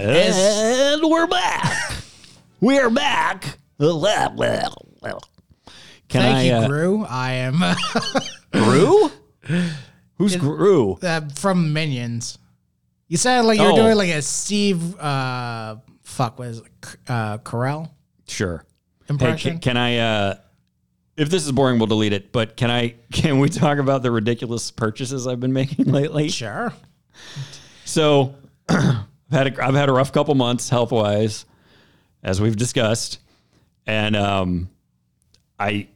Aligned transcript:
And 0.00 1.02
we're 1.02 1.26
back. 1.26 1.92
We're 2.60 2.88
back. 2.88 3.58
Well, 3.78 4.00
well, 4.00 4.86
well. 5.02 5.20
Can 6.08 6.22
Thank 6.22 6.36
I, 6.36 6.42
you, 6.44 6.52
uh, 6.52 6.68
Gru. 6.68 7.04
I 7.04 7.32
am 7.32 7.62
Gru? 8.52 9.10
Who's 10.16 10.36
Gru? 10.36 10.94
uh, 11.02 11.22
from 11.34 11.72
Minions. 11.72 12.38
You 13.08 13.16
sounded 13.16 13.48
like 13.48 13.58
you 13.58 13.64
were 13.64 13.72
Oh. 13.72 13.76
doing 13.76 13.96
like 13.96 14.10
a 14.10 14.22
Steve, 14.22 14.96
uh, 15.00 15.76
fuck, 16.04 16.38
what 16.38 16.48
is 16.48 16.58
it? 16.58 16.66
Uh, 17.08 17.38
Carell 17.38 17.90
Sure. 18.28 18.64
Hey, 19.00 19.14
impression. 19.14 19.52
can, 19.54 19.60
can 19.60 19.76
I? 19.76 19.98
Uh, 19.98 20.34
if 21.16 21.28
this 21.28 21.44
is 21.44 21.50
boring, 21.50 21.78
we'll 21.78 21.86
delete 21.88 22.12
it. 22.12 22.30
But 22.30 22.56
can 22.56 22.70
I? 22.70 22.94
Can 23.12 23.40
we 23.40 23.48
talk 23.48 23.78
about 23.78 24.02
the 24.04 24.10
ridiculous 24.12 24.70
purchases 24.70 25.26
I've 25.26 25.40
been 25.40 25.52
making 25.52 25.86
lately? 25.92 26.28
sure. 26.28 26.72
So, 27.84 28.36
I've 29.30 29.38
had 29.38 29.58
a, 29.58 29.64
I've 29.64 29.74
had 29.74 29.88
a 29.88 29.92
rough 29.92 30.12
couple 30.12 30.34
months 30.34 30.68
health 30.68 30.90
wise, 30.90 31.44
as 32.22 32.40
we've 32.40 32.56
discussed, 32.56 33.20
and 33.86 34.16
um, 34.16 34.70
I 35.58 35.88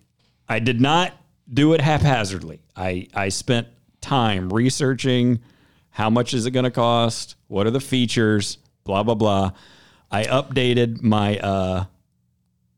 I 0.48 0.58
did 0.58 0.80
not 0.80 1.12
do 1.52 1.72
it 1.72 1.80
haphazardly. 1.80 2.60
I 2.76 3.08
I 3.14 3.30
spent 3.30 3.68
time 4.00 4.50
researching 4.50 5.40
how 5.90 6.10
much 6.10 6.34
is 6.34 6.46
it 6.46 6.50
going 6.50 6.64
to 6.64 6.70
cost, 6.70 7.36
what 7.48 7.66
are 7.66 7.70
the 7.70 7.80
features, 7.80 8.58
blah 8.84 9.02
blah 9.02 9.14
blah. 9.14 9.52
I 10.10 10.24
updated 10.24 11.02
my 11.02 11.38
uh 11.38 11.84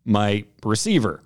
my 0.05 0.45
receiver 0.63 1.23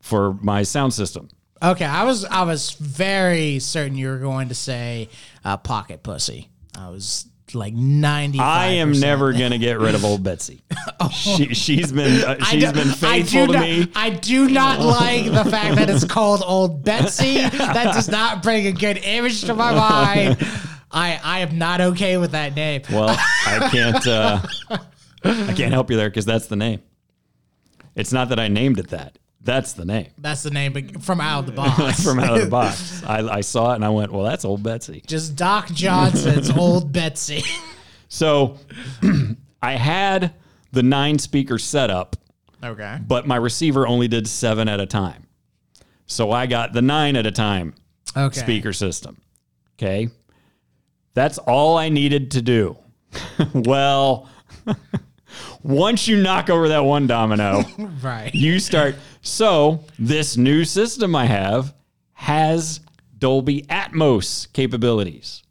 for 0.00 0.34
my 0.34 0.62
sound 0.64 0.92
system. 0.92 1.28
Okay, 1.62 1.84
I 1.84 2.04
was 2.04 2.24
I 2.24 2.42
was 2.42 2.72
very 2.72 3.58
certain 3.58 3.96
you 3.96 4.08
were 4.08 4.18
going 4.18 4.48
to 4.48 4.54
say 4.54 5.08
uh, 5.44 5.56
pocket 5.56 6.02
pussy. 6.02 6.48
I 6.76 6.88
was 6.88 7.26
like 7.54 7.74
ninety. 7.74 8.38
I 8.38 8.66
am 8.72 8.92
never 8.92 9.32
gonna 9.32 9.58
get 9.58 9.78
rid 9.78 9.94
of 9.94 10.04
old 10.04 10.22
Betsy. 10.22 10.62
she, 11.12 11.54
she's 11.54 11.92
been 11.92 12.24
uh, 12.24 12.44
she's 12.44 12.72
been 12.72 12.88
faithful 12.88 13.46
do 13.46 13.52
to 13.52 13.52
not, 13.52 13.62
me. 13.62 13.92
I 13.94 14.10
do 14.10 14.48
not 14.48 14.80
like 14.80 15.26
the 15.26 15.50
fact 15.50 15.76
that 15.76 15.90
it's 15.90 16.04
called 16.04 16.42
Old 16.44 16.84
Betsy. 16.84 17.36
That 17.36 17.94
does 17.94 18.08
not 18.08 18.42
bring 18.42 18.66
a 18.66 18.72
good 18.72 18.98
image 18.98 19.42
to 19.42 19.54
my 19.54 19.72
mind. 19.72 20.46
I 20.90 21.20
I 21.22 21.38
am 21.40 21.58
not 21.58 21.80
okay 21.80 22.16
with 22.16 22.32
that 22.32 22.54
name. 22.54 22.82
Well, 22.90 23.16
I 23.46 23.68
can't 23.70 24.06
uh, 24.06 24.42
I 25.24 25.52
can't 25.54 25.72
help 25.72 25.90
you 25.90 25.96
there 25.96 26.10
because 26.10 26.24
that's 26.24 26.46
the 26.46 26.56
name. 26.56 26.82
It's 27.94 28.12
not 28.12 28.28
that 28.30 28.38
I 28.38 28.48
named 28.48 28.78
it 28.78 28.88
that. 28.88 29.18
That's 29.42 29.72
the 29.72 29.84
name 29.86 30.08
That's 30.18 30.42
the 30.42 30.50
name 30.50 30.72
but 30.74 31.02
from 31.02 31.20
out 31.20 31.40
of 31.40 31.46
the 31.46 31.52
box. 31.52 32.02
from 32.04 32.18
out 32.20 32.34
of 32.36 32.42
the 32.44 32.50
box. 32.50 33.02
I, 33.04 33.20
I 33.26 33.40
saw 33.40 33.72
it 33.72 33.76
and 33.76 33.84
I 33.84 33.88
went, 33.88 34.12
well, 34.12 34.24
that's 34.24 34.44
old 34.44 34.62
Betsy. 34.62 35.02
Just 35.06 35.34
Doc 35.36 35.68
Johnson's 35.68 36.50
Old 36.56 36.92
Betsy. 36.92 37.42
So 38.08 38.58
I 39.62 39.72
had 39.72 40.34
the 40.72 40.82
nine 40.82 41.18
speaker 41.18 41.58
setup, 41.58 42.16
Okay. 42.62 42.98
but 43.06 43.26
my 43.26 43.36
receiver 43.36 43.86
only 43.86 44.08
did 44.08 44.28
seven 44.28 44.68
at 44.68 44.78
a 44.80 44.86
time. 44.86 45.26
So 46.06 46.30
I 46.32 46.46
got 46.46 46.72
the 46.72 46.82
nine 46.82 47.16
at 47.16 47.24
a 47.26 47.30
time 47.32 47.74
Okay. 48.16 48.40
speaker 48.40 48.72
system. 48.74 49.20
Okay. 49.78 50.08
That's 51.14 51.38
all 51.38 51.78
I 51.78 51.88
needed 51.88 52.32
to 52.32 52.42
do. 52.42 52.76
well, 53.54 54.28
once 55.62 56.08
you 56.08 56.16
knock 56.16 56.50
over 56.50 56.68
that 56.68 56.80
one 56.84 57.06
domino, 57.06 57.62
Right. 58.02 58.34
you 58.34 58.58
start. 58.58 58.96
So, 59.22 59.84
this 59.98 60.36
new 60.36 60.64
system 60.64 61.14
I 61.14 61.26
have 61.26 61.74
has 62.14 62.80
Dolby 63.18 63.62
Atmos 63.62 64.50
capabilities. 64.52 65.42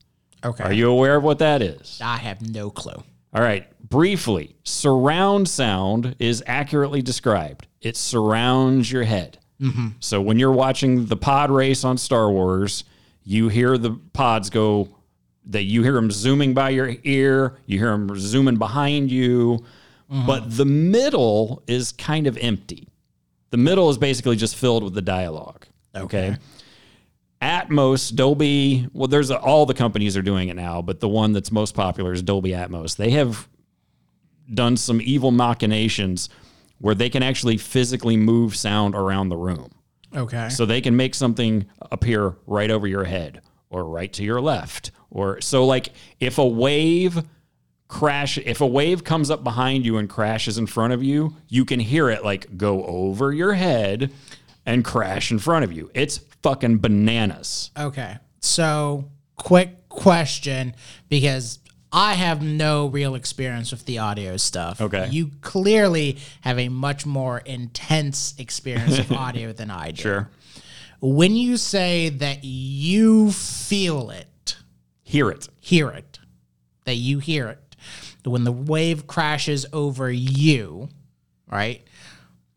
Okay. 0.43 0.63
Are 0.63 0.73
you 0.73 0.89
aware 0.89 1.17
of 1.17 1.23
what 1.23 1.39
that 1.39 1.61
is? 1.61 1.99
I 2.03 2.17
have 2.17 2.41
no 2.41 2.69
clue. 2.69 3.03
All 3.33 3.43
right, 3.43 3.67
briefly, 3.87 4.55
surround 4.63 5.47
sound 5.47 6.15
is 6.17 6.43
accurately 6.47 7.01
described. 7.01 7.67
It 7.81 7.95
surrounds 7.95 8.91
your 8.91 9.03
head. 9.03 9.37
Mm-hmm. 9.61 9.87
So 9.99 10.21
when 10.21 10.39
you're 10.39 10.51
watching 10.51 11.05
the 11.05 11.17
pod 11.17 11.51
race 11.51 11.83
on 11.83 11.97
Star 11.97 12.31
Wars, 12.31 12.85
you 13.23 13.49
hear 13.49 13.77
the 13.77 13.91
pods 14.13 14.49
go. 14.49 14.89
That 15.45 15.63
you 15.63 15.81
hear 15.81 15.93
them 15.93 16.11
zooming 16.11 16.53
by 16.53 16.69
your 16.69 16.93
ear. 17.03 17.57
You 17.65 17.79
hear 17.79 17.91
them 17.91 18.11
zooming 18.19 18.57
behind 18.57 19.09
you. 19.09 19.65
Mm-hmm. 20.11 20.27
But 20.27 20.55
the 20.55 20.65
middle 20.65 21.63
is 21.65 21.91
kind 21.91 22.27
of 22.27 22.37
empty. 22.37 22.88
The 23.49 23.57
middle 23.57 23.89
is 23.89 23.97
basically 23.97 24.35
just 24.35 24.55
filled 24.55 24.83
with 24.83 24.93
the 24.93 25.01
dialogue. 25.01 25.65
okay? 25.95 26.37
Atmos, 27.41 28.13
Dolby, 28.13 28.87
well, 28.93 29.07
there's 29.07 29.29
a, 29.29 29.39
all 29.39 29.65
the 29.65 29.73
companies 29.73 30.17
are 30.17 30.21
doing 30.21 30.49
it 30.49 30.55
now, 30.55 30.81
but 30.81 30.99
the 30.99 31.07
one 31.07 31.31
that's 31.31 31.51
most 31.51 31.73
popular 31.73 32.11
is 32.11 32.21
Dolby 32.21 32.51
Atmos. 32.51 32.97
They 32.97 33.11
have 33.11 33.47
done 34.53 34.75
some 34.75 34.99
evil 35.01 35.31
machinations 35.31 36.29
where 36.79 36.95
they 36.95 37.09
can 37.09 37.23
actually 37.23 37.57
physically 37.57 38.17
move 38.17 38.55
sound 38.55 38.93
around 38.95 39.29
the 39.29 39.37
room. 39.37 39.69
Okay. 40.15 40.49
So 40.49 40.65
they 40.65 40.81
can 40.81 40.95
make 40.95 41.15
something 41.15 41.65
appear 41.91 42.35
right 42.45 42.71
over 42.71 42.87
your 42.87 43.03
head 43.05 43.41
or 43.69 43.85
right 43.85 44.11
to 44.13 44.23
your 44.23 44.41
left. 44.41 44.91
Or 45.09 45.39
so 45.41 45.65
like 45.65 45.89
if 46.19 46.37
a 46.37 46.45
wave 46.45 47.23
crash 47.89 48.37
if 48.37 48.61
a 48.61 48.65
wave 48.67 49.03
comes 49.03 49.29
up 49.29 49.43
behind 49.43 49.85
you 49.85 49.97
and 49.97 50.09
crashes 50.09 50.57
in 50.57 50.65
front 50.67 50.93
of 50.93 51.03
you, 51.03 51.35
you 51.49 51.65
can 51.65 51.81
hear 51.81 52.09
it 52.09 52.23
like 52.23 52.55
go 52.57 52.85
over 52.85 53.33
your 53.33 53.53
head 53.53 54.11
and 54.65 54.85
crash 54.85 55.31
in 55.31 55.39
front 55.39 55.65
of 55.65 55.73
you. 55.73 55.91
It's 55.93 56.19
fucking 56.41 56.77
bananas. 56.77 57.71
Okay. 57.77 58.17
So, 58.39 59.09
quick 59.35 59.89
question 59.89 60.75
because 61.09 61.59
I 61.91 62.13
have 62.13 62.41
no 62.43 62.85
real 62.87 63.15
experience 63.15 63.71
with 63.71 63.85
the 63.85 63.97
audio 63.97 64.37
stuff. 64.37 64.79
Okay. 64.79 65.09
You 65.09 65.31
clearly 65.41 66.19
have 66.41 66.59
a 66.59 66.69
much 66.69 67.05
more 67.05 67.39
intense 67.39 68.35
experience 68.37 68.99
of 68.99 69.11
audio 69.25 69.51
than 69.51 69.71
I 69.71 69.91
do. 69.91 70.01
Sure. 70.01 70.29
When 71.01 71.35
you 71.35 71.57
say 71.57 72.09
that 72.09 72.43
you 72.43 73.31
feel 73.31 74.11
it, 74.11 74.57
Hear 75.03 75.31
it. 75.31 75.49
hear 75.59 75.89
it, 75.89 76.19
that 76.85 76.95
you 76.95 77.17
hear 77.17 77.47
it, 77.47 77.68
when 78.23 78.43
the 78.43 78.51
wave 78.51 79.07
crashes 79.07 79.65
over 79.73 80.11
you, 80.11 80.89
right? 81.47 81.81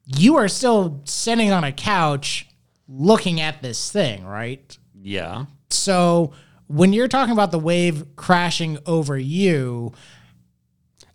You 0.06 0.36
are 0.36 0.48
still 0.48 1.00
sitting 1.04 1.52
on 1.52 1.64
a 1.64 1.72
couch 1.72 2.46
looking 2.88 3.40
at 3.40 3.62
this 3.62 3.90
thing, 3.90 4.24
right? 4.24 4.76
Yeah. 5.00 5.46
So 5.70 6.32
when 6.66 6.92
you're 6.92 7.08
talking 7.08 7.32
about 7.32 7.52
the 7.52 7.58
wave 7.58 8.16
crashing 8.16 8.78
over 8.86 9.16
you, 9.16 9.92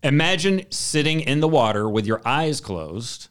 Imagine 0.03 0.61
sitting 0.69 1.21
in 1.21 1.39
the 1.39 1.47
water 1.47 1.89
with 1.89 2.05
your 2.05 2.21
eyes 2.25 2.61
closed 2.61 3.29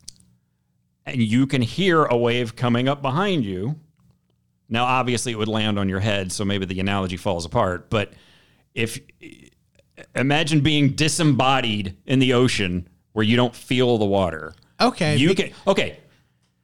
and 1.04 1.22
you 1.22 1.46
can 1.46 1.62
hear 1.62 2.04
a 2.04 2.16
wave 2.16 2.56
coming 2.56 2.88
up 2.88 3.00
behind 3.00 3.44
you. 3.44 3.76
Now, 4.68 4.84
obviously, 4.84 5.30
it 5.30 5.36
would 5.36 5.48
land 5.48 5.78
on 5.78 5.88
your 5.88 6.00
head, 6.00 6.32
so 6.32 6.44
maybe 6.44 6.66
the 6.66 6.80
analogy 6.80 7.16
falls 7.16 7.44
apart. 7.44 7.88
But 7.88 8.12
if 8.74 8.98
imagine 10.14 10.60
being 10.60 10.90
disembodied 10.90 11.96
in 12.06 12.18
the 12.18 12.32
ocean 12.32 12.88
where 13.12 13.24
you 13.24 13.36
don't 13.36 13.54
feel 13.54 13.98
the 13.98 14.04
water, 14.04 14.54
okay, 14.80 15.16
you 15.16 15.34
can, 15.34 15.50
okay, 15.66 15.98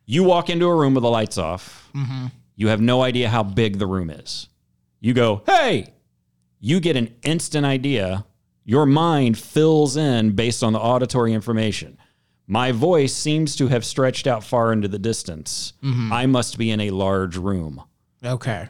you 0.07 0.25
walk 0.25 0.51
into 0.51 0.67
a 0.67 0.75
room 0.75 0.95
with 0.95 1.03
the 1.03 1.11
lights 1.11 1.39
off. 1.39 1.91
Mm-hmm. 1.95 2.27
You 2.57 2.69
have 2.69 2.81
no 2.81 3.03
idea 3.03 3.29
how 3.29 3.43
big 3.43 3.79
the 3.79 3.87
room 3.87 4.11
is. 4.11 4.49
You 5.01 5.15
go, 5.15 5.43
hey, 5.47 5.93
you 6.61 6.81
get 6.81 6.97
an 6.97 7.15
instant 7.23 7.67
idea. 7.67 8.25
Your 8.65 8.87
mind 8.87 9.39
fills 9.39 9.97
in 9.97 10.33
based 10.37 10.63
on 10.63 10.73
the 10.73 10.79
auditory 10.79 11.33
information. 11.33 11.99
My 12.47 12.71
voice 12.71 13.15
seems 13.15 13.57
to 13.57 13.69
have 13.69 13.85
stretched 13.85 14.27
out 14.27 14.45
far 14.45 14.73
into 14.73 14.89
the 14.89 14.99
distance. 14.99 15.73
Mm-hmm. 15.83 16.13
I 16.13 16.27
must 16.27 16.59
be 16.59 16.71
in 16.71 16.81
a 16.81 16.91
large 16.91 17.37
room. 17.37 17.83
okay. 18.25 18.69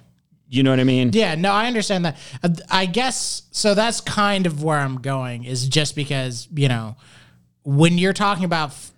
You 0.52 0.62
know 0.62 0.69
what 0.69 0.81
I 0.81 0.84
mean? 0.84 1.12
Yeah, 1.14 1.34
no, 1.34 1.50
I 1.50 1.66
understand 1.66 2.04
that. 2.04 2.19
Uh, 2.43 2.50
I 2.70 2.84
guess 2.84 3.44
so. 3.52 3.75
That's 3.75 4.02
kind 4.02 4.44
of 4.44 4.62
where 4.62 4.78
I'm 4.78 5.00
going. 5.00 5.44
Is 5.44 5.66
just 5.66 5.96
because 5.96 6.46
you 6.54 6.69
know 6.69 6.96
when 7.62 7.96
you're 7.96 8.12
talking 8.12 8.44
about 8.44 8.69
f- 8.69 8.93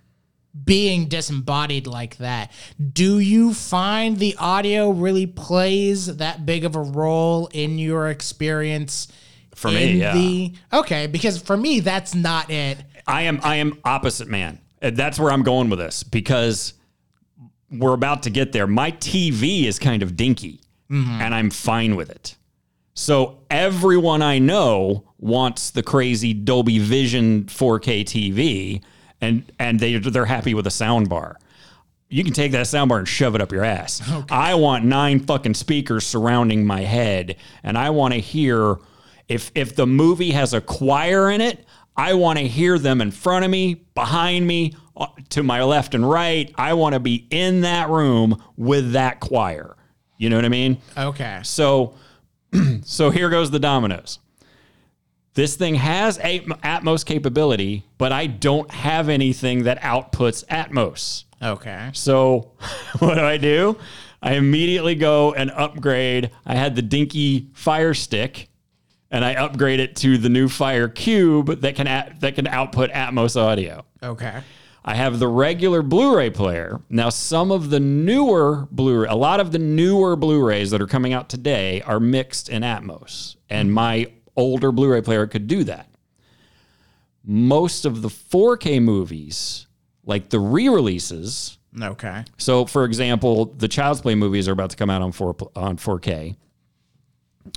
being 0.65 1.07
disembodied 1.07 1.87
like 1.87 2.17
that, 2.17 2.51
do 2.93 3.21
you 3.21 3.55
find 3.55 4.19
the 4.19 4.35
audio 4.37 4.91
really 4.91 5.29
plays 5.29 6.17
that 6.17 6.45
big 6.45 6.65
of 6.65 6.75
a 6.75 6.81
role 6.81 7.49
in 7.53 7.79
your 7.79 8.09
experience? 8.09 9.07
For 9.55 9.71
me, 9.71 9.99
yeah. 9.99 10.13
the 10.13 10.55
okay, 10.73 11.07
because 11.07 11.41
for 11.41 11.57
me 11.57 11.79
that's 11.79 12.17
not 12.17 12.51
it. 12.51 12.79
I 13.07 13.23
am 13.23 13.39
I 13.45 13.57
am 13.57 13.79
opposite 13.85 14.27
man. 14.27 14.59
That's 14.81 15.21
where 15.21 15.31
I'm 15.31 15.45
going 15.45 15.71
with 15.71 15.79
this 15.79 16.03
because 16.03 16.75
we're 17.71 17.95
about 17.95 18.25
to 18.25 18.31
get 18.31 18.51
there. 18.51 18.67
My 18.67 18.91
TV 18.91 19.67
is 19.67 19.79
kind 19.79 20.03
of 20.03 20.17
dinky 20.17 20.64
and 20.91 21.35
I'm 21.35 21.51
fine 21.51 21.97
with 21.97 22.11
it. 22.11 22.37
So 22.95 23.41
everyone 23.51 24.23
I 24.23 24.39
know 24.39 25.05
wants 25.19 25.71
the 25.71 25.83
crazy 25.83 26.33
Dolby 26.33 26.79
Vision 26.79 27.45
4K 27.45 28.03
TV 28.03 28.83
and 29.21 29.51
and 29.59 29.81
they 29.81 29.97
they're 29.97 30.27
happy 30.27 30.55
with 30.55 30.67
a 30.67 30.71
sound 30.71 31.09
bar. 31.09 31.39
You 32.09 32.23
can 32.23 32.33
take 32.33 32.53
that 32.53 32.67
sound 32.69 32.91
bar 32.91 32.99
and 32.99 33.09
shove 33.09 33.35
it 33.35 33.41
up 33.41 33.51
your 33.51 33.65
ass. 33.65 34.01
I 34.31 34.55
want 34.55 34.85
nine 34.85 35.19
fucking 35.21 35.55
speakers 35.55 36.07
surrounding 36.07 36.65
my 36.65 36.83
head 36.83 37.37
and 37.63 37.77
I 37.77 37.91
want 37.91 38.15
to 38.15 38.21
hear 38.21 38.77
if 39.29 39.51
if 39.55 39.75
the 39.75 39.87
movie 39.87 40.31
has 40.31 40.55
a 40.55 40.61
choir 40.61 41.31
in 41.31 41.41
it, 41.41 41.65
I 41.97 42.15
want 42.15 42.39
to 42.39 42.47
hear 42.47 42.79
them 42.79 43.01
in 43.01 43.11
front 43.11 43.45
of 43.45 43.51
me, 43.51 43.75
behind 43.95 44.47
me, 44.47 44.75
uh, 44.97 45.07
to 45.31 45.43
my 45.43 45.63
left 45.63 45.95
and 45.95 46.09
right. 46.09 46.53
I 46.57 46.75
want 46.75 46.95
to 46.95 47.01
be 47.01 47.27
in 47.31 47.63
that 47.63 47.89
room 47.89 48.43
with 48.57 48.93
that 48.93 49.21
choir. 49.21 49.77
You 50.17 50.31
know 50.31 50.37
what 50.37 50.45
I 50.45 50.49
mean? 50.49 50.79
Okay. 50.97 51.41
So, 51.43 51.95
so 52.85 53.11
here 53.11 53.31
goes 53.31 53.51
the 53.51 53.59
dominoes. 53.59 54.19
This 55.35 55.57
thing 55.57 55.75
has 55.75 56.19
a 56.21 56.41
Atmos 56.41 57.05
capability, 57.05 57.85
but 57.99 58.13
I 58.13 58.27
don't 58.27 58.71
have 58.71 59.09
anything 59.09 59.65
that 59.65 59.81
outputs 59.81 60.45
Atmos. 60.47 61.25
Okay. 61.43 61.91
So, 61.93 62.53
what 63.01 63.15
do 63.15 63.21
I 63.21 63.37
do? 63.37 63.77
I 64.23 64.35
immediately 64.35 64.95
go 64.95 65.35
and 65.35 65.51
upgrade. 65.51 66.31
I 66.47 66.55
had 66.55 66.77
the 66.77 66.83
dinky 66.83 67.49
Fire 67.53 67.95
Stick, 67.95 68.49
and 69.11 69.25
I 69.25 69.35
upgrade 69.35 69.81
it 69.81 69.97
to 69.97 70.17
the 70.17 70.29
new 70.29 70.49
Fire 70.49 70.89
Cube 70.89 71.61
that 71.61 71.75
can 71.75 71.87
at, 71.89 72.21
that 72.21 72.37
can 72.37 72.47
output 72.47 72.91
Atmos 72.91 73.39
audio. 73.39 73.85
Okay. 74.03 74.41
I 74.85 74.95
have 74.97 75.19
the 75.19 75.29
regular 75.29 75.83
Blu-ray 75.83 76.31
player. 76.31 76.81
Now, 76.91 77.09
some 77.09 77.51
of 77.51 77.71
the 77.71 77.81
newer 77.81 78.69
Blu-ray, 78.71 79.09
a 79.09 79.15
lot 79.15 79.41
of 79.41 79.51
the 79.51 79.59
newer 79.59 80.15
Blu-rays 80.15 80.71
that 80.73 80.83
are 80.83 80.87
coming 80.87 81.15
out 81.15 81.31
today 81.31 81.81
are 81.83 81.99
mixed 81.99 82.51
in 82.51 82.63
Atmos, 82.63 83.37
and 83.49 83.69
mm-hmm. 83.69 83.75
my 83.75 84.13
older 84.37 84.71
Blu-ray 84.71 85.01
player 85.01 85.27
could 85.27 85.47
do 85.47 85.65
that. 85.65 85.89
Most 87.25 87.87
of 87.87 88.03
the 88.03 88.09
4K 88.09 88.83
movies, 88.83 89.67
like 90.05 90.29
the 90.29 90.39
re-releases, 90.39 91.59
Okay. 91.81 92.25
so, 92.37 92.67
for 92.67 92.85
example, 92.85 93.47
the 93.47 93.67
Child's 93.67 94.03
Play 94.03 94.15
movies 94.15 94.49
are 94.49 94.53
about 94.53 94.71
to 94.71 94.77
come 94.77 94.91
out 94.91 95.03
on 95.03 95.11
four 95.13 95.35
on 95.57 95.77
4K. 95.77 96.37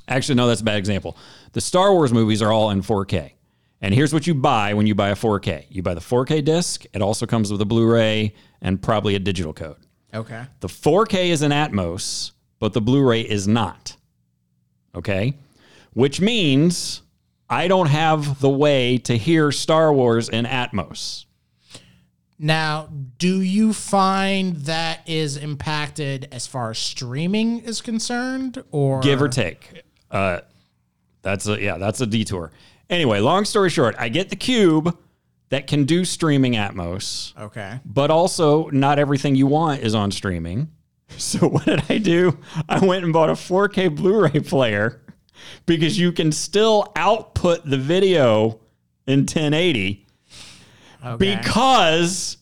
Actually, 0.07 0.35
no, 0.35 0.47
that's 0.47 0.61
a 0.61 0.63
bad 0.63 0.77
example. 0.77 1.17
The 1.51 1.61
Star 1.61 1.93
Wars 1.93 2.11
movies 2.11 2.41
are 2.41 2.51
all 2.51 2.71
in 2.71 2.81
4K. 2.81 3.33
And 3.81 3.93
here's 3.93 4.13
what 4.13 4.25
you 4.25 4.33
buy 4.33 4.73
when 4.73 4.87
you 4.87 4.95
buy 4.95 5.09
a 5.09 5.15
4K. 5.15 5.65
You 5.69 5.83
buy 5.83 5.93
the 5.93 6.01
4K 6.01 6.43
disc. 6.43 6.85
It 6.93 7.01
also 7.01 7.25
comes 7.25 7.51
with 7.51 7.61
a 7.61 7.65
Blu-ray 7.65 8.33
and 8.61 8.81
probably 8.81 9.15
a 9.15 9.19
digital 9.19 9.53
code. 9.53 9.77
Okay. 10.13 10.45
The 10.61 10.67
4K 10.67 11.29
is 11.29 11.43
in 11.43 11.51
Atmos, 11.51 12.31
but 12.59 12.73
the 12.73 12.81
Blu-ray 12.81 13.21
is 13.21 13.47
not. 13.47 13.95
Okay? 14.95 15.35
Which 15.93 16.19
means 16.19 17.03
I 17.49 17.67
don't 17.67 17.87
have 17.87 18.39
the 18.39 18.49
way 18.49 18.97
to 18.99 19.17
hear 19.17 19.51
Star 19.51 19.93
Wars 19.93 20.27
in 20.27 20.45
Atmos. 20.45 21.25
Now, 22.39 22.89
do 23.17 23.41
you 23.41 23.73
find 23.73 24.57
that 24.57 25.07
is 25.07 25.37
impacted 25.37 26.27
as 26.31 26.45
far 26.45 26.71
as 26.71 26.77
streaming 26.77 27.59
is 27.59 27.81
concerned, 27.81 28.63
or 28.71 29.01
give 29.01 29.21
or 29.23 29.27
take. 29.27 29.83
Uh, 30.11 30.41
that's 31.23 31.47
a 31.47 31.59
yeah, 31.59 31.77
that's 31.77 31.99
a 31.99 32.05
detour. 32.05 32.51
Anyway, 32.89 33.19
long 33.19 33.45
story 33.45 33.69
short, 33.69 33.95
I 33.99 34.09
get 34.09 34.29
the 34.29 34.35
cube 34.35 34.97
that 35.49 35.67
can 35.67 35.85
do 35.85 36.03
streaming 36.05 36.53
Atmos, 36.53 37.37
Okay. 37.39 37.79
but 37.85 38.11
also 38.11 38.67
not 38.69 38.99
everything 38.99 39.35
you 39.35 39.47
want 39.47 39.81
is 39.81 39.95
on 39.95 40.11
streaming. 40.11 40.69
So 41.17 41.47
what 41.47 41.63
did 41.65 41.83
I 41.89 41.99
do? 41.99 42.37
I 42.67 42.85
went 42.85 43.05
and 43.05 43.13
bought 43.13 43.29
a 43.29 43.33
4K 43.33 43.95
Blu-ray 43.95 44.41
player 44.41 45.01
because 45.65 45.97
you 45.97 46.11
can 46.11 46.33
still 46.33 46.91
output 46.97 47.63
the 47.65 47.77
video 47.77 48.59
in 49.07 49.19
1080 49.21 50.05
Okay. 51.05 51.35
because 51.37 52.37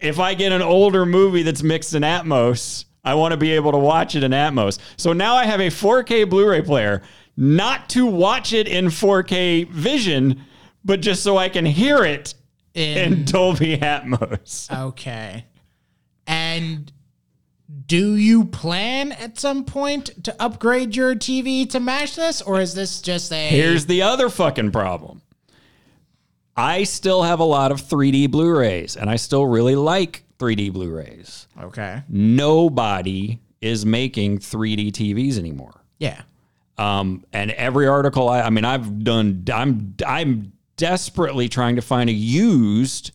if 0.00 0.18
I 0.18 0.32
get 0.32 0.52
an 0.52 0.62
older 0.62 1.04
movie 1.04 1.42
that's 1.42 1.62
mixed 1.62 1.94
in 1.94 2.02
Atmos, 2.02 2.86
I 3.04 3.12
want 3.14 3.32
to 3.32 3.36
be 3.36 3.52
able 3.52 3.72
to 3.72 3.78
watch 3.78 4.14
it 4.16 4.22
in 4.24 4.30
Atmos. 4.32 4.78
So 4.96 5.12
now 5.12 5.34
I 5.34 5.44
have 5.44 5.60
a 5.60 5.66
4K 5.68 6.30
Blu 6.30 6.48
ray 6.48 6.62
player, 6.62 7.02
not 7.40 7.88
to 7.90 8.04
watch 8.04 8.52
it 8.52 8.66
in 8.66 8.86
4K 8.86 9.68
vision, 9.70 10.44
but 10.84 11.00
just 11.00 11.22
so 11.22 11.36
I 11.38 11.48
can 11.48 11.64
hear 11.64 12.02
it 12.04 12.34
in 12.74 13.12
In- 13.12 13.24
Dolby 13.24 13.78
Atmos. 13.78 14.68
okay. 14.88 15.44
And 16.26 16.90
do 17.86 18.16
you 18.16 18.44
plan 18.44 19.12
at 19.12 19.38
some 19.38 19.64
point 19.64 20.24
to 20.24 20.42
upgrade 20.42 20.96
your 20.96 21.14
TV 21.14 21.68
to 21.70 21.78
match 21.80 22.16
this, 22.16 22.42
or 22.42 22.60
is 22.60 22.74
this 22.74 23.00
just 23.00 23.32
a 23.32 23.48
Here's 23.48 23.86
the 23.86 24.02
other 24.02 24.28
fucking 24.28 24.72
problem. 24.72 25.22
I 26.56 26.82
still 26.82 27.22
have 27.22 27.38
a 27.38 27.44
lot 27.44 27.70
of 27.70 27.80
3D 27.80 28.30
Blu 28.32 28.50
rays, 28.58 28.96
and 28.96 29.08
I 29.08 29.14
still 29.16 29.46
really 29.46 29.76
like 29.76 30.24
3D 30.40 30.72
Blu 30.72 30.90
rays. 30.90 31.46
okay? 31.60 32.02
Nobody 32.08 33.38
is 33.60 33.86
making 33.86 34.38
3D 34.38 34.90
TVs 34.90 35.38
anymore. 35.38 35.80
Yeah. 35.98 36.22
Um, 36.78 37.24
and 37.32 37.50
every 37.50 37.88
article 37.88 38.28
I, 38.28 38.42
I 38.42 38.50
mean, 38.50 38.64
I've 38.64 39.02
done, 39.02 39.44
I'm, 39.52 39.94
I'm 40.06 40.52
desperately 40.76 41.48
trying 41.48 41.76
to 41.76 41.82
find 41.82 42.08
a 42.08 42.12
used 42.12 43.10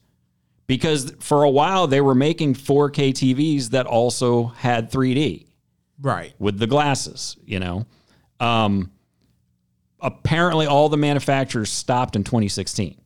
because 0.67 1.13
for 1.19 1.43
a 1.43 1.49
while 1.49 1.87
they 1.87 2.01
were 2.01 2.15
making 2.15 2.55
4K 2.55 3.11
TVs 3.11 3.69
that 3.69 3.85
also 3.85 4.47
had 4.47 4.91
3D 4.91 5.47
Right. 6.01 6.33
with 6.39 6.59
the 6.59 6.67
glasses, 6.67 7.37
you 7.45 7.59
know. 7.59 7.85
Um, 8.39 8.91
apparently 10.01 10.65
all 10.65 10.89
the 10.89 10.97
manufacturers 10.97 11.71
stopped 11.71 12.15
in 12.15 12.23
2016. 12.23 12.99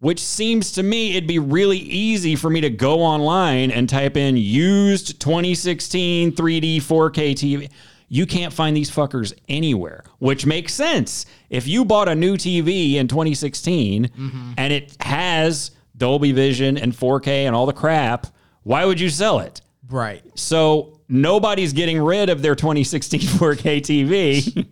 Which 0.00 0.20
seems 0.20 0.72
to 0.72 0.82
me 0.82 1.12
it'd 1.12 1.28
be 1.28 1.38
really 1.38 1.78
easy 1.78 2.34
for 2.34 2.50
me 2.50 2.60
to 2.62 2.70
go 2.70 3.00
online 3.02 3.70
and 3.70 3.88
type 3.88 4.16
in 4.16 4.36
used 4.36 5.20
2016 5.20 6.32
3D 6.32 6.76
4K 6.78 7.32
TV. 7.32 7.70
You 8.14 8.26
can't 8.26 8.52
find 8.52 8.76
these 8.76 8.90
fuckers 8.90 9.32
anywhere, 9.48 10.04
which 10.18 10.44
makes 10.44 10.74
sense. 10.74 11.24
If 11.48 11.66
you 11.66 11.82
bought 11.82 12.10
a 12.10 12.14
new 12.14 12.36
TV 12.36 12.96
in 12.96 13.08
2016 13.08 14.04
mm-hmm. 14.04 14.52
and 14.58 14.70
it 14.70 14.94
has 15.00 15.70
Dolby 15.96 16.32
Vision 16.32 16.76
and 16.76 16.92
4K 16.92 17.46
and 17.46 17.56
all 17.56 17.64
the 17.64 17.72
crap, 17.72 18.26
why 18.64 18.84
would 18.84 19.00
you 19.00 19.08
sell 19.08 19.38
it? 19.38 19.62
Right. 19.88 20.22
So 20.38 21.00
nobody's 21.08 21.72
getting 21.72 22.02
rid 22.02 22.28
of 22.28 22.42
their 22.42 22.54
2016 22.54 23.18
4K 23.20 23.80
TV. 23.80 24.68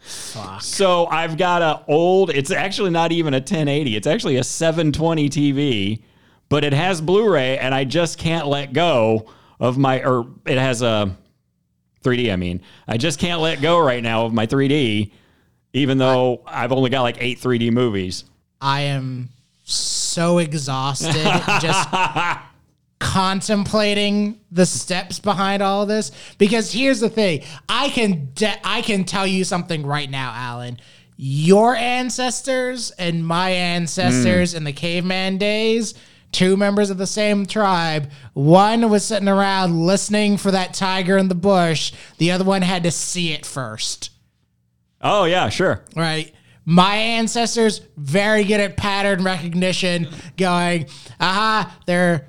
Fuck. 0.00 0.62
so 0.62 1.06
I've 1.06 1.38
got 1.38 1.62
a 1.62 1.84
old. 1.86 2.30
It's 2.30 2.50
actually 2.50 2.90
not 2.90 3.12
even 3.12 3.32
a 3.32 3.36
1080. 3.36 3.94
It's 3.94 4.08
actually 4.08 4.38
a 4.38 4.44
720 4.44 5.30
TV, 5.30 6.02
but 6.48 6.64
it 6.64 6.72
has 6.72 7.00
Blu-ray, 7.00 7.58
and 7.58 7.72
I 7.72 7.84
just 7.84 8.18
can't 8.18 8.48
let 8.48 8.72
go 8.72 9.30
of 9.60 9.78
my. 9.78 10.02
Or 10.02 10.26
it 10.46 10.58
has 10.58 10.82
a 10.82 11.16
3D. 12.02 12.32
I 12.32 12.36
mean, 12.36 12.60
I 12.86 12.96
just 12.96 13.18
can't 13.18 13.40
let 13.40 13.60
go 13.60 13.78
right 13.78 14.02
now 14.02 14.24
of 14.24 14.32
my 14.32 14.46
3D, 14.46 15.10
even 15.72 15.98
though 15.98 16.42
I've 16.46 16.72
only 16.72 16.90
got 16.90 17.02
like 17.02 17.16
eight 17.20 17.40
3D 17.40 17.72
movies. 17.72 18.24
I 18.60 18.82
am 18.82 19.30
so 19.64 20.38
exhausted 20.38 21.24
just 21.60 21.88
contemplating 23.00 24.38
the 24.50 24.66
steps 24.66 25.18
behind 25.18 25.62
all 25.62 25.86
this 25.86 26.12
because 26.38 26.72
here's 26.72 27.00
the 27.00 27.08
thing 27.08 27.42
I 27.68 27.88
can 27.88 28.28
de- 28.34 28.60
I 28.64 28.82
can 28.82 29.04
tell 29.04 29.26
you 29.26 29.44
something 29.44 29.84
right 29.84 30.08
now 30.08 30.32
Alan 30.32 30.78
your 31.16 31.74
ancestors 31.74 32.90
and 32.92 33.26
my 33.26 33.50
ancestors 33.50 34.54
mm. 34.54 34.56
in 34.56 34.64
the 34.64 34.72
caveman 34.72 35.38
days 35.38 35.94
two 36.32 36.56
members 36.56 36.90
of 36.90 36.98
the 36.98 37.06
same 37.06 37.44
tribe 37.46 38.10
one 38.32 38.88
was 38.90 39.04
sitting 39.04 39.28
around 39.28 39.84
listening 39.86 40.36
for 40.36 40.50
that 40.50 40.72
tiger 40.74 41.16
in 41.18 41.28
the 41.28 41.34
bush 41.34 41.92
the 42.18 42.30
other 42.30 42.44
one 42.44 42.62
had 42.62 42.82
to 42.82 42.90
see 42.90 43.32
it 43.32 43.44
first 43.46 44.10
Oh 45.04 45.24
yeah, 45.24 45.48
sure. 45.48 45.82
right? 45.96 46.32
My 46.64 46.94
ancestors 46.94 47.80
very 47.96 48.44
good 48.44 48.60
at 48.60 48.76
pattern 48.76 49.24
recognition, 49.24 50.06
going, 50.36 50.86
aha, 51.18 51.76
there 51.86 52.12
are 52.14 52.26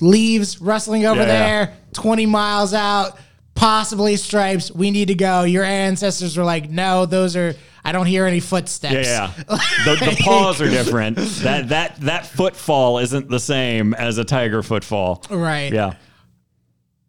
leaves 0.00 0.60
rustling 0.60 1.06
over 1.06 1.20
Yeah, 1.20 1.26
yeah. 1.28 1.64
there, 1.66 1.76
20 1.92 2.26
miles 2.26 2.74
out, 2.74 3.16
possibly 3.56 4.14
stripes. 4.16 4.70
We 4.70 4.92
need 4.92 5.08
to 5.08 5.14
go. 5.14 5.42
Your 5.42 5.64
ancestors 5.64 6.36
were 6.36 6.44
like, 6.44 6.70
no, 6.70 7.06
those 7.06 7.34
are 7.34 7.54
I 7.84 7.92
don't 7.92 8.06
hear 8.06 8.26
any 8.26 8.40
footsteps. 8.40 8.94
Yeah, 8.94 9.32
yeah. 9.36 9.58
The, 9.84 10.10
the 10.10 10.16
paws 10.20 10.60
are 10.60 10.68
different. 10.68 11.16
That 11.16 11.70
that 11.70 12.00
that 12.02 12.26
footfall 12.26 12.98
isn't 12.98 13.28
the 13.28 13.40
same 13.40 13.94
as 13.94 14.18
a 14.18 14.24
tiger 14.24 14.62
footfall. 14.62 15.24
Right. 15.30 15.72
Yeah. 15.72 15.94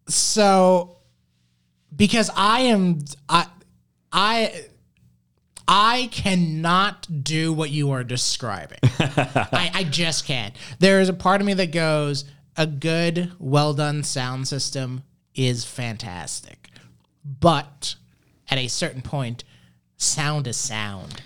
So 0.08 0.96
because 1.94 2.30
I 2.34 2.60
am 2.60 3.00
I 3.28 3.46
I 4.12 4.64
I 5.66 6.08
cannot 6.12 7.24
do 7.24 7.52
what 7.52 7.70
you 7.70 7.90
are 7.90 8.04
describing. 8.04 8.78
I, 8.82 9.70
I 9.74 9.84
just 9.84 10.24
can't. 10.24 10.54
There 10.78 11.00
is 11.00 11.10
a 11.10 11.12
part 11.12 11.42
of 11.42 11.46
me 11.46 11.54
that 11.54 11.72
goes, 11.72 12.24
a 12.56 12.66
good, 12.66 13.32
well 13.38 13.74
done 13.74 14.02
sound 14.02 14.48
system 14.48 15.02
is 15.38 15.64
fantastic. 15.64 16.68
But 17.24 17.94
at 18.50 18.58
a 18.58 18.68
certain 18.68 19.02
point, 19.02 19.44
sound 19.96 20.46
is 20.46 20.56
sound. 20.56 21.22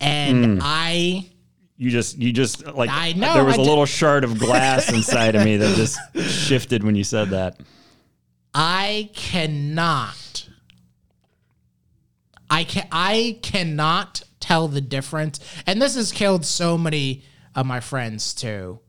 And 0.00 0.44
hmm. 0.44 0.58
I 0.62 1.28
You 1.76 1.90
just 1.90 2.16
you 2.16 2.32
just 2.32 2.64
like 2.66 2.88
I 2.90 3.12
know, 3.12 3.34
there 3.34 3.44
was 3.44 3.58
I 3.58 3.60
a 3.60 3.64
ju- 3.64 3.68
little 3.68 3.86
shard 3.86 4.24
of 4.24 4.38
glass 4.38 4.90
inside 4.94 5.34
of 5.34 5.44
me 5.44 5.56
that 5.58 5.76
just 5.76 5.98
shifted 6.16 6.84
when 6.84 6.94
you 6.94 7.04
said 7.04 7.30
that. 7.30 7.60
I 8.54 9.10
cannot. 9.14 10.48
I 12.48 12.64
can 12.64 12.86
I 12.90 13.38
cannot 13.42 14.22
tell 14.38 14.68
the 14.68 14.80
difference. 14.80 15.40
And 15.66 15.82
this 15.82 15.96
has 15.96 16.12
killed 16.12 16.46
so 16.46 16.78
many 16.78 17.24
of 17.54 17.66
my 17.66 17.80
friends 17.80 18.32
too. 18.32 18.80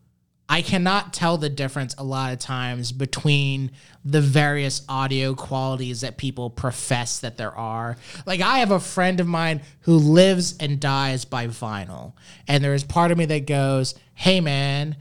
I 0.52 0.62
cannot 0.62 1.14
tell 1.14 1.38
the 1.38 1.48
difference 1.48 1.96
a 1.98 2.04
lot 2.04 2.34
of 2.34 2.40
times 2.40 2.92
between 2.92 3.72
the 4.04 4.20
various 4.20 4.82
audio 4.90 5.34
qualities 5.34 6.02
that 6.02 6.18
people 6.18 6.50
profess 6.50 7.20
that 7.20 7.38
there 7.38 7.56
are. 7.56 7.96
Like 8.26 8.42
I 8.42 8.60
have 8.60 8.72
a 8.72 8.80
friend 8.82 9.22
of 9.22 9.28
mine 9.28 9.62
who 9.84 9.96
lives 9.96 10.58
and 10.58 10.78
dies 10.78 11.24
by 11.24 11.48
vinyl. 11.48 12.16
And 12.50 12.62
there 12.62 12.74
is 12.74 12.84
part 12.84 13.14
of 13.14 13.18
me 13.18 13.24
that 13.28 13.48
goes, 13.48 13.96
"Hey 14.14 14.42
man, 14.42 14.98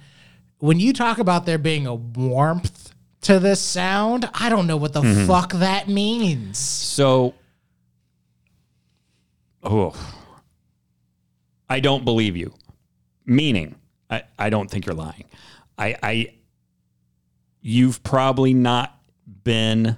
when 0.58 0.78
you 0.78 0.92
talk 0.92 1.18
about 1.18 1.46
there 1.46 1.58
being 1.58 1.84
a 1.84 1.96
warmth 1.96 2.94
to 3.22 3.40
this 3.40 3.60
sound, 3.60 4.30
I 4.32 4.50
don't 4.50 4.68
know 4.68 4.76
what 4.76 4.92
the 4.92 5.02
mm-hmm. 5.02 5.26
fuck 5.26 5.54
that 5.54 5.88
means." 5.88 6.58
So, 6.58 7.34
oh, 9.64 9.96
I 11.68 11.80
don't 11.80 12.04
believe 12.04 12.36
you. 12.36 12.54
Meaning, 13.26 13.79
I, 14.10 14.22
I 14.38 14.50
don't 14.50 14.70
think 14.70 14.86
you're 14.86 14.94
lying. 14.94 15.24
I, 15.78 15.96
I, 16.02 16.34
you've 17.60 18.02
probably 18.02 18.54
not 18.54 18.98
been 19.44 19.96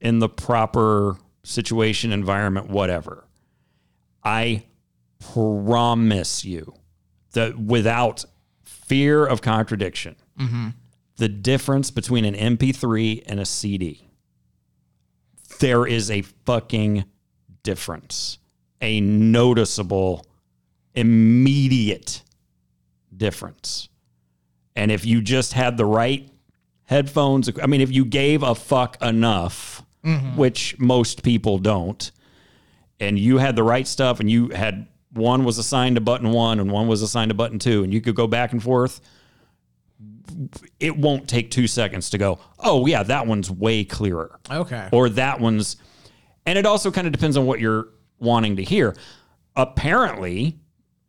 in 0.00 0.18
the 0.18 0.28
proper 0.28 1.16
situation, 1.42 2.12
environment, 2.12 2.68
whatever. 2.68 3.24
I 4.22 4.64
promise 5.18 6.44
you 6.44 6.74
that 7.32 7.58
without 7.58 8.24
fear 8.62 9.26
of 9.26 9.42
contradiction, 9.42 10.16
mm-hmm. 10.38 10.68
the 11.16 11.28
difference 11.28 11.90
between 11.90 12.24
an 12.24 12.34
MP3 12.34 13.24
and 13.26 13.40
a 13.40 13.44
CD 13.44 14.04
there 15.58 15.86
is 15.86 16.10
a 16.10 16.22
fucking 16.22 17.04
difference, 17.62 18.38
a 18.80 19.00
noticeable, 19.00 20.26
immediate 20.94 22.22
difference. 23.16 23.88
And 24.76 24.90
if 24.90 25.06
you 25.06 25.20
just 25.20 25.52
had 25.52 25.76
the 25.76 25.84
right 25.84 26.28
headphones, 26.84 27.50
I 27.62 27.66
mean, 27.66 27.80
if 27.80 27.92
you 27.92 28.04
gave 28.04 28.42
a 28.42 28.54
fuck 28.54 29.00
enough, 29.02 29.82
mm-hmm. 30.04 30.36
which 30.36 30.78
most 30.78 31.22
people 31.22 31.58
don't, 31.58 32.10
and 33.00 33.18
you 33.18 33.38
had 33.38 33.56
the 33.56 33.62
right 33.62 33.86
stuff 33.86 34.20
and 34.20 34.30
you 34.30 34.48
had 34.48 34.86
one 35.12 35.44
was 35.44 35.58
assigned 35.58 35.94
to 35.96 36.00
button 36.00 36.30
one 36.30 36.58
and 36.58 36.70
one 36.70 36.88
was 36.88 37.02
assigned 37.02 37.28
to 37.30 37.34
button 37.34 37.58
two, 37.58 37.84
and 37.84 37.92
you 37.92 38.00
could 38.00 38.16
go 38.16 38.26
back 38.26 38.52
and 38.52 38.62
forth, 38.62 39.00
it 40.80 40.96
won't 40.96 41.28
take 41.28 41.50
two 41.50 41.66
seconds 41.66 42.10
to 42.10 42.18
go, 42.18 42.38
oh, 42.58 42.86
yeah, 42.86 43.02
that 43.04 43.26
one's 43.26 43.50
way 43.50 43.84
clearer 43.84 44.40
Okay. 44.50 44.88
or 44.92 45.08
that 45.10 45.40
one's 45.40 45.76
and 46.46 46.58
it 46.58 46.66
also 46.66 46.90
kind 46.90 47.06
of 47.06 47.12
depends 47.12 47.36
on 47.36 47.46
what 47.46 47.58
you're 47.58 47.88
wanting 48.18 48.56
to 48.56 48.62
hear 48.62 48.94
apparently 49.56 50.58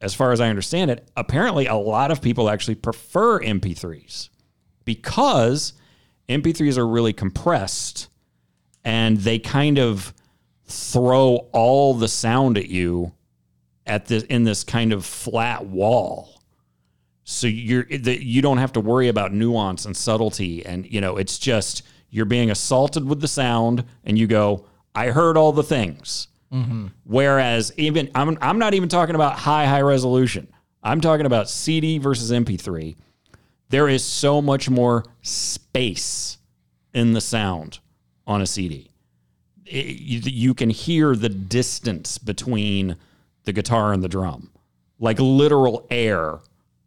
as 0.05 0.13
far 0.13 0.31
as 0.31 0.39
i 0.39 0.47
understand 0.47 0.89
it 0.89 1.09
apparently 1.17 1.65
a 1.65 1.75
lot 1.75 2.11
of 2.11 2.21
people 2.21 2.49
actually 2.49 2.75
prefer 2.75 3.39
mp3s 3.41 4.29
because 4.85 5.73
mp3s 6.29 6.77
are 6.77 6.87
really 6.87 7.13
compressed 7.13 8.07
and 8.85 9.17
they 9.17 9.39
kind 9.39 9.79
of 9.79 10.13
throw 10.67 11.47
all 11.51 11.93
the 11.93 12.07
sound 12.07 12.57
at 12.57 12.69
you 12.69 13.11
at 13.85 14.07
this 14.07 14.23
in 14.23 14.43
this 14.43 14.63
kind 14.63 14.93
of 14.93 15.05
flat 15.05 15.65
wall. 15.65 16.41
So 17.23 17.47
you're 17.47 17.85
the, 17.85 18.23
you 18.23 18.41
don't 18.41 18.59
have 18.59 18.73
to 18.73 18.79
worry 18.79 19.07
about 19.07 19.33
nuance 19.33 19.85
and 19.85 19.97
subtlety 19.97 20.65
and 20.65 20.85
you 20.91 21.01
know 21.01 21.17
it's 21.17 21.39
just 21.39 21.83
you're 22.09 22.25
being 22.25 22.51
assaulted 22.51 23.07
with 23.07 23.19
the 23.19 23.27
sound 23.27 23.83
and 24.03 24.17
you 24.17 24.27
go 24.27 24.67
i 24.93 25.07
heard 25.07 25.35
all 25.35 25.51
the 25.51 25.63
things 25.63 26.27
whereas 27.03 27.71
even 27.77 28.09
I'm, 28.15 28.37
I'm 28.41 28.59
not 28.59 28.73
even 28.73 28.89
talking 28.89 29.15
about 29.15 29.37
high 29.37 29.65
high 29.65 29.81
resolution 29.81 30.47
i'm 30.83 31.01
talking 31.01 31.25
about 31.25 31.49
cd 31.49 31.97
versus 31.97 32.31
mp3 32.31 32.95
there 33.69 33.89
is 33.89 34.03
so 34.03 34.41
much 34.41 34.69
more 34.69 35.03
space 35.21 36.37
in 36.93 37.13
the 37.13 37.21
sound 37.21 37.79
on 38.27 38.41
a 38.41 38.45
cd 38.45 38.89
It- 39.65 39.97
you, 39.99 40.19
you 40.23 40.53
can 40.53 40.69
hear 40.69 41.15
the 41.15 41.29
distance 41.29 42.17
between 42.17 42.95
the 43.43 43.51
guitar 43.53 43.91
and 43.93 44.01
the 44.03 44.09
drum 44.09 44.51
like 44.99 45.19
literal 45.19 45.85
air 45.89 46.39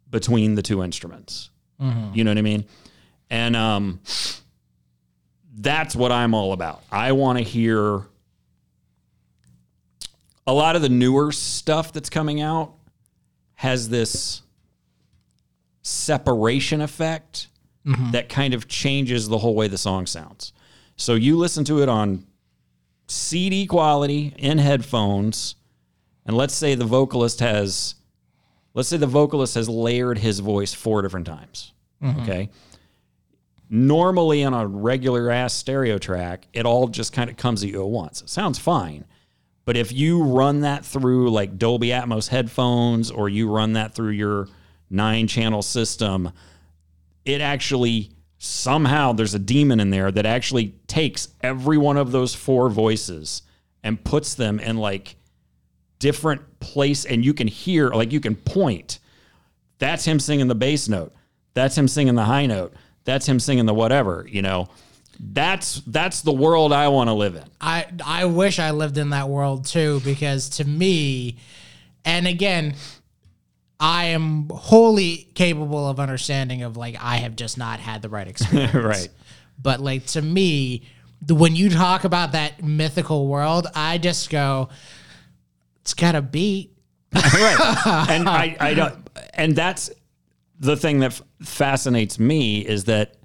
between 0.09 0.55
the 0.55 0.63
two 0.63 0.81
instruments. 0.83 1.51
You 2.13 2.23
know 2.23 2.31
what 2.31 2.37
I 2.39 2.41
mean? 2.41 2.65
And 3.29 3.55
um, 3.55 3.99
that's 5.55 5.95
what 5.95 6.11
I'm 6.11 6.33
all 6.33 6.53
about. 6.53 6.83
I 6.91 7.11
want 7.11 7.37
to 7.37 7.43
hear 7.43 8.01
a 10.49 10.53
lot 10.53 10.75
of 10.75 10.81
the 10.81 10.89
newer 10.89 11.31
stuff 11.31 11.93
that's 11.93 12.09
coming 12.09 12.41
out 12.41 12.73
has 13.53 13.87
this 13.89 14.41
separation 15.83 16.81
effect 16.81 17.49
mm-hmm. 17.85 18.09
that 18.11 18.29
kind 18.29 18.55
of 18.55 18.67
changes 18.67 19.27
the 19.27 19.37
whole 19.37 19.53
way 19.53 19.67
the 19.67 19.77
song 19.77 20.07
sounds. 20.07 20.51
So 20.95 21.13
you 21.13 21.37
listen 21.37 21.63
to 21.65 21.83
it 21.83 21.87
on 21.87 22.25
CD 23.07 23.67
quality 23.67 24.33
in 24.37 24.57
headphones, 24.57 25.53
and 26.25 26.35
let's 26.35 26.55
say 26.55 26.73
the 26.73 26.83
vocalist 26.83 27.41
has 27.41 27.93
let's 28.73 28.89
say 28.89 28.97
the 28.97 29.05
vocalist 29.05 29.53
has 29.53 29.69
layered 29.69 30.17
his 30.17 30.39
voice 30.39 30.73
four 30.73 31.03
different 31.03 31.27
times. 31.27 31.73
Mm-hmm. 32.01 32.21
Okay. 32.21 32.49
Normally 33.69 34.43
on 34.43 34.55
a 34.55 34.65
regular 34.65 35.29
ass 35.29 35.53
stereo 35.53 35.99
track, 35.99 36.47
it 36.53 36.65
all 36.65 36.87
just 36.87 37.13
kind 37.13 37.29
of 37.29 37.37
comes 37.37 37.61
at 37.63 37.69
you 37.69 37.83
at 37.83 37.89
once. 37.89 38.23
It 38.23 38.29
sounds 38.29 38.57
fine. 38.57 39.05
But 39.69 39.77
if 39.77 39.91
you 39.91 40.23
run 40.23 40.61
that 40.61 40.83
through 40.83 41.29
like 41.29 41.59
Dolby 41.59 41.89
Atmos 41.89 42.29
headphones 42.29 43.11
or 43.11 43.29
you 43.29 43.47
run 43.47 43.73
that 43.73 43.93
through 43.93 44.13
your 44.13 44.47
nine 44.89 45.27
channel 45.27 45.61
system, 45.61 46.31
it 47.23 47.39
actually 47.39 48.09
somehow 48.39 49.13
there's 49.13 49.35
a 49.35 49.37
demon 49.37 49.79
in 49.79 49.91
there 49.91 50.11
that 50.11 50.25
actually 50.25 50.69
takes 50.87 51.27
every 51.41 51.77
one 51.77 51.97
of 51.97 52.11
those 52.11 52.33
four 52.33 52.71
voices 52.71 53.43
and 53.83 54.03
puts 54.03 54.33
them 54.33 54.59
in 54.59 54.77
like 54.77 55.17
different 55.99 56.59
place 56.59 57.05
and 57.05 57.23
you 57.23 57.35
can 57.35 57.47
hear 57.47 57.89
like 57.89 58.11
you 58.11 58.19
can 58.19 58.35
point. 58.35 58.97
That's 59.77 60.03
him 60.03 60.19
singing 60.19 60.47
the 60.47 60.55
bass 60.55 60.89
note. 60.89 61.13
That's 61.53 61.77
him 61.77 61.87
singing 61.87 62.15
the 62.15 62.25
high 62.25 62.47
note. 62.47 62.73
That's 63.03 63.27
him 63.27 63.39
singing 63.39 63.67
the 63.67 63.75
whatever 63.75 64.25
you 64.27 64.41
know 64.41 64.67
that's 65.19 65.81
that's 65.87 66.21
the 66.21 66.31
world 66.31 66.71
i 66.71 66.87
want 66.87 67.09
to 67.09 67.13
live 67.13 67.35
in 67.35 67.43
I 67.61 67.87
I 68.05 68.25
wish 68.25 68.59
I 68.59 68.71
lived 68.71 68.97
in 68.97 69.09
that 69.09 69.27
world 69.27 69.65
too 69.65 70.01
because 70.05 70.49
to 70.49 70.65
me, 70.65 71.37
and 72.05 72.25
again, 72.27 72.75
I 73.79 74.05
am 74.05 74.49
wholly 74.49 75.27
capable 75.33 75.87
of 75.87 75.99
understanding 75.99 76.63
of 76.63 76.77
like 76.77 76.95
I 77.01 77.17
have 77.17 77.35
just 77.35 77.57
not 77.57 77.79
had 77.79 78.01
the 78.01 78.09
right 78.09 78.27
experience. 78.33 78.73
right 78.73 79.09
But 79.61 79.81
like 79.81 80.05
to 80.07 80.21
me, 80.21 80.83
when 81.27 81.55
you 81.55 81.69
talk 81.69 82.05
about 82.05 82.31
that 82.31 82.63
mythical 82.63 83.27
world, 83.27 83.67
I 83.75 83.97
just 83.97 84.29
go, 84.29 84.69
it's 85.81 85.93
got 85.93 86.15
a 86.15 86.21
beat. 86.21 86.75
right 87.15 88.07
and 88.07 88.29
i 88.29 88.55
i 88.59 88.73
don't 88.75 88.95
and 89.33 89.55
that's 89.55 89.89
the 90.59 90.77
thing 90.77 90.99
that 90.99 91.19
fascinates 91.41 92.19
me 92.19 92.59
is 92.59 92.83
that 92.83 93.15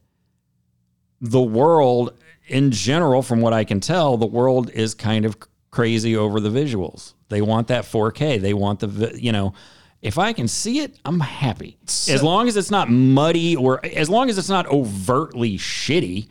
the 1.20 1.42
world 1.42 2.16
in 2.46 2.70
general 2.70 3.22
from 3.22 3.40
what 3.40 3.52
i 3.52 3.64
can 3.64 3.80
tell 3.80 4.16
the 4.16 4.26
world 4.26 4.70
is 4.70 4.94
kind 4.94 5.24
of 5.24 5.36
crazy 5.74 6.16
over 6.16 6.38
the 6.38 6.48
visuals. 6.48 7.14
They 7.28 7.42
want 7.42 7.66
that 7.68 7.84
4k 7.84 8.40
they 8.40 8.54
want 8.54 8.80
the 8.80 9.20
you 9.20 9.32
know 9.32 9.54
if 10.02 10.18
i 10.18 10.32
can 10.32 10.46
see 10.46 10.78
it 10.80 10.96
i'm 11.04 11.20
happy. 11.20 11.78
As 11.84 12.22
long 12.22 12.46
as 12.46 12.56
it's 12.56 12.70
not 12.70 12.88
muddy 12.88 13.56
or 13.56 13.84
as 13.84 14.08
long 14.08 14.30
as 14.30 14.38
it's 14.38 14.48
not 14.48 14.66
overtly 14.66 15.58
shitty 15.58 16.28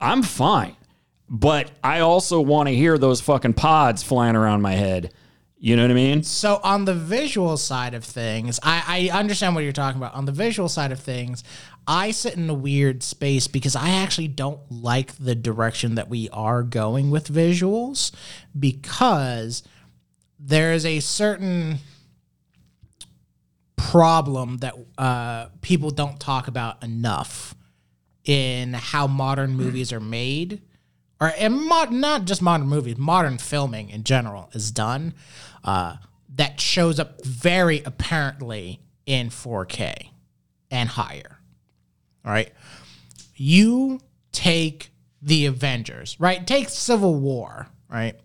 i'm 0.00 0.22
fine. 0.22 0.76
But 1.28 1.70
i 1.84 2.00
also 2.00 2.40
want 2.40 2.68
to 2.68 2.74
hear 2.74 2.98
those 2.98 3.20
fucking 3.20 3.54
pods 3.54 4.02
flying 4.02 4.34
around 4.34 4.62
my 4.62 4.72
head. 4.74 5.12
You 5.58 5.76
know 5.76 5.82
what 5.82 5.92
i 5.92 5.94
mean? 5.94 6.22
So 6.24 6.60
on 6.64 6.86
the 6.86 6.94
visual 6.94 7.56
side 7.56 7.94
of 7.94 8.04
things, 8.04 8.58
I, 8.62 9.10
I 9.12 9.18
understand 9.18 9.54
what 9.54 9.64
you're 9.64 9.72
talking 9.72 10.00
about. 10.00 10.14
On 10.14 10.24
the 10.24 10.32
visual 10.32 10.68
side 10.68 10.92
of 10.92 11.00
things, 11.00 11.44
I 11.86 12.10
sit 12.10 12.34
in 12.34 12.50
a 12.50 12.54
weird 12.54 13.02
space 13.02 13.46
because 13.46 13.76
I 13.76 13.90
actually 13.90 14.28
don't 14.28 14.60
like 14.70 15.16
the 15.16 15.34
direction 15.34 15.94
that 15.94 16.08
we 16.08 16.28
are 16.30 16.62
going 16.62 17.10
with 17.10 17.32
visuals 17.32 18.12
because 18.58 19.62
there 20.38 20.72
is 20.72 20.84
a 20.84 21.00
certain 21.00 21.78
problem 23.76 24.58
that 24.58 24.74
uh, 24.98 25.46
people 25.60 25.90
don't 25.90 26.18
talk 26.18 26.48
about 26.48 26.82
enough 26.82 27.54
in 28.24 28.72
how 28.72 29.06
modern 29.06 29.52
movies 29.52 29.92
are 29.92 30.00
made 30.00 30.60
or 31.20 31.32
and 31.38 31.54
mod, 31.54 31.92
not 31.92 32.24
just 32.24 32.42
modern 32.42 32.68
movies, 32.68 32.98
modern 32.98 33.38
filming 33.38 33.90
in 33.90 34.04
general 34.04 34.50
is 34.52 34.70
done. 34.70 35.14
Uh, 35.64 35.96
that 36.34 36.60
shows 36.60 37.00
up 37.00 37.24
very 37.24 37.82
apparently 37.84 38.80
in 39.06 39.30
4K 39.30 40.10
and 40.70 40.90
higher. 40.90 41.35
All 42.26 42.32
right, 42.32 42.52
you 43.36 44.00
take 44.32 44.90
the 45.22 45.46
Avengers, 45.46 46.16
right? 46.18 46.44
Take 46.46 46.68
Civil 46.68 47.14
War, 47.14 47.68
right? 47.88 48.18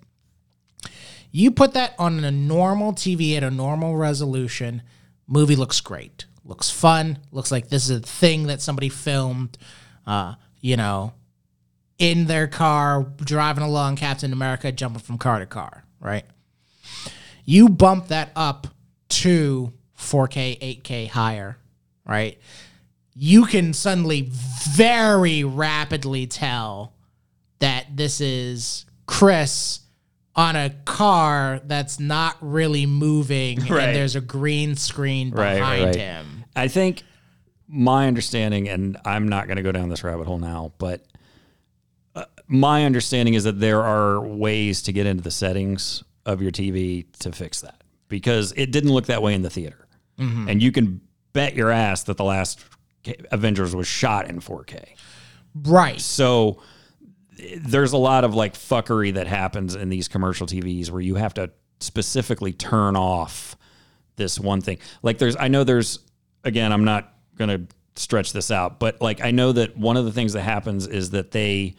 You 1.31 1.51
put 1.51 1.73
that 1.73 1.93
on 1.97 2.23
a 2.23 2.31
normal 2.31 2.93
TV 2.93 3.37
at 3.37 3.43
a 3.43 3.51
normal 3.51 3.95
resolution, 3.95 4.81
movie 5.27 5.55
looks 5.55 5.79
great. 5.79 6.25
Looks 6.43 6.69
fun. 6.69 7.19
Looks 7.31 7.51
like 7.51 7.69
this 7.69 7.89
is 7.89 7.97
a 7.97 7.99
thing 7.99 8.47
that 8.47 8.61
somebody 8.61 8.89
filmed, 8.89 9.57
uh, 10.05 10.35
you 10.59 10.75
know, 10.75 11.13
in 11.97 12.25
their 12.25 12.47
car, 12.47 13.03
driving 13.17 13.63
along 13.63 13.95
Captain 13.97 14.33
America, 14.33 14.71
jumping 14.71 15.01
from 15.01 15.17
car 15.17 15.39
to 15.39 15.45
car, 15.45 15.85
right? 15.99 16.25
You 17.45 17.69
bump 17.69 18.07
that 18.07 18.31
up 18.35 18.67
to 19.09 19.71
4K, 19.97 20.81
8K 20.81 21.07
higher, 21.09 21.57
right? 22.05 22.39
You 23.13 23.45
can 23.45 23.73
suddenly 23.73 24.29
very 24.75 25.43
rapidly 25.43 26.27
tell 26.27 26.93
that 27.59 27.95
this 27.95 28.21
is 28.21 28.85
Chris 29.05 29.79
on 30.35 30.55
a 30.55 30.69
car 30.85 31.59
that's 31.65 31.99
not 31.99 32.37
really 32.39 32.85
moving 32.85 33.59
Right. 33.59 33.83
and 33.89 33.95
there's 33.95 34.15
a 34.15 34.21
green 34.21 34.75
screen 34.77 35.31
Right, 35.31 35.55
behind 35.55 35.85
right. 35.87 35.95
him. 35.95 36.45
I 36.55 36.67
think 36.69 37.03
my 37.67 38.07
understanding, 38.07 38.69
and 38.69 38.97
I'm 39.05 39.27
not 39.27 39.47
going 39.47 39.57
to 39.57 39.63
go 39.63 39.71
down 39.73 39.89
this 39.89 40.03
rabbit 40.03 40.27
hole 40.27 40.39
now, 40.39 40.71
but 40.77 41.05
uh, 42.15 42.25
my 42.47 42.85
understanding 42.85 43.33
is 43.33 43.43
that 43.43 43.59
there 43.59 43.81
are 43.81 44.21
ways 44.21 44.81
to 44.83 44.91
get 44.93 45.05
into 45.05 45.23
the 45.23 45.31
settings 45.31 46.03
of 46.25 46.41
your 46.41 46.51
TV 46.51 47.05
to 47.19 47.31
fix 47.31 47.61
that 47.61 47.83
because 48.07 48.53
it 48.55 48.71
didn't 48.71 48.91
look 48.91 49.05
that 49.07 49.21
way 49.21 49.33
in 49.33 49.41
the 49.41 49.49
theater. 49.49 49.87
And 50.17 50.61
you 50.61 50.71
can 50.71 51.01
bet 51.33 51.55
your 51.55 51.71
ass 51.71 52.03
that 52.03 52.17
the 52.17 52.23
last 52.23 52.59
Avengers 53.31 53.75
was 53.75 53.87
shot 53.87 54.29
in 54.29 54.39
4K. 54.39 54.95
Right. 55.55 55.99
So 55.99 56.61
there's 57.57 57.93
a 57.93 57.97
lot 57.97 58.23
of 58.23 58.35
like 58.35 58.53
fuckery 58.53 59.13
that 59.15 59.27
happens 59.27 59.75
in 59.75 59.89
these 59.89 60.07
commercial 60.07 60.47
TVs 60.47 60.89
where 60.89 61.01
you 61.01 61.15
have 61.15 61.33
to 61.35 61.51
specifically 61.79 62.53
turn 62.53 62.95
off 62.95 63.55
this 64.15 64.39
one 64.39 64.61
thing. 64.61 64.77
Like 65.01 65.17
there's 65.17 65.35
I 65.35 65.47
know 65.47 65.63
there's 65.63 65.99
again, 66.43 66.71
I'm 66.71 66.85
not 66.85 67.13
going 67.35 67.49
to 67.49 67.75
stretch 67.95 68.33
this 68.33 68.51
out, 68.51 68.79
but 68.79 69.01
like 69.01 69.21
I 69.21 69.31
know 69.31 69.51
that 69.51 69.77
one 69.77 69.97
of 69.97 70.05
the 70.05 70.11
things 70.11 70.33
that 70.33 70.41
happens 70.41 70.87
is 70.87 71.11
that 71.11 71.31
they 71.31 71.75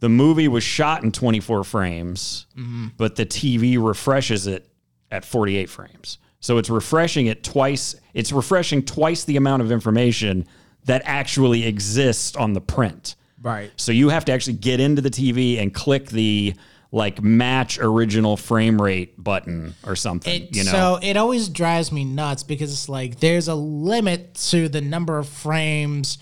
the 0.00 0.08
movie 0.08 0.48
was 0.48 0.64
shot 0.64 1.04
in 1.04 1.12
24 1.12 1.62
frames, 1.62 2.46
mm-hmm. 2.56 2.88
but 2.96 3.14
the 3.14 3.24
TV 3.24 3.82
refreshes 3.82 4.48
it 4.48 4.68
at 5.12 5.24
48 5.24 5.70
frames. 5.70 6.18
So 6.42 6.58
it's 6.58 6.68
refreshing 6.68 7.26
it 7.26 7.42
twice. 7.42 7.94
It's 8.12 8.32
refreshing 8.32 8.82
twice 8.82 9.24
the 9.24 9.36
amount 9.36 9.62
of 9.62 9.72
information 9.72 10.46
that 10.84 11.00
actually 11.06 11.64
exists 11.64 12.36
on 12.36 12.52
the 12.52 12.60
print. 12.60 13.14
Right. 13.40 13.70
So 13.76 13.92
you 13.92 14.10
have 14.10 14.24
to 14.26 14.32
actually 14.32 14.54
get 14.54 14.80
into 14.80 15.00
the 15.00 15.10
TV 15.10 15.60
and 15.62 15.72
click 15.72 16.08
the 16.10 16.54
like 16.90 17.22
match 17.22 17.78
original 17.78 18.36
frame 18.36 18.82
rate 18.82 19.22
button 19.22 19.74
or 19.86 19.96
something. 19.96 20.42
It, 20.42 20.54
you 20.54 20.64
know, 20.64 20.70
So 20.72 20.98
it 21.00 21.16
always 21.16 21.48
drives 21.48 21.90
me 21.90 22.04
nuts 22.04 22.42
because 22.42 22.72
it's 22.72 22.88
like 22.88 23.20
there's 23.20 23.48
a 23.48 23.54
limit 23.54 24.34
to 24.50 24.68
the 24.68 24.80
number 24.80 25.18
of 25.18 25.28
frames 25.28 26.18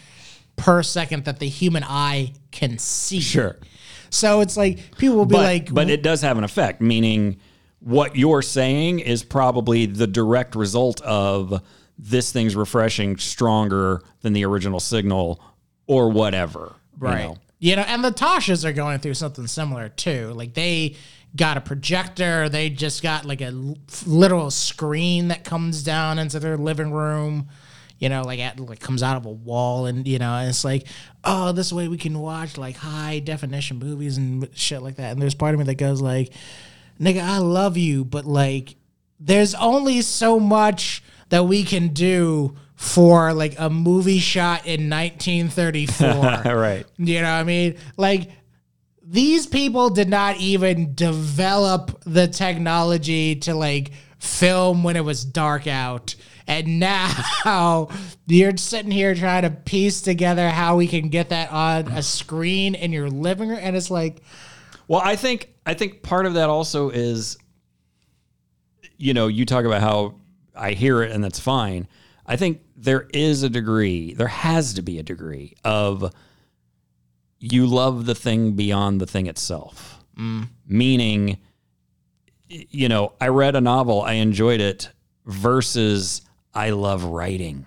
per 0.56 0.82
second 0.82 1.24
that 1.24 1.38
the 1.40 1.48
human 1.48 1.82
eye 1.82 2.34
can 2.52 2.78
see. 2.78 3.20
sure. 3.20 3.56
So 4.10 4.40
it's 4.40 4.56
like 4.56 4.96
people 4.98 5.16
will 5.16 5.26
be 5.26 5.34
But, 5.36 5.42
like, 5.42 5.72
but 5.74 5.88
it 5.88 6.02
does 6.02 6.20
have 6.20 6.36
an 6.36 6.44
effect, 6.44 6.80
meaning 6.80 7.40
what 7.80 8.14
you're 8.16 8.42
saying 8.42 9.00
is 9.00 9.25
probably 9.25 9.87
the 9.87 10.06
direct 10.06 10.54
result 10.54 11.00
of 11.02 11.62
this 11.99 12.32
thing's 12.32 12.56
refreshing 12.56 13.16
stronger 13.18 14.02
than 14.22 14.32
the 14.32 14.44
original 14.44 14.80
signal 14.80 15.42
or 15.87 16.11
whatever. 16.11 16.74
you 17.00 17.07
right. 17.07 17.24
know? 17.24 17.37
You 17.59 17.76
know, 17.76 17.83
and 17.83 18.02
the 18.02 18.11
Toshas 18.11 18.64
are 18.64 18.72
going 18.72 19.00
through 19.00 19.14
something 19.14 19.46
similar 19.46 19.90
too. 19.90 20.33
Like 20.35 20.55
they 20.55 20.96
got 21.37 21.57
a 21.57 21.61
projector, 21.61 22.48
they 22.48 22.70
just 22.70 23.02
got 23.02 23.24
like 23.24 23.40
a 23.40 23.74
literal 24.07 24.50
screen 24.50 25.28
that 25.28 25.44
comes 25.44 25.83
down 25.83 26.18
into 26.18 26.40
their 26.40 26.57
living 26.57 26.90
room. 26.90 27.48
You 27.98 28.09
know, 28.09 28.22
like 28.22 28.40
at, 28.40 28.59
like 28.59 28.81
comes 28.81 29.02
out 29.02 29.18
of 29.18 29.26
a 29.26 29.31
wall, 29.31 29.85
and 29.85 30.09
you 30.09 30.18
know, 30.18 30.33
and 30.33 30.48
it's 30.48 30.64
like, 30.64 30.87
oh, 31.22 31.52
this 31.52 31.70
way 31.70 31.87
we 31.87 31.98
can 31.98 32.18
watch 32.18 32.57
like 32.57 32.76
high 32.76 33.18
definition 33.18 33.78
movies 33.78 34.16
and 34.16 34.48
shit 34.55 34.81
like 34.81 34.96
that. 34.96 35.12
And 35.12 35.20
there's 35.20 35.35
part 35.35 35.52
of 35.52 35.59
me 35.59 35.66
that 35.66 35.74
goes 35.74 36.00
like, 36.00 36.33
nigga, 37.00 37.22
I 37.22 37.38
love 37.38 37.76
you, 37.76 38.04
but 38.04 38.24
like, 38.26 38.76
there's 39.18 39.54
only 39.54 40.02
so 40.02 40.38
much 40.38 41.02
that 41.30 41.44
we 41.44 41.64
can 41.64 41.88
do 41.88 42.56
for 42.74 43.32
like 43.34 43.54
a 43.58 43.68
movie 43.68 44.18
shot 44.18 44.66
in 44.66 44.88
1934. 44.88 46.06
right. 46.54 46.86
You 46.96 47.20
know 47.20 47.32
what 47.32 47.40
I 47.40 47.44
mean? 47.44 47.76
Like 47.96 48.30
these 49.02 49.46
people 49.46 49.90
did 49.90 50.08
not 50.08 50.38
even 50.38 50.94
develop 50.94 52.02
the 52.04 52.26
technology 52.26 53.36
to 53.36 53.54
like 53.54 53.92
film 54.18 54.82
when 54.82 54.96
it 54.96 55.04
was 55.04 55.24
dark 55.24 55.66
out. 55.66 56.14
And 56.46 56.80
now 56.80 57.88
you're 58.26 58.56
sitting 58.56 58.90
here 58.90 59.14
trying 59.14 59.42
to 59.42 59.50
piece 59.50 60.00
together 60.00 60.48
how 60.48 60.76
we 60.76 60.88
can 60.88 61.10
get 61.10 61.28
that 61.28 61.52
on 61.52 61.88
a 61.88 62.02
screen 62.02 62.74
in 62.74 62.92
your 62.92 63.10
living 63.10 63.50
room. 63.50 63.58
And 63.60 63.76
it's 63.76 63.90
like, 63.90 64.22
Well, 64.90 65.00
I 65.05 65.14
think 65.14 65.55
I 65.64 65.74
think 65.74 66.03
part 66.03 66.26
of 66.26 66.35
that 66.35 66.48
also 66.48 66.90
is, 66.90 67.38
you 68.96 69.14
know, 69.14 69.29
you 69.29 69.46
talk 69.46 69.64
about 69.64 69.83
how 69.83 70.16
I 70.53 70.72
hear 70.72 71.00
it 71.05 71.12
and 71.12 71.22
that's 71.22 71.38
fine. 71.38 71.87
I 72.26 72.35
think 72.35 72.62
there 72.74 73.07
is 73.14 73.44
a 73.44 73.48
degree, 73.48 74.14
there 74.14 74.26
has 74.26 74.74
to 74.74 74.83
be 74.83 74.98
a 74.98 75.05
degree 75.05 75.55
of 75.62 76.12
you 77.38 77.68
love 77.68 78.05
the 78.05 78.16
thing 78.16 78.57
beyond 78.57 79.00
the 79.00 79.07
thing 79.07 79.29
itself. 79.29 80.03
Mm. 80.18 80.48
Meaning, 80.66 81.38
you 82.48 82.88
know, 82.88 83.12
I 83.20 83.29
read 83.29 83.55
a 83.55 83.61
novel, 83.61 84.03
I 84.03 84.14
enjoyed 84.14 84.61
it, 84.61 84.90
versus 85.24 86.22
I 86.53 86.70
love 86.70 87.05
writing 87.05 87.64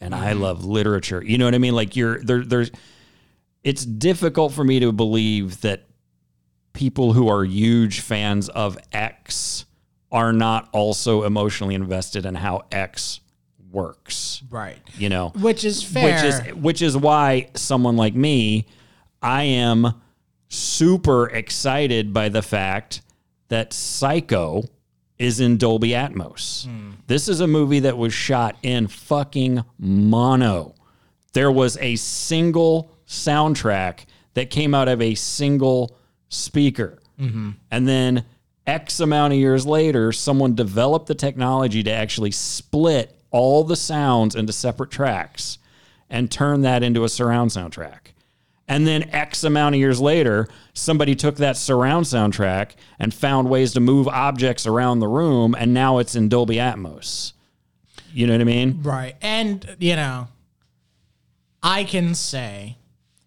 and 0.00 0.12
I 0.12 0.32
mm-hmm. 0.32 0.42
love 0.42 0.64
literature. 0.64 1.22
You 1.22 1.38
know 1.38 1.44
what 1.44 1.54
I 1.54 1.58
mean? 1.58 1.76
Like 1.76 1.94
you're 1.94 2.18
there. 2.18 2.42
There's. 2.42 2.72
It's 3.62 3.86
difficult 3.86 4.52
for 4.52 4.64
me 4.64 4.80
to 4.80 4.90
believe 4.90 5.60
that 5.60 5.86
people 6.74 7.14
who 7.14 7.28
are 7.28 7.44
huge 7.44 8.00
fans 8.00 8.50
of 8.50 8.76
X 8.92 9.64
are 10.12 10.32
not 10.32 10.68
also 10.72 11.22
emotionally 11.22 11.74
invested 11.74 12.26
in 12.26 12.34
how 12.34 12.62
X 12.70 13.20
works. 13.72 14.42
right. 14.50 14.78
You 14.98 15.08
know, 15.08 15.30
Which 15.40 15.64
is 15.64 15.82
fair. 15.82 16.14
which 16.14 16.24
is 16.24 16.54
which 16.54 16.82
is 16.82 16.96
why 16.96 17.48
someone 17.54 17.96
like 17.96 18.14
me, 18.14 18.66
I 19.22 19.44
am 19.44 19.94
super 20.48 21.28
excited 21.30 22.12
by 22.12 22.28
the 22.28 22.42
fact 22.42 23.00
that 23.48 23.72
Psycho 23.72 24.62
is 25.18 25.40
in 25.40 25.56
Dolby 25.56 25.90
Atmos. 25.90 26.66
Hmm. 26.66 26.90
This 27.06 27.28
is 27.28 27.40
a 27.40 27.46
movie 27.46 27.80
that 27.80 27.96
was 27.98 28.12
shot 28.12 28.56
in 28.62 28.86
fucking 28.88 29.64
mono. 29.78 30.74
There 31.32 31.50
was 31.50 31.76
a 31.78 31.96
single 31.96 32.90
soundtrack 33.06 34.06
that 34.34 34.50
came 34.50 34.74
out 34.74 34.88
of 34.88 35.00
a 35.02 35.14
single 35.14 35.96
speaker. 36.34 36.98
And 37.18 37.88
then 37.88 38.24
X 38.66 39.00
amount 39.00 39.32
of 39.32 39.38
years 39.38 39.66
later, 39.66 40.10
someone 40.12 40.54
developed 40.54 41.06
the 41.06 41.14
technology 41.14 41.82
to 41.82 41.90
actually 41.90 42.30
split 42.30 43.14
all 43.30 43.64
the 43.64 43.76
sounds 43.76 44.34
into 44.34 44.52
separate 44.52 44.90
tracks 44.90 45.58
and 46.10 46.30
turn 46.30 46.62
that 46.62 46.82
into 46.82 47.04
a 47.04 47.08
surround 47.08 47.50
soundtrack. 47.50 48.12
And 48.66 48.86
then 48.86 49.10
X 49.10 49.44
amount 49.44 49.74
of 49.74 49.78
years 49.78 50.00
later, 50.00 50.48
somebody 50.72 51.14
took 51.14 51.36
that 51.36 51.56
surround 51.56 52.06
soundtrack 52.06 52.70
and 52.98 53.12
found 53.12 53.50
ways 53.50 53.74
to 53.74 53.80
move 53.80 54.08
objects 54.08 54.66
around 54.66 55.00
the 55.00 55.08
room, 55.08 55.54
and 55.58 55.74
now 55.74 55.98
it's 55.98 56.14
in 56.14 56.28
Dolby 56.30 56.56
Atmos. 56.56 57.32
You 58.12 58.26
know 58.26 58.32
what 58.32 58.40
I 58.40 58.44
mean? 58.44 58.80
Right. 58.82 59.16
And, 59.20 59.76
you 59.78 59.96
know, 59.96 60.28
I 61.62 61.84
can 61.84 62.14
say 62.14 62.78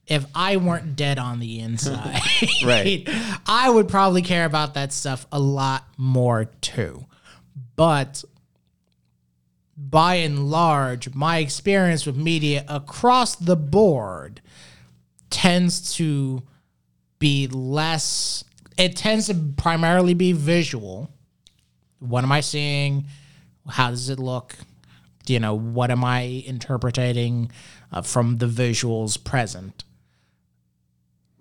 if 0.07 0.25
I 0.33 0.57
weren't 0.57 0.95
dead 0.95 1.19
on 1.19 1.39
the 1.39 1.59
inside, 1.59 2.21
Right. 2.65 3.07
I 3.45 3.69
would 3.69 3.87
probably 3.89 4.21
care 4.21 4.45
about 4.45 4.73
that 4.75 4.93
stuff 4.93 5.27
a 5.31 5.39
lot 5.39 5.85
more 5.97 6.45
too. 6.61 7.05
But 7.75 8.23
by 9.75 10.15
and 10.15 10.49
large, 10.49 11.13
my 11.13 11.37
experience 11.37 12.05
with 12.05 12.15
media 12.15 12.65
across 12.67 13.35
the 13.35 13.55
board 13.55 14.41
tends 15.29 15.93
to 15.95 16.41
be 17.19 17.47
less, 17.47 18.43
it 18.77 18.95
tends 18.95 19.27
to 19.27 19.35
primarily 19.57 20.13
be 20.13 20.31
visual. 20.31 21.11
What 21.99 22.23
am 22.23 22.31
I 22.31 22.41
seeing? 22.41 23.05
How 23.67 23.89
does 23.89 24.09
it 24.09 24.19
look? 24.19 24.55
you 25.29 25.41
know 25.41 25.53
what 25.53 25.91
am 25.91 26.05
i 26.05 26.41
interpreting 26.47 27.51
uh, 27.91 28.01
from 28.01 28.37
the 28.37 28.45
visuals 28.45 29.21
present 29.21 29.83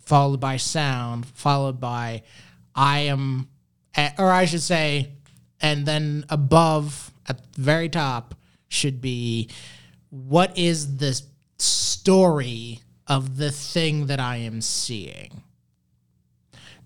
followed 0.07 0.41
by 0.41 0.57
sound 0.57 1.27
followed 1.27 1.79
by 1.79 2.23
i 2.75 3.01
am 3.01 3.47
or 4.19 4.31
i 4.31 4.45
should 4.47 4.63
say 4.63 5.11
and 5.61 5.85
then 5.85 6.25
above 6.31 7.13
at 7.29 7.39
the 7.55 7.61
very 7.61 7.89
top 7.89 8.35
should 8.69 9.01
be 9.01 9.49
what 10.11 10.57
is 10.57 10.97
the 10.99 11.21
story 11.59 12.81
of 13.07 13.37
the 13.37 13.51
thing 13.51 14.07
that 14.07 14.21
i 14.21 14.37
am 14.37 14.61
seeing 14.61 15.43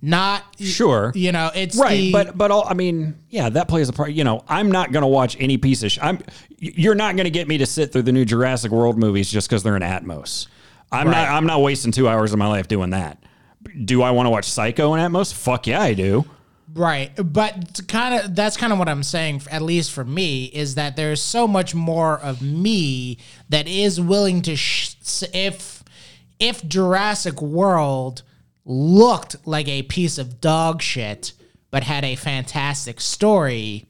Not 0.02 0.42
Sure. 0.58 1.12
You 1.14 1.30
know, 1.32 1.50
it's 1.54 1.76
Right, 1.76 1.96
the- 2.00 2.12
but 2.12 2.38
but 2.38 2.50
all, 2.50 2.64
I 2.66 2.72
mean, 2.72 3.16
yeah, 3.28 3.50
that 3.50 3.68
plays 3.68 3.90
a 3.90 3.92
part. 3.92 4.12
You 4.12 4.24
know, 4.24 4.42
I'm 4.48 4.70
not 4.72 4.92
to 5.02 5.06
watch 5.06 5.36
any 5.38 5.58
piece 5.58 5.82
of. 5.82 5.92
Sh- 5.92 5.98
I'm. 6.00 6.20
You're 6.58 6.94
not 6.94 7.16
to 7.24 7.30
get 7.30 7.48
me 7.48 7.58
to 7.58 7.66
sit 7.66 7.92
through 7.92 8.02
the 8.02 8.12
new 8.12 8.24
Jurassic 8.24 8.72
World 8.72 8.96
movies 8.98 9.30
just 9.30 9.46
because 9.48 9.62
they're 9.62 9.76
in 9.76 9.82
Atmos. 9.82 10.46
I'm 10.92 11.06
Right. 11.08 11.12
not. 11.14 11.28
I'm 11.30 11.46
not 11.46 11.62
wasting 11.62 11.92
two 11.92 12.08
hours 12.08 12.32
of 12.32 12.38
my 12.38 12.46
life 12.48 12.68
doing 12.68 12.90
that. 12.90 13.22
Do 13.84 14.02
I 14.02 14.10
want 14.10 14.26
to 14.26 14.30
watch 14.30 14.46
Psycho 14.50 14.94
in 14.94 15.00
Atmos? 15.00 15.32
Fuck 15.32 15.66
yeah, 15.66 15.80
I 15.82 15.94
do. 15.94 16.24
Right, 16.72 17.10
but 17.32 17.80
kind 17.88 18.14
of 18.14 18.34
that's 18.36 18.56
kind 18.56 18.72
of 18.72 18.78
what 18.78 18.88
I'm 18.88 19.02
saying. 19.02 19.42
At 19.50 19.62
least 19.62 19.90
for 19.92 20.04
me, 20.04 20.44
is 20.46 20.76
that 20.76 20.94
there's 20.96 21.20
so 21.20 21.48
much 21.48 21.74
more 21.74 22.18
of 22.20 22.42
me 22.42 23.18
that 23.48 23.66
is 23.66 24.00
willing 24.00 24.40
to 24.42 24.54
sh- 24.56 24.94
if 25.34 25.82
if 26.38 26.66
Jurassic 26.66 27.42
World 27.42 28.22
looked 28.64 29.36
like 29.46 29.68
a 29.68 29.82
piece 29.82 30.16
of 30.16 30.40
dog 30.40 30.80
shit 30.80 31.32
but 31.72 31.82
had 31.84 32.04
a 32.04 32.14
fantastic 32.14 33.00
story, 33.00 33.86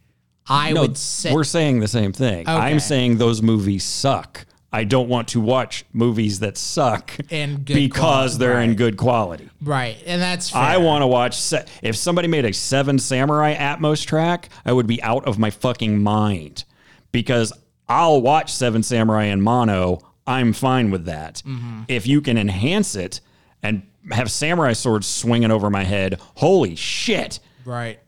I 0.48 0.72
No, 0.72 0.82
would 0.82 0.96
say 0.96 1.32
we're 1.34 1.44
saying 1.44 1.80
the 1.80 1.88
same 1.88 2.12
thing. 2.12 2.40
Okay. 2.48 2.52
I'm 2.52 2.80
saying 2.80 3.18
those 3.18 3.42
movies 3.42 3.84
suck. 3.84 4.46
I 4.72 4.84
don't 4.84 5.08
want 5.08 5.28
to 5.28 5.40
watch 5.40 5.84
movies 5.92 6.40
that 6.40 6.56
suck 6.56 7.16
good 7.28 7.64
because 7.64 7.94
quality, 7.98 8.38
they're 8.38 8.60
in 8.60 8.74
good 8.76 8.96
quality. 8.96 9.50
right, 9.60 9.96
and 10.06 10.22
that's 10.22 10.50
fair. 10.50 10.62
I 10.62 10.76
want 10.76 11.02
to 11.02 11.06
watch. 11.08 11.36
Se- 11.40 11.66
if 11.82 11.96
somebody 11.96 12.28
made 12.28 12.44
a 12.44 12.52
Seven 12.52 12.98
Samurai 12.98 13.54
Atmos 13.56 14.06
track, 14.06 14.48
I 14.64 14.72
would 14.72 14.86
be 14.86 15.02
out 15.02 15.26
of 15.26 15.38
my 15.38 15.50
fucking 15.50 16.00
mind 16.00 16.64
because 17.10 17.52
I'll 17.88 18.22
watch 18.22 18.52
Seven 18.52 18.82
Samurai 18.84 19.24
in 19.24 19.40
mono. 19.40 19.98
I'm 20.26 20.52
fine 20.52 20.92
with 20.92 21.06
that. 21.06 21.42
Mm-hmm. 21.44 21.82
If 21.88 22.06
you 22.06 22.20
can 22.20 22.38
enhance 22.38 22.94
it 22.94 23.20
and 23.64 23.82
have 24.12 24.30
samurai 24.30 24.72
swords 24.74 25.06
swinging 25.08 25.50
over 25.50 25.68
my 25.68 25.82
head, 25.82 26.20
holy 26.36 26.76
shit! 26.76 27.40
Right. 27.64 27.98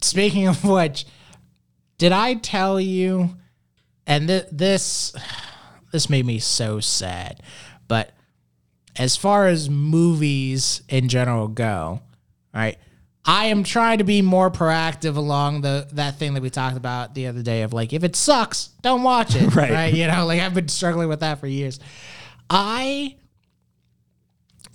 Speaking 0.00 0.46
of 0.46 0.64
which, 0.64 1.04
did 1.98 2.12
I 2.12 2.34
tell 2.34 2.80
you? 2.80 3.36
And 4.06 4.26
th- 4.28 4.46
this 4.50 5.14
this 5.90 6.10
made 6.10 6.26
me 6.26 6.38
so 6.38 6.80
sad. 6.80 7.42
But 7.86 8.12
as 8.96 9.16
far 9.16 9.46
as 9.46 9.70
movies 9.70 10.82
in 10.88 11.08
general 11.08 11.48
go, 11.48 12.00
right? 12.54 12.78
I 13.24 13.46
am 13.46 13.62
trying 13.62 13.98
to 13.98 14.04
be 14.04 14.22
more 14.22 14.50
proactive 14.50 15.16
along 15.16 15.60
the 15.60 15.86
that 15.92 16.18
thing 16.18 16.34
that 16.34 16.42
we 16.42 16.50
talked 16.50 16.76
about 16.76 17.14
the 17.14 17.26
other 17.26 17.42
day 17.42 17.62
of 17.62 17.72
like 17.72 17.92
if 17.92 18.02
it 18.02 18.16
sucks, 18.16 18.68
don't 18.80 19.02
watch 19.02 19.36
it. 19.36 19.54
Right. 19.54 19.70
right. 19.70 19.94
You 19.94 20.06
know, 20.06 20.24
like 20.24 20.40
I've 20.40 20.54
been 20.54 20.68
struggling 20.68 21.08
with 21.08 21.20
that 21.20 21.38
for 21.38 21.46
years. 21.46 21.78
I 22.48 23.16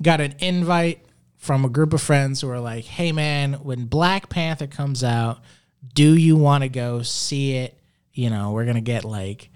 got 0.01 0.21
an 0.21 0.35
invite 0.39 1.03
from 1.37 1.65
a 1.65 1.69
group 1.69 1.93
of 1.93 2.01
friends 2.01 2.41
who 2.41 2.47
were 2.47 2.59
like, 2.59 2.85
"Hey 2.85 3.11
man, 3.11 3.53
when 3.53 3.85
Black 3.85 4.29
Panther 4.29 4.67
comes 4.67 5.03
out, 5.03 5.39
do 5.93 6.15
you 6.15 6.35
want 6.35 6.63
to 6.63 6.69
go 6.69 7.01
see 7.01 7.55
it? 7.55 7.77
You 8.13 8.29
know, 8.29 8.51
we're 8.51 8.65
going 8.65 8.75
to 8.75 8.81
get 8.81 9.03
like 9.03 9.49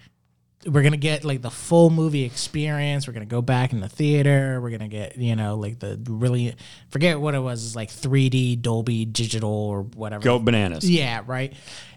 we're 0.67 0.81
going 0.81 0.91
to 0.91 0.97
get 0.97 1.23
like 1.23 1.41
the 1.41 1.49
full 1.49 1.89
movie 1.89 2.23
experience. 2.23 3.07
We're 3.07 3.13
going 3.13 3.27
to 3.27 3.29
go 3.29 3.41
back 3.41 3.71
in 3.73 3.79
the 3.79 3.89
theater. 3.89 4.59
We're 4.61 4.69
going 4.69 4.81
to 4.81 4.87
get, 4.87 5.17
you 5.17 5.35
know, 5.35 5.55
like 5.55 5.79
the 5.79 5.99
really 6.09 6.55
forget 6.89 7.19
what 7.19 7.35
it 7.35 7.39
was, 7.39 7.65
it's 7.65 7.75
like 7.75 7.89
3D 7.89 8.61
Dolby 8.61 9.05
digital 9.05 9.49
or 9.49 9.83
whatever. 9.83 10.23
Go 10.23 10.39
bananas. 10.39 10.89
Yeah, 10.89 11.21
right. 11.25 11.53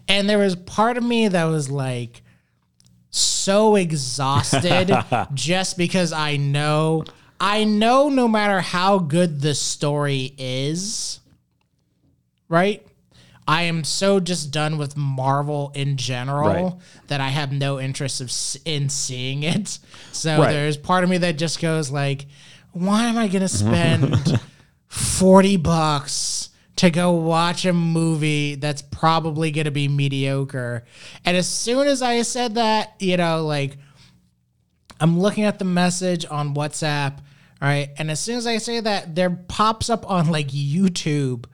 And 0.08 0.28
there 0.28 0.38
was 0.38 0.56
part 0.56 0.96
of 0.96 1.04
me 1.04 1.28
that 1.28 1.44
was 1.44 1.70
like 1.70 2.22
so 3.10 3.76
exhausted 3.76 4.96
just 5.34 5.76
because 5.76 6.12
I 6.12 6.36
know 6.36 7.04
I 7.40 7.64
know 7.64 8.10
no 8.10 8.28
matter 8.28 8.60
how 8.60 8.98
good 8.98 9.40
the 9.40 9.54
story 9.54 10.34
is, 10.36 11.20
right? 12.48 12.86
I 13.50 13.62
am 13.62 13.82
so 13.84 14.20
just 14.20 14.52
done 14.52 14.78
with 14.78 14.96
Marvel 14.96 15.72
in 15.74 15.96
general 15.96 16.48
Right. 16.64 16.72
that 17.08 17.20
I 17.20 17.28
have 17.28 17.50
no 17.52 17.80
interest 17.80 18.20
of 18.20 18.30
in 18.64 18.88
seeing 18.88 19.42
it. 19.42 19.78
So 20.12 20.38
Right. 20.38 20.52
there's 20.52 20.76
part 20.76 21.02
of 21.04 21.10
me 21.10 21.18
that 21.18 21.36
just 21.36 21.60
goes 21.60 21.90
like, 21.90 22.26
why 22.72 23.06
am 23.06 23.18
I 23.18 23.26
going 23.26 23.42
to 23.42 23.48
spend 23.48 24.40
40 24.88 25.56
bucks 25.56 26.50
to 26.76 26.90
go 26.90 27.10
watch 27.10 27.64
a 27.66 27.72
movie 27.72 28.54
that's 28.54 28.82
probably 28.82 29.50
going 29.50 29.64
to 29.66 29.70
be 29.70 29.88
mediocre. 29.88 30.84
And 31.24 31.36
as 31.36 31.48
soon 31.48 31.86
as 31.88 32.00
I 32.02 32.22
said 32.22 32.54
that, 32.54 32.94
you 33.00 33.16
know, 33.16 33.44
like 33.44 33.76
I'm 35.00 35.18
looking 35.18 35.44
at 35.44 35.58
the 35.58 35.64
message 35.64 36.24
on 36.30 36.54
WhatsApp, 36.54 37.18
all 37.18 37.68
right? 37.68 37.90
And 37.98 38.10
as 38.10 38.20
soon 38.20 38.36
as 38.38 38.46
I 38.46 38.58
say 38.58 38.80
that, 38.80 39.14
there 39.14 39.30
pops 39.30 39.90
up 39.90 40.08
on 40.08 40.28
like 40.30 40.48
YouTube, 40.48 41.44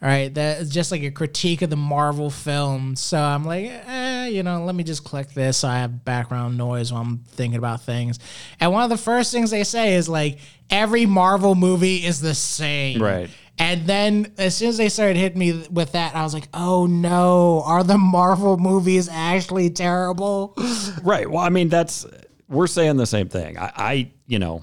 all 0.00 0.08
right? 0.08 0.32
That 0.32 0.60
is 0.60 0.70
just 0.70 0.92
like 0.92 1.02
a 1.02 1.10
critique 1.10 1.62
of 1.62 1.70
the 1.70 1.76
Marvel 1.76 2.30
films. 2.30 3.00
So 3.00 3.18
I'm 3.18 3.44
like, 3.44 3.66
eh, 3.66 4.26
you 4.26 4.42
know, 4.42 4.64
let 4.64 4.74
me 4.74 4.84
just 4.84 5.04
click 5.04 5.32
this 5.32 5.58
so 5.58 5.68
I 5.68 5.78
have 5.78 6.04
background 6.04 6.56
noise 6.56 6.92
while 6.92 7.02
I'm 7.02 7.18
thinking 7.28 7.58
about 7.58 7.82
things. 7.82 8.18
And 8.60 8.72
one 8.72 8.84
of 8.84 8.90
the 8.90 8.96
first 8.96 9.32
things 9.32 9.50
they 9.50 9.64
say 9.64 9.94
is 9.94 10.08
like, 10.08 10.38
every 10.70 11.06
Marvel 11.06 11.54
movie 11.54 12.04
is 12.04 12.20
the 12.20 12.34
same. 12.34 13.02
Right. 13.02 13.28
And 13.58 13.86
then 13.88 14.32
as 14.38 14.56
soon 14.56 14.68
as 14.68 14.76
they 14.76 14.88
started 14.88 15.16
hitting 15.16 15.38
me 15.38 15.66
with 15.70 15.92
that, 15.92 16.14
I 16.14 16.22
was 16.22 16.32
like, 16.32 16.48
oh 16.54 16.86
no, 16.86 17.62
are 17.64 17.82
the 17.82 17.98
Marvel 17.98 18.56
movies 18.56 19.08
actually 19.10 19.70
terrible? 19.70 20.54
Right. 21.02 21.30
Well, 21.30 21.42
I 21.42 21.48
mean, 21.48 21.68
that's 21.68 22.06
we're 22.48 22.66
saying 22.66 22.96
the 22.96 23.06
same 23.06 23.28
thing. 23.28 23.58
I, 23.58 23.72
I 23.76 24.10
you 24.26 24.38
know, 24.38 24.62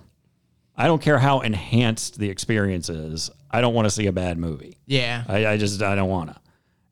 I 0.78 0.88
don't 0.88 1.02
care 1.02 1.18
how 1.18 1.42
enhanced 1.42 2.20
the 2.20 2.30
experience 2.30 2.90
is. 2.90 3.30
I 3.56 3.62
don't 3.62 3.74
want 3.74 3.86
to 3.86 3.90
see 3.90 4.08
a 4.08 4.12
bad 4.12 4.38
movie. 4.38 4.78
Yeah. 4.86 5.24
I, 5.28 5.46
I 5.46 5.58
just 5.58 5.82
I 5.82 5.96
don't 5.96 6.10
want 6.10 6.30
to. 6.30 6.36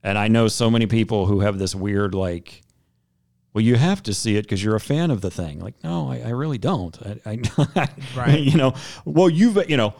And 0.02 0.17
I 0.17 0.30
know 0.30 0.47
so 0.47 0.69
many 0.71 0.86
people 0.86 1.26
who 1.26 1.41
have 1.41 1.60
this 1.60 1.76
weird 1.76 2.15
like, 2.15 2.62
well, 3.54 3.63
you 3.63 3.76
have 3.76 4.02
to 4.04 4.13
see 4.13 4.38
it 4.38 4.43
because 4.43 4.63
you're 4.63 4.76
a 4.76 4.80
fan 4.80 5.12
of 5.12 5.19
the 5.19 5.30
thing. 5.30 5.60
Like, 5.60 5.76
no, 5.84 6.10
I, 6.10 6.19
I 6.19 6.30
really 6.30 6.58
don't. 6.58 6.97
I, 7.06 7.19
I 7.26 7.89
Right. 8.15 8.39
You 8.39 8.58
know, 8.58 8.73
well, 9.04 9.30
you've 9.30 9.69
you 9.69 9.76
know, 9.76 9.93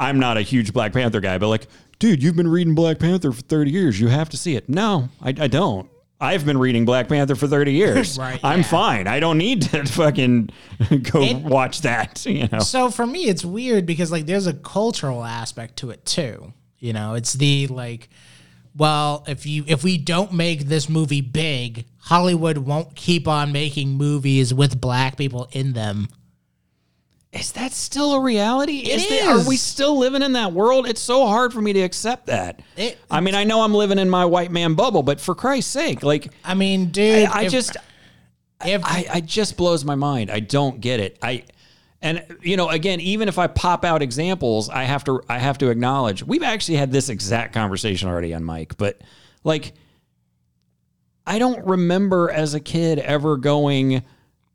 I'm 0.00 0.18
not 0.18 0.36
a 0.36 0.42
huge 0.42 0.72
Black 0.72 0.92
Panther 0.92 1.20
guy, 1.20 1.38
but 1.38 1.48
like, 1.48 1.68
dude, 2.00 2.22
you've 2.22 2.36
been 2.36 2.48
reading 2.48 2.74
Black 2.74 2.98
Panther 2.98 3.30
for 3.30 3.42
30 3.42 3.70
years. 3.70 4.00
You 4.00 4.08
have 4.08 4.30
to 4.30 4.36
see 4.36 4.56
it. 4.56 4.68
No, 4.68 5.10
I, 5.22 5.28
I 5.28 5.46
don't. 5.46 5.88
I've 6.20 6.44
been 6.44 6.58
reading 6.58 6.84
Black 6.84 7.08
Panther 7.08 7.34
for 7.34 7.46
30 7.46 7.72
years. 7.72 8.18
Right, 8.18 8.38
I'm 8.44 8.60
yeah. 8.60 8.66
fine. 8.66 9.06
I 9.06 9.20
don't 9.20 9.38
need 9.38 9.62
to 9.62 9.84
fucking 9.86 10.50
go 11.02 11.22
It- 11.22 11.36
watch 11.38 11.80
that. 11.82 12.24
You 12.30 12.48
know. 12.52 12.58
So 12.58 12.90
for 12.90 13.06
me, 13.06 13.24
it's 13.24 13.44
weird 13.44 13.86
because 13.86 14.12
like 14.12 14.26
there's 14.26 14.46
a 14.46 14.52
cultural 14.54 15.24
aspect 15.24 15.76
to 15.78 15.90
it 15.90 16.04
too. 16.04 16.52
You 16.78 16.92
know, 16.92 17.14
it's 17.14 17.32
the 17.34 17.66
like, 17.68 18.08
well, 18.76 19.24
if 19.26 19.46
you 19.46 19.64
if 19.66 19.82
we 19.82 19.98
don't 19.98 20.32
make 20.32 20.66
this 20.66 20.88
movie 20.88 21.20
big, 21.22 21.86
Hollywood 21.98 22.58
won't 22.58 22.94
keep 22.94 23.26
on 23.26 23.52
making 23.52 23.90
movies 23.90 24.52
with 24.54 24.80
black 24.80 25.16
people 25.16 25.48
in 25.52 25.72
them. 25.72 26.08
Is 27.32 27.52
that 27.52 27.70
still 27.72 28.14
a 28.14 28.20
reality? 28.20 28.78
It 28.78 29.08
that- 29.08 29.28
Are 29.28 29.48
we 29.48 29.56
still 29.56 29.96
living 29.96 30.22
in 30.22 30.32
that 30.32 30.52
world? 30.52 30.88
It's 30.88 31.00
so 31.00 31.26
hard 31.28 31.52
for 31.52 31.60
me 31.62 31.72
to 31.74 31.80
accept 31.80 32.26
that. 32.26 32.60
It- 32.76 32.98
I 33.10 33.20
mean, 33.20 33.36
I 33.36 33.44
know 33.44 33.62
I'm 33.62 33.72
living 33.74 33.98
in 34.00 34.10
my 34.10 34.24
white 34.24 34.50
man 34.50 34.74
bubble, 34.74 35.02
but 35.04 35.20
for 35.20 35.34
Christ's 35.36 35.70
sake, 35.72 36.02
like, 36.02 36.32
I 36.44 36.54
mean, 36.54 36.86
dude, 36.86 37.28
I, 37.28 37.40
I 37.40 37.42
if- 37.44 37.52
just, 37.52 37.76
if 38.64 38.84
I, 38.84 39.06
I 39.12 39.20
just 39.20 39.56
blows 39.56 39.84
my 39.84 39.94
mind. 39.94 40.30
I 40.30 40.40
don't 40.40 40.80
get 40.80 40.98
it. 40.98 41.18
I, 41.22 41.44
and 42.02 42.24
you 42.42 42.56
know, 42.56 42.68
again, 42.68 42.98
even 43.00 43.28
if 43.28 43.38
I 43.38 43.46
pop 43.46 43.84
out 43.84 44.02
examples, 44.02 44.68
I 44.68 44.82
have 44.84 45.04
to, 45.04 45.22
I 45.28 45.38
have 45.38 45.58
to 45.58 45.68
acknowledge 45.70 46.24
we've 46.24 46.42
actually 46.42 46.78
had 46.78 46.90
this 46.90 47.08
exact 47.10 47.54
conversation 47.54 48.08
already 48.08 48.34
on 48.34 48.42
Mike, 48.42 48.76
but 48.76 49.00
like, 49.44 49.72
I 51.26 51.38
don't 51.38 51.64
remember 51.64 52.28
as 52.28 52.54
a 52.54 52.60
kid 52.60 52.98
ever 52.98 53.36
going. 53.36 54.02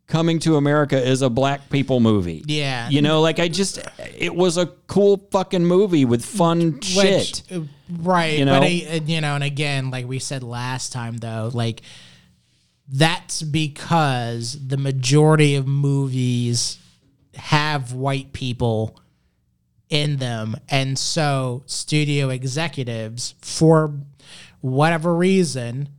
Coming 0.08 0.38
to 0.40 0.56
America 0.58 1.02
is 1.02 1.24
a 1.24 1.30
black 1.30 1.70
people 1.70 2.00
movie. 2.00 2.44
Yeah. 2.46 2.90
You 2.90 3.02
know, 3.02 3.22
like 3.22 3.40
I 3.40 3.48
just, 3.48 3.80
it 4.18 4.36
was 4.36 4.58
a 4.58 4.68
cool 4.88 5.28
fucking 5.32 5.66
movie 5.66 6.06
with 6.06 6.24
fun 6.24 6.80
shit. 6.82 7.42
Uh, 7.52 7.62
right? 8.02 8.38
You 8.38 8.46
but? 8.46 8.64
I, 8.64 8.86
uh, 8.88 9.00
you 9.06 9.20
know, 9.22 9.34
and 9.34 9.44
again, 9.44 9.90
like 9.90 10.08
we 10.08 10.20
said 10.20 10.44
last 10.44 10.94
time, 10.94 11.18
though, 11.18 11.50
like 11.54 11.82
that's 12.88 13.42
because 13.42 14.68
the 14.68 14.78
majority 14.78 15.56
of 15.56 15.66
movies 15.66 16.78
have 17.34 17.94
white 17.94 18.32
people 18.32 19.00
in 19.90 20.18
them, 20.18 20.56
and 20.70 20.98
so 20.98 21.64
studio 21.66 22.30
executives, 22.30 23.36
for 23.40 23.94
whatever 24.62 25.16
reason, 25.16 25.90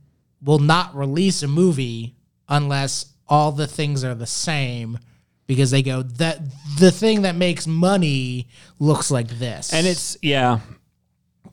will 0.41 0.59
not 0.59 0.95
release 0.95 1.43
a 1.43 1.47
movie 1.47 2.15
unless 2.49 3.13
all 3.29 3.51
the 3.51 3.67
things 3.67 4.03
are 4.03 4.15
the 4.15 4.27
same. 4.27 4.99
Because 5.45 5.71
they 5.71 5.81
go 5.81 6.01
that 6.03 6.39
the 6.77 6.91
thing 6.91 7.21
that 7.21 7.35
makes 7.35 7.65
money 7.67 8.49
looks 8.79 9.09
like 9.09 9.29
this, 9.29 9.73
And 9.73 9.87
it's 9.87 10.17
yeah, 10.21 10.59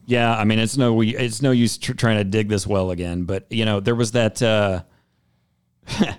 yeah. 0.05 0.35
I 0.35 0.43
mean, 0.43 0.59
it's 0.59 0.75
no 0.75 0.99
it's 0.99 1.41
no 1.41 1.51
use 1.51 1.77
tr- 1.77 1.93
trying 1.93 2.17
to 2.17 2.25
dig 2.25 2.49
this 2.49 2.67
well 2.67 2.91
again. 2.91 3.23
But 3.23 3.45
you 3.49 3.63
know, 3.63 3.79
there 3.79 3.95
was 3.95 4.11
that 4.11 4.41
uh, 4.41 4.83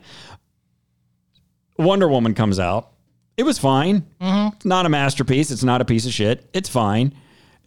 Wonder 1.79 2.09
Woman 2.09 2.35
comes 2.35 2.59
out. 2.59 2.93
It 3.37 3.43
was 3.43 3.59
fine. 3.59 4.07
It's 4.21 4.65
not 4.65 4.87
a 4.87 4.89
masterpiece. 4.89 5.51
It's 5.51 5.65
not 5.65 5.83
a 5.83 5.85
piece 5.85 6.07
of 6.07 6.13
shit. 6.13 6.49
It's 6.55 6.71
fine. 6.71 7.15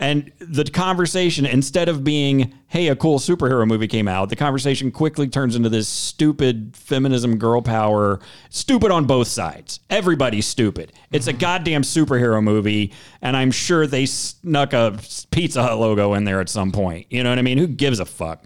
And 0.02 0.32
the 0.40 0.64
conversation, 0.64 1.46
instead 1.46 1.90
of 1.90 2.06
being, 2.06 2.54
hey, 2.68 2.88
a 2.88 2.96
cool 2.96 3.20
superhero 3.20 3.68
movie 3.68 3.88
came 3.88 4.08
out, 4.08 4.30
the 4.30 4.36
conversation 4.38 4.92
quickly 4.92 5.28
turns 5.28 5.58
into 5.58 5.68
this 5.68 5.90
stupid 5.90 6.72
feminism, 6.74 7.38
girl 7.38 7.62
power, 7.62 8.22
stupid 8.50 8.92
on 8.92 9.04
both 9.04 9.28
sides. 9.28 9.82
Everybody's 9.90 10.48
stupid. 10.48 10.94
It's 11.12 11.28
a 11.28 11.34
goddamn 11.34 11.82
superhero 11.82 12.42
movie, 12.42 12.94
and 13.22 13.36
I'm 13.36 13.52
sure 13.52 13.88
they 13.88 14.06
snuck 14.06 14.72
a 14.72 14.98
Pizza 15.32 15.62
Hut 15.62 15.78
logo 15.78 16.14
in 16.14 16.24
there 16.24 16.40
at 16.40 16.48
some 16.48 16.72
point. 16.72 17.08
You 17.10 17.22
know 17.22 17.30
what 17.30 17.40
I 17.40 17.42
mean? 17.42 17.58
Who 17.58 17.68
gives 17.68 18.00
a 18.00 18.06
fuck? 18.06 18.46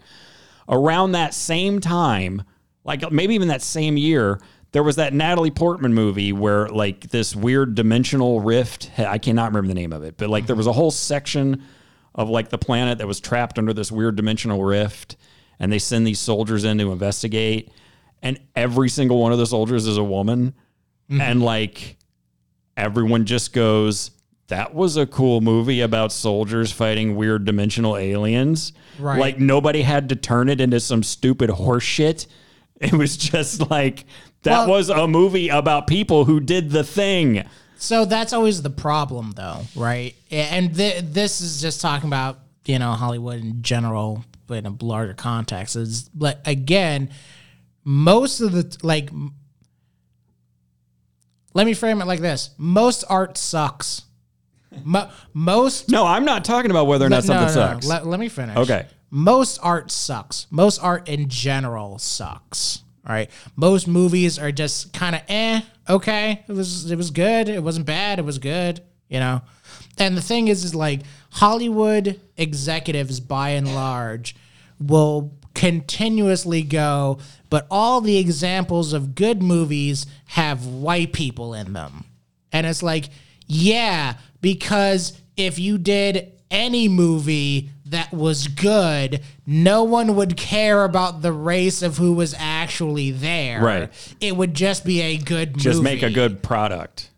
Around 0.68 1.12
that 1.12 1.34
same 1.34 1.78
time, 1.78 2.42
like 2.82 3.12
maybe 3.12 3.36
even 3.36 3.46
that 3.48 3.62
same 3.62 3.96
year, 3.96 4.40
there 4.74 4.82
was 4.82 4.96
that 4.96 5.14
Natalie 5.14 5.52
Portman 5.52 5.94
movie 5.94 6.32
where 6.32 6.68
like 6.68 7.02
this 7.10 7.36
weird 7.36 7.76
dimensional 7.76 8.40
rift. 8.40 8.90
I 8.98 9.18
cannot 9.18 9.52
remember 9.52 9.68
the 9.68 9.74
name 9.74 9.92
of 9.92 10.02
it, 10.02 10.16
but 10.16 10.28
like 10.28 10.46
there 10.46 10.54
mm-hmm. 10.54 10.58
was 10.58 10.66
a 10.66 10.72
whole 10.72 10.90
section 10.90 11.62
of 12.12 12.28
like 12.28 12.48
the 12.48 12.58
planet 12.58 12.98
that 12.98 13.06
was 13.06 13.20
trapped 13.20 13.56
under 13.56 13.72
this 13.72 13.92
weird 13.92 14.16
dimensional 14.16 14.64
rift, 14.64 15.16
and 15.60 15.72
they 15.72 15.78
send 15.78 16.04
these 16.04 16.18
soldiers 16.18 16.64
in 16.64 16.78
to 16.78 16.90
investigate, 16.90 17.70
and 18.20 18.40
every 18.56 18.88
single 18.88 19.20
one 19.20 19.30
of 19.30 19.38
the 19.38 19.46
soldiers 19.46 19.86
is 19.86 19.96
a 19.96 20.02
woman, 20.02 20.54
mm-hmm. 21.08 21.20
and 21.20 21.40
like 21.40 21.96
everyone 22.76 23.26
just 23.26 23.52
goes. 23.52 24.10
That 24.48 24.74
was 24.74 24.96
a 24.96 25.06
cool 25.06 25.40
movie 25.40 25.82
about 25.82 26.10
soldiers 26.10 26.72
fighting 26.72 27.14
weird 27.14 27.44
dimensional 27.44 27.96
aliens. 27.96 28.72
Right. 28.98 29.20
Like 29.20 29.38
nobody 29.38 29.82
had 29.82 30.08
to 30.08 30.16
turn 30.16 30.48
it 30.48 30.60
into 30.60 30.80
some 30.80 31.04
stupid 31.04 31.48
horse 31.48 31.84
shit. 31.84 32.26
It 32.80 32.92
was 32.92 33.16
just 33.16 33.70
like 33.70 34.04
that 34.44 34.60
Well- 34.60 34.68
was 34.76 34.88
a 34.88 35.06
movie 35.08 35.48
about 35.48 35.86
people 35.86 36.24
who 36.24 36.40
did 36.40 36.70
the 36.70 36.84
thing. 36.84 37.44
So 37.76 38.04
that's 38.06 38.32
always 38.32 38.62
the 38.62 38.70
problem, 38.70 39.32
though, 39.36 39.62
right? 39.76 40.14
And 40.30 40.74
th- 40.74 41.04
this 41.06 41.40
is 41.42 41.60
just 41.60 41.80
talking 41.82 42.08
about 42.08 42.38
you 42.64 42.78
know 42.78 42.92
Hollywood 42.92 43.40
in 43.40 43.60
general, 43.62 44.24
but 44.46 44.58
in 44.58 44.66
a 44.66 44.74
larger 44.80 45.12
context. 45.14 45.76
Is 45.76 46.08
like 46.16 46.38
again, 46.46 47.10
most 47.84 48.40
of 48.40 48.52
the 48.52 48.74
like. 48.82 49.10
Let 51.52 51.66
me 51.66 51.74
frame 51.74 52.00
it 52.00 52.06
like 52.06 52.20
this: 52.20 52.50
most 52.58 53.04
art 53.08 53.36
sucks. 53.36 54.02
Mo- 54.82 55.08
most 55.32 55.88
No, 55.88 56.04
I'm 56.06 56.24
not 56.24 56.44
talking 56.44 56.70
about 56.70 56.86
whether 56.86 57.06
or 57.06 57.08
not 57.08 57.16
no, 57.24 57.34
something 57.34 57.54
no, 57.54 57.66
no. 57.66 57.72
sucks. 57.74 57.86
Let, 57.86 58.06
let 58.06 58.18
me 58.18 58.28
finish. 58.28 58.56
Okay. 58.56 58.86
Most 59.10 59.58
art 59.62 59.90
sucks. 59.92 60.46
Most 60.50 60.78
art 60.82 61.08
in 61.08 61.28
general 61.28 61.98
sucks. 61.98 62.82
All 63.06 63.14
right. 63.14 63.30
Most 63.56 63.86
movies 63.86 64.38
are 64.38 64.52
just 64.52 64.92
kind 64.92 65.14
of 65.16 65.22
eh, 65.28 65.60
okay. 65.88 66.44
It 66.48 66.52
was 66.52 66.90
it 66.90 66.96
was 66.96 67.10
good. 67.10 67.48
It 67.48 67.62
wasn't 67.62 67.86
bad. 67.86 68.18
It 68.18 68.24
was 68.24 68.38
good, 68.38 68.80
you 69.08 69.20
know. 69.20 69.42
And 69.98 70.16
the 70.16 70.22
thing 70.22 70.48
is 70.48 70.64
is 70.64 70.74
like 70.74 71.00
Hollywood 71.30 72.20
executives 72.36 73.20
by 73.20 73.50
and 73.50 73.74
large 73.74 74.34
will 74.80 75.32
continuously 75.54 76.62
go, 76.62 77.18
but 77.48 77.66
all 77.70 78.00
the 78.00 78.16
examples 78.18 78.92
of 78.92 79.14
good 79.14 79.42
movies 79.42 80.06
have 80.26 80.66
white 80.66 81.12
people 81.12 81.54
in 81.54 81.72
them. 81.72 82.04
And 82.52 82.66
it's 82.66 82.82
like, 82.82 83.08
yeah, 83.46 84.14
because 84.40 85.20
if 85.36 85.58
you 85.58 85.78
did 85.78 86.32
any 86.50 86.88
movie 86.88 87.70
that 87.86 88.12
was 88.12 88.48
good, 88.48 89.20
no 89.46 89.84
one 89.84 90.16
would 90.16 90.36
care 90.36 90.84
about 90.84 91.22
the 91.22 91.32
race 91.32 91.82
of 91.82 91.98
who 91.98 92.12
was 92.14 92.34
actually 92.38 93.10
there. 93.10 93.60
Right. 93.60 94.16
It 94.20 94.36
would 94.36 94.54
just 94.54 94.84
be 94.84 95.00
a 95.02 95.16
good 95.18 95.58
Just 95.58 95.78
movie. 95.78 95.94
make 95.94 96.02
a 96.02 96.10
good 96.10 96.42
product. 96.42 97.10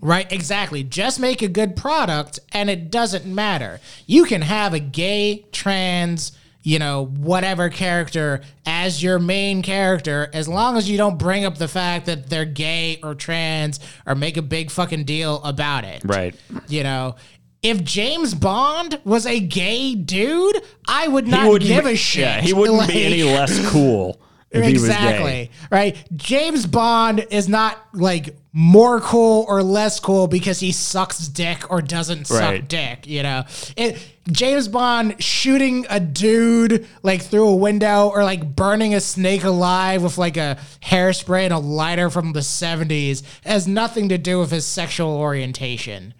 Right, 0.00 0.30
exactly. 0.30 0.82
Just 0.82 1.18
make 1.18 1.40
a 1.40 1.48
good 1.48 1.76
product 1.76 2.38
and 2.52 2.68
it 2.68 2.90
doesn't 2.90 3.26
matter. 3.26 3.80
You 4.06 4.24
can 4.24 4.42
have 4.42 4.74
a 4.74 4.78
gay, 4.78 5.46
trans, 5.50 6.32
you 6.62 6.78
know, 6.78 7.06
whatever 7.06 7.68
character 7.68 8.40
as 8.66 9.02
your 9.02 9.18
main 9.18 9.62
character 9.62 10.30
as 10.32 10.48
long 10.48 10.76
as 10.76 10.90
you 10.90 10.96
don't 10.96 11.18
bring 11.18 11.44
up 11.44 11.56
the 11.58 11.68
fact 11.68 12.06
that 12.06 12.28
they're 12.28 12.44
gay 12.46 12.98
or 13.02 13.14
trans 13.14 13.80
or 14.06 14.14
make 14.14 14.36
a 14.36 14.42
big 14.42 14.70
fucking 14.70 15.04
deal 15.04 15.42
about 15.42 15.84
it. 15.84 16.02
Right. 16.04 16.34
You 16.68 16.82
know, 16.82 17.16
if 17.64 17.82
James 17.82 18.34
Bond 18.34 19.00
was 19.04 19.26
a 19.26 19.40
gay 19.40 19.94
dude, 19.96 20.62
I 20.86 21.08
would 21.08 21.26
not 21.26 21.60
give 21.60 21.86
a 21.86 21.96
shit. 21.96 22.20
Yeah, 22.22 22.40
he 22.40 22.52
wouldn't 22.52 22.78
Like- 22.78 22.90
be 22.90 23.04
any 23.04 23.22
less 23.24 23.58
cool 23.70 24.20
if 24.50 24.64
he 24.64 24.74
was 24.74 24.84
exactly. 24.84 25.50
Right? 25.70 25.96
James 26.14 26.66
bond 26.66 27.26
is 27.30 27.48
not 27.48 27.78
like 27.92 28.36
more 28.52 29.00
cool 29.00 29.46
or 29.48 29.62
less 29.64 29.98
cool 29.98 30.28
because 30.28 30.60
he 30.60 30.70
sucks 30.70 31.26
dick 31.26 31.68
or 31.72 31.82
doesn't 31.82 32.26
suck 32.26 32.40
Right. 32.40 32.68
dick 32.68 33.04
you 33.06 33.22
know? 33.24 33.42
It, 33.76 33.98
james 34.30 34.68
bond 34.68 35.16
shooting 35.22 35.86
a 35.90 35.98
dude 35.98 36.86
like 37.02 37.20
through 37.22 37.48
a 37.48 37.56
window 37.56 38.08
or 38.14 38.22
like 38.22 38.54
burning 38.54 38.94
a 38.94 39.00
snake 39.00 39.42
alive 39.42 40.04
with 40.04 40.18
like 40.18 40.36
a 40.36 40.56
hairspray 40.82 41.42
and 41.44 41.52
a 41.52 41.58
lighter 41.58 42.08
from 42.10 42.32
the 42.32 42.40
70s 42.40 43.22
has 43.44 43.66
nothing 43.66 44.08
to 44.10 44.18
do 44.18 44.38
with 44.38 44.52
his 44.52 44.64
sexual 44.64 45.16
orientation 45.16 46.14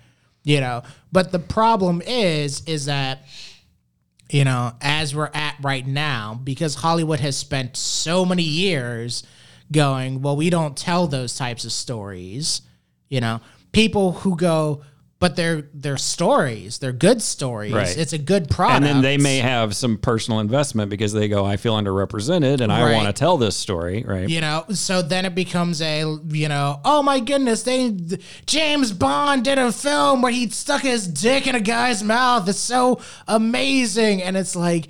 you 0.44 0.60
know 0.60 0.82
but 1.10 1.32
the 1.32 1.38
problem 1.38 2.00
is 2.06 2.62
is 2.66 2.86
that 2.86 3.24
you 4.30 4.44
know, 4.44 4.72
as 4.80 5.14
we're 5.14 5.30
at 5.32 5.56
right 5.62 5.86
now, 5.86 6.40
because 6.42 6.74
Hollywood 6.74 7.20
has 7.20 7.36
spent 7.36 7.76
so 7.76 8.24
many 8.24 8.42
years 8.42 9.22
going, 9.70 10.22
well, 10.22 10.36
we 10.36 10.50
don't 10.50 10.76
tell 10.76 11.06
those 11.06 11.36
types 11.36 11.64
of 11.64 11.72
stories. 11.72 12.62
You 13.08 13.20
know, 13.20 13.40
people 13.72 14.12
who 14.12 14.36
go, 14.36 14.82
but 15.20 15.36
they're 15.36 15.68
they're 15.72 15.96
stories, 15.96 16.78
they're 16.78 16.92
good 16.92 17.22
stories. 17.22 17.72
Right. 17.72 17.96
It's 17.96 18.12
a 18.12 18.18
good 18.18 18.50
product. 18.50 18.76
And 18.76 18.84
then 18.84 19.00
they 19.02 19.16
may 19.16 19.38
have 19.38 19.74
some 19.74 19.96
personal 19.96 20.40
investment 20.40 20.90
because 20.90 21.12
they 21.14 21.28
go, 21.28 21.46
I 21.46 21.56
feel 21.56 21.74
underrepresented 21.76 22.60
and 22.60 22.70
I 22.70 22.82
Right. 22.82 22.94
want 22.94 23.06
to 23.06 23.12
tell 23.12 23.38
this 23.38 23.56
story. 23.56 24.04
Right. 24.06 24.28
you 24.28 24.40
know, 24.42 24.64
so 24.70 25.00
then 25.00 25.24
it 25.24 25.34
becomes 25.34 25.80
a, 25.80 26.00
you 26.28 26.48
know, 26.48 26.80
oh 26.84 27.02
my 27.02 27.20
goodness, 27.20 27.62
they 27.62 27.96
James 28.44 28.92
Bond 28.92 29.44
did 29.44 29.56
a 29.58 29.72
film 29.72 30.20
where 30.20 30.32
he 30.32 30.50
stuck 30.50 30.82
his 30.82 31.06
dick 31.08 31.46
in 31.46 31.54
a 31.54 31.60
guy's 31.60 32.02
mouth. 32.02 32.48
It's 32.48 32.58
so 32.58 33.00
amazing, 33.26 34.22
and 34.22 34.36
it's 34.36 34.54
like, 34.56 34.88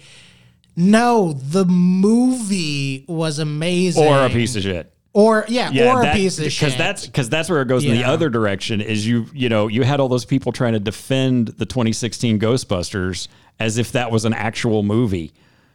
no, 0.77 1.33
the 1.35 1.65
movie 1.65 3.05
was 3.09 3.39
amazing, 3.39 4.03
Or 4.05 4.25
a 4.25 4.31
piece 4.31 4.57
of 4.57 4.63
shit. 4.63 4.93
Or 5.15 5.47
yeah, 5.49 5.95
or 5.95 6.03
a 6.03 6.13
piece 6.13 6.39
of 6.39 6.53
shit. 6.53 6.61
because 6.69 6.77
that's 6.77 7.07
because 7.07 7.29
that's 7.31 7.49
where 7.49 7.63
it 7.63 7.69
goes 7.69 7.85
in 7.85 7.93
the 7.93 7.99
Yeah. 8.01 8.11
other 8.13 8.29
direction. 8.29 8.81
Is 8.83 9.07
you 9.07 9.27
you 9.33 9.49
know 9.49 9.69
you 9.69 9.83
had 9.85 10.01
all 10.01 10.09
those 10.09 10.25
people 10.27 10.53
trying 10.53 10.75
to 10.75 10.81
defend 10.81 11.49
the 11.49 11.65
2016 11.65 12.39
Ghostbusters 12.39 13.29
as 13.59 13.79
if 13.79 13.93
that 13.93 14.11
was 14.11 14.25
an 14.27 14.35
actual 14.35 14.83
movie. 14.83 15.33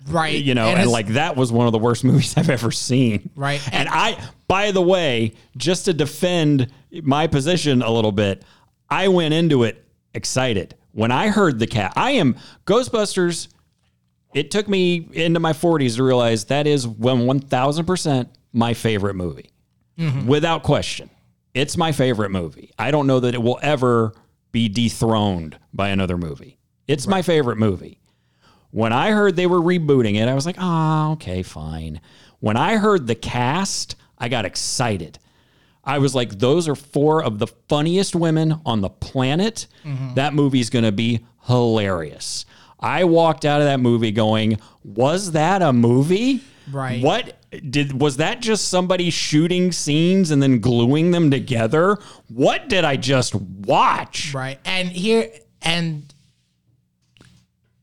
right, 0.07 0.41
You 0.43 0.53
know, 0.55 0.67
and, 0.67 0.73
it's- 0.79 0.87
like 0.91 1.07
that 1.09 1.35
was 1.35 1.51
one 1.51 1.65
of 1.67 1.71
the 1.71 1.79
worst 1.79 2.03
movies 2.09 2.33
I've 2.37 2.49
ever 2.49 2.71
seen. 2.71 3.29
Right. 3.35 3.61
And 3.71 3.87
I, 3.89 4.17
by 4.47 4.71
the 4.71 4.81
way, 4.81 5.33
just 5.57 5.85
to 5.85 5.93
defend 5.93 6.67
my 7.03 7.27
position 7.27 7.81
a 7.81 7.89
little 7.91 8.11
bit, 8.13 8.43
I 8.89 9.07
went 9.09 9.33
into 9.33 9.63
it 9.63 9.83
excited. 10.13 10.75
When 10.93 11.11
I 11.11 11.27
heard 11.29 11.59
the 11.59 11.67
cat, 11.67 11.93
I 11.95 12.11
am 12.11 12.35
Ghostbusters. 12.65 13.47
It 14.33 14.51
took 14.51 14.67
me 14.67 15.07
into 15.13 15.39
my 15.39 15.53
40s 15.53 15.95
to 15.97 16.03
realize 16.03 16.45
that 16.45 16.65
is 16.67 16.87
when 16.87 17.19
1000% 17.27 18.27
my 18.53 18.73
favorite 18.73 19.15
movie. 19.15 19.51
Mm-hmm. 19.97 20.27
Without 20.27 20.63
question. 20.63 21.09
It's 21.53 21.77
my 21.77 21.91
favorite 21.91 22.29
movie. 22.29 22.71
I 22.77 22.91
don't 22.91 23.07
know 23.07 23.19
that 23.19 23.33
it 23.33 23.41
will 23.41 23.59
ever 23.61 24.13
be 24.51 24.69
dethroned 24.69 25.57
by 25.73 25.89
another 25.89 26.17
movie. 26.17 26.57
It's 26.87 27.07
my 27.07 27.21
favorite 27.21 27.57
movie. 27.57 27.99
When 28.71 28.93
I 28.93 29.11
heard 29.11 29.35
they 29.35 29.47
were 29.47 29.59
rebooting 29.59 30.15
it, 30.15 30.27
I 30.27 30.35
was 30.35 30.45
like, 30.45 30.57
oh, 30.59 31.13
okay, 31.13 31.43
fine. 31.43 32.01
When 32.39 32.55
I 32.55 32.77
heard 32.77 33.07
the 33.07 33.15
cast, 33.15 33.95
I 34.17 34.29
got 34.29 34.45
excited. 34.45 35.19
I 35.83 35.97
was 35.97 36.13
like, 36.13 36.37
those 36.37 36.67
are 36.67 36.75
four 36.75 37.23
of 37.23 37.39
the 37.39 37.47
funniest 37.47 38.15
women 38.15 38.61
on 38.65 38.81
the 38.81 38.89
planet. 38.89 39.65
Mm-hmm. 39.83 40.13
That 40.13 40.33
movie's 40.33 40.69
going 40.69 40.85
to 40.85 40.91
be 40.91 41.25
hilarious. 41.47 42.45
I 42.79 43.05
walked 43.05 43.43
out 43.43 43.59
of 43.59 43.65
that 43.65 43.79
movie 43.79 44.11
going, 44.11 44.59
was 44.83 45.31
that 45.31 45.61
a 45.61 45.73
movie? 45.73 46.41
Right. 46.71 47.03
What 47.03 47.38
did 47.69 47.99
was 47.99 48.17
that 48.17 48.41
just 48.41 48.67
somebody 48.67 49.09
shooting 49.09 49.71
scenes 49.71 50.31
and 50.31 50.41
then 50.41 50.59
gluing 50.59 51.11
them 51.11 51.31
together? 51.31 51.97
What 52.27 52.69
did 52.69 52.85
I 52.85 52.95
just 52.95 53.35
watch? 53.35 54.33
right, 54.33 54.59
and 54.65 54.89
here 54.89 55.29
and. 55.61 56.13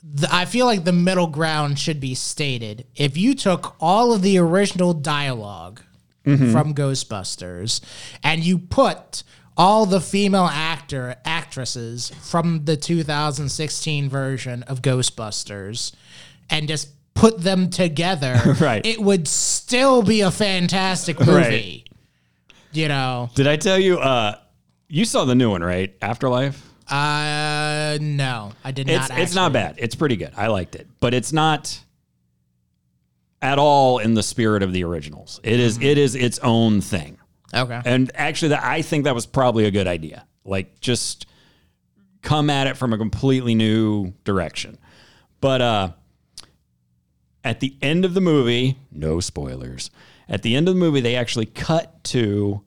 The, 0.08 0.28
I 0.32 0.44
feel 0.44 0.66
like 0.66 0.84
the 0.84 0.92
middle 0.92 1.26
ground 1.26 1.80
should 1.80 1.98
be 1.98 2.14
stated. 2.14 2.86
If 2.94 3.16
you 3.16 3.34
took 3.34 3.74
all 3.80 4.12
of 4.12 4.22
the 4.22 4.38
original 4.38 4.94
dialogue 4.94 5.82
mm-hmm. 6.24 6.52
from 6.52 6.74
Ghostbusters 6.74 7.80
and 8.22 8.44
you 8.44 8.58
put 8.58 9.22
all 9.56 9.86
the 9.86 10.00
female 10.00 10.48
actor 10.50 11.16
actresses 11.24 12.10
from 12.22 12.64
the 12.66 12.76
2016 12.76 14.08
version 14.08 14.62
of 14.64 14.82
Ghostbusters 14.82 15.92
and 16.50 16.68
just 16.68 16.90
put 17.16 17.40
them 17.40 17.70
together, 17.70 18.40
Right. 18.60 18.84
it 18.86 19.00
would 19.00 19.26
still 19.26 20.02
be 20.02 20.20
a 20.20 20.30
fantastic 20.30 21.18
movie. 21.18 21.84
You 22.72 22.88
know, 22.88 23.30
Did 23.34 23.46
I 23.46 23.56
tell 23.56 23.78
you 23.78 23.98
uh 23.98 24.36
you 24.88 25.04
saw 25.04 25.24
the 25.24 25.34
new 25.34 25.50
one, 25.50 25.62
right? 25.62 25.92
Afterlife? 26.00 26.62
Uh, 26.88 27.98
no, 28.00 28.52
I 28.62 28.70
did 28.70 28.88
It's 28.88 29.08
not. 29.08 29.18
it's 29.18 29.34
not 29.34 29.52
bad. 29.52 29.74
It's 29.78 29.96
pretty 29.96 30.14
good. 30.16 30.32
I 30.36 30.46
liked 30.46 30.76
it, 30.76 30.86
but 31.00 31.12
it's 31.14 31.32
not 31.32 31.76
at 33.42 33.58
all 33.58 33.98
in 33.98 34.14
the 34.14 34.22
spirit 34.22 34.62
of 34.62 34.72
the 34.72 34.84
originals. 34.84 35.40
It 35.42 35.58
is- 35.58 35.78
it 35.82 35.98
is 35.98 36.14
its 36.14 36.38
own 36.40 36.80
thing. 36.80 37.18
Okay. 37.54 37.80
And 37.84 38.10
actually, 38.14 38.48
that 38.50 38.64
I 38.64 38.82
think 38.82 39.04
that 39.04 39.14
was 39.14 39.26
probably 39.26 39.64
a 39.66 39.70
good 39.70 39.86
idea. 39.86 40.26
Like, 40.44 40.80
just 40.80 41.26
come 42.22 42.50
at 42.50 42.66
it 42.66 42.76
from 42.76 42.92
a 42.92 42.98
completely 42.98 43.54
new 43.54 44.12
direction. 44.24 44.78
But 45.40 45.60
uh, 45.62 45.90
at 47.46 47.60
the 47.60 47.76
end 47.80 48.04
of 48.04 48.12
the 48.12 48.20
movie, 48.20 48.76
no 48.90 49.20
spoilers. 49.20 49.92
At 50.28 50.42
the 50.42 50.56
end 50.56 50.66
of 50.66 50.74
the 50.74 50.80
movie, 50.80 51.00
they 51.00 51.14
actually 51.14 51.46
cut 51.46 52.02
to 52.04 52.62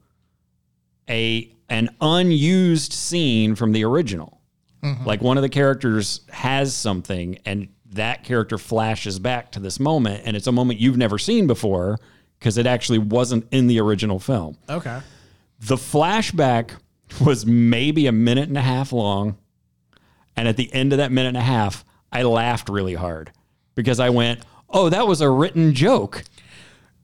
a 1.08 1.54
an 1.68 1.90
unused 2.00 2.94
scene 2.94 3.54
from 3.54 3.72
the 3.72 3.84
original. 3.84 4.40
Mm-hmm. 4.82 5.04
Like 5.04 5.20
one 5.20 5.36
of 5.36 5.42
the 5.42 5.50
characters 5.50 6.22
has 6.30 6.74
something, 6.74 7.38
and 7.44 7.68
that 7.90 8.24
character 8.24 8.56
flashes 8.56 9.18
back 9.18 9.52
to 9.52 9.60
this 9.60 9.78
moment, 9.78 10.22
and 10.24 10.34
it's 10.34 10.46
a 10.46 10.52
moment 10.52 10.80
you've 10.80 10.96
never 10.96 11.18
seen 11.18 11.46
before 11.46 11.98
because 12.38 12.56
it 12.56 12.66
actually 12.66 12.98
wasn't 12.98 13.46
in 13.50 13.66
the 13.66 13.78
original 13.80 14.18
film. 14.18 14.56
Okay. 14.70 15.00
The 15.60 15.76
flashback 15.76 16.70
was 17.20 17.44
maybe 17.44 18.06
a 18.06 18.12
minute 18.12 18.48
and 18.48 18.56
a 18.56 18.62
half 18.62 18.92
long. 18.92 19.36
And 20.36 20.48
at 20.48 20.56
the 20.56 20.72
end 20.72 20.94
of 20.94 20.98
that 20.98 21.12
minute 21.12 21.28
and 21.28 21.36
a 21.36 21.42
half, 21.42 21.84
I 22.10 22.22
laughed 22.22 22.70
really 22.70 22.94
hard 22.94 23.30
because 23.74 24.00
I 24.00 24.08
went, 24.08 24.40
Oh, 24.70 24.88
that 24.88 25.06
was 25.06 25.20
a 25.20 25.28
written 25.30 25.74
joke. 25.74 26.24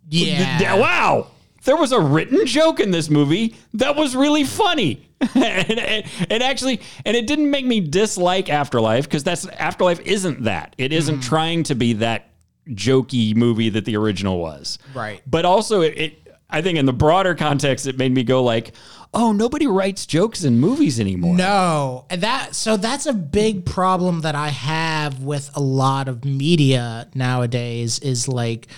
Yeah. 0.09 0.59
Th- 0.59 0.81
wow. 0.81 1.29
There 1.65 1.77
was 1.77 1.91
a 1.91 2.01
written 2.01 2.47
joke 2.47 2.79
in 2.79 2.93
this 2.93 3.11
movie 3.11 3.57
that 3.75 3.97
was 3.97 4.15
really 4.15 4.45
funny. 4.45 5.09
and, 5.35 5.79
and, 5.79 6.05
and 6.31 6.43
actually, 6.43 6.81
and 7.05 7.17
it 7.17 7.27
didn't 7.27 7.51
make 7.51 7.67
me 7.67 7.81
dislike 7.81 8.49
Afterlife 8.49 9.05
because 9.05 9.25
that's 9.25 9.47
Afterlife 9.47 10.01
isn't 10.01 10.45
that. 10.45 10.75
It 10.79 10.93
isn't 10.93 11.17
mm-hmm. 11.17 11.29
trying 11.29 11.63
to 11.65 11.75
be 11.75 11.95
that 11.95 12.29
jokey 12.69 13.35
movie 13.35 13.69
that 13.71 13.85
the 13.85 13.97
original 13.97 14.39
was. 14.39 14.79
Right. 14.95 15.23
But 15.27 15.45
also, 15.45 15.81
it, 15.81 15.99
it 15.99 16.37
I 16.49 16.63
think 16.63 16.79
in 16.79 16.87
the 16.87 16.93
broader 16.93 17.35
context, 17.35 17.87
it 17.87 17.99
made 17.99 18.13
me 18.13 18.23
go 18.23 18.43
like, 18.43 18.73
"Oh, 19.15 19.33
nobody 19.33 19.67
writes 19.67 20.07
jokes 20.07 20.45
in 20.45 20.59
movies 20.61 21.01
anymore." 21.01 21.37
No, 21.37 22.05
and 22.11 22.23
that 22.23 22.55
so 22.55 22.77
that's 22.77 23.07
a 23.07 23.13
big 23.13 23.65
problem 23.65 24.21
that 24.23 24.35
I 24.35 24.49
have 24.49 25.23
with 25.23 25.51
a 25.55 25.61
lot 25.61 26.09
of 26.09 26.25
media 26.25 27.09
nowadays 27.15 27.99
is 27.99 28.29
like 28.29 28.69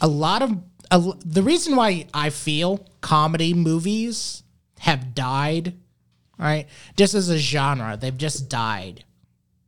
a 0.00 0.08
lot 0.08 0.42
of 0.42 0.56
a, 0.90 1.12
the 1.24 1.42
reason 1.42 1.76
why 1.76 2.06
I 2.14 2.30
feel 2.30 2.86
comedy 3.00 3.54
movies 3.54 4.42
have 4.80 5.14
died, 5.14 5.74
right? 6.38 6.66
Just 6.96 7.14
as 7.14 7.28
a 7.28 7.38
genre, 7.38 7.96
they've 7.96 8.16
just 8.16 8.48
died. 8.48 9.04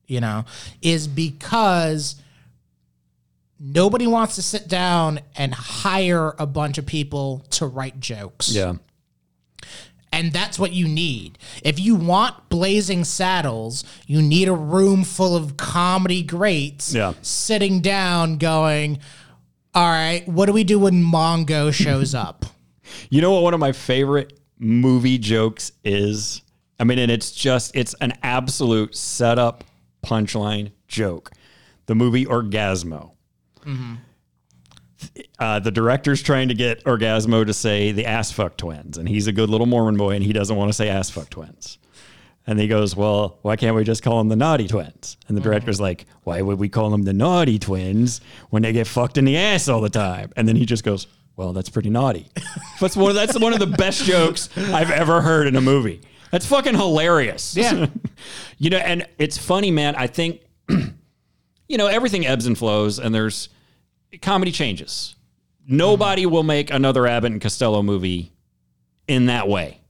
You 0.07 0.21
know, 0.21 0.45
is 0.83 1.07
because 1.07 2.17
nobody 3.61 4.07
wants 4.07 4.37
to 4.37 4.43
sit 4.43 4.67
down 4.67 5.21
and 5.37 5.55
hire 5.55 6.35
a 6.39 6.47
bunch 6.47 6.79
of 6.79 6.87
people 6.87 7.45
to 7.51 7.67
write 7.67 8.01
jokes. 8.01 8.53
Yeah. 8.53 8.75
And 10.21 10.35
that's 10.35 10.59
what 10.59 10.73
you 10.73 10.87
need. 10.87 11.39
If 11.65 11.81
you 11.81 11.95
want 11.95 12.51
Blazing 12.51 13.05
Saddles, 13.05 13.85
you 14.07 14.21
need 14.21 14.49
a 14.49 14.53
room 14.55 15.03
full 15.03 15.35
of 15.35 15.57
comedy 15.57 16.23
greats 16.23 16.93
Yeah. 16.93 17.15
sitting 17.23 17.81
down 17.81 18.37
going, 18.37 18.99
All 19.75 19.89
right, 19.89 20.29
what 20.29 20.45
do 20.45 20.53
we 20.53 20.63
do 20.63 20.79
when 20.81 21.03
Mongo 21.03 21.73
shows 21.73 22.15
up? 22.15 22.45
You 23.09 23.21
know 23.23 23.31
what 23.31 23.45
one 23.45 23.55
of 23.55 23.61
my 23.61 23.71
favorite 23.73 24.39
movie 24.59 25.17
jokes 25.17 25.71
is? 25.85 26.43
I 26.81 26.85
mean, 26.85 26.99
and 26.99 27.09
it's 27.11 27.31
just 27.31 27.71
it's 27.75 27.95
an 28.01 28.13
absolute 28.25 28.97
setup 28.97 29.63
punchline 30.05 30.73
joke. 30.89 31.31
The 31.87 31.95
movie 31.95 32.27
Orgazmo. 32.27 33.13
Mm-hmm. 33.65 33.95
Uh, 35.39 35.59
the 35.59 35.71
director's 35.71 36.23
trying 36.23 36.49
to 36.49 36.55
get 36.55 36.85
Orgazmo 36.85 37.47
to 37.47 37.55
say 37.55 37.93
the 37.93 38.07
ass 38.07 38.31
fuck 38.31 38.57
twins, 38.57 38.99
and 38.99 39.09
he's 39.09 39.27
a 39.27 39.33
good 39.33 39.49
little 39.49 39.67
Mormon 39.67 39.97
boy, 39.97 40.15
and 40.15 40.25
he 40.25 40.33
doesn't 40.33 40.57
want 40.57 40.69
to 40.69 40.73
say 40.73 40.89
ass 40.89 41.11
fuck 41.11 41.31
twins. 41.31 41.79
And 42.47 42.59
he 42.59 42.69
goes, 42.69 42.97
Well, 42.97 43.39
why 43.43 43.57
can't 43.57 43.77
we 43.77 43.85
just 43.85 44.03
call 44.03 44.19
them 44.19 44.29
the 44.29 44.37
naughty 44.37 44.67
twins? 44.67 45.17
And 45.29 45.37
the 45.37 45.41
director's 45.41 45.81
like, 45.81 46.07
Why 46.25 46.43
would 46.43 46.59
we 46.59 46.69
call 46.69 46.91
them 46.91 47.03
the 47.03 47.13
naughty 47.13 47.59
twins 47.59 48.21
when 48.49 48.63
they 48.63 48.73
get 48.73 48.87
fucked 48.87 49.19
in 49.19 49.25
the 49.25 49.37
ass 49.37 49.69
all 49.69 49.81
the 49.81 49.91
time? 49.91 50.33
And 50.37 50.49
then 50.49 50.57
he 50.57 50.67
just 50.67 50.83
goes, 50.83 51.07
Well, 51.37 51.53
that's 51.53 51.69
pretty 51.69 51.91
naughty. 51.91 52.29
That's 52.81 52.97
one 52.97 53.11
of, 53.11 53.15
that's 53.15 53.39
one 53.39 53.53
of 53.53 53.59
the 53.59 53.67
best 53.67 54.05
jokes 54.05 54.49
I've 54.57 54.91
ever 54.91 55.21
heard 55.21 55.47
in 55.47 55.55
a 55.55 55.61
movie. 55.61 56.01
That's 56.31 56.47
fucking 56.47 56.75
hilarious. 56.75 57.55
Yeah. 57.55 57.89
you 58.59 58.71
know, 58.71 58.79
and 58.79 59.07
it's 59.19 59.37
funny, 59.37 59.71
man. 59.71 59.95
I 59.97 60.07
think, 60.07 60.41
you 61.69 61.77
know, 61.77 61.87
everything 61.89 62.27
ebbs 62.27 62.47
and 62.47 62.57
flows, 62.57 62.99
and 62.99 63.15
there's 63.15 63.51
comedy 64.23 64.53
changes. 64.53 65.15
Nobody 65.67 66.27
will 66.27 66.43
make 66.43 66.71
another 66.71 67.07
Abbott 67.07 67.33
and 67.33 67.41
Costello 67.41 67.83
movie 67.83 68.33
in 69.07 69.27
that 69.27 69.49
way 69.49 69.81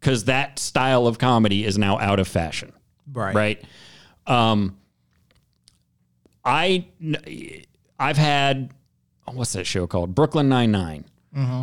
because 0.00 0.24
that 0.24 0.58
style 0.58 1.06
of 1.06 1.18
comedy 1.18 1.64
is 1.64 1.76
now 1.76 1.98
out 1.98 2.18
of 2.20 2.28
fashion, 2.28 2.72
Right. 3.12 3.34
right? 3.34 3.64
Um, 4.26 4.76
I 6.44 6.86
I've 7.98 8.16
had 8.16 8.72
what's 9.32 9.52
that 9.52 9.66
show 9.66 9.86
called 9.86 10.14
Brooklyn 10.14 10.48
Nine 10.48 11.04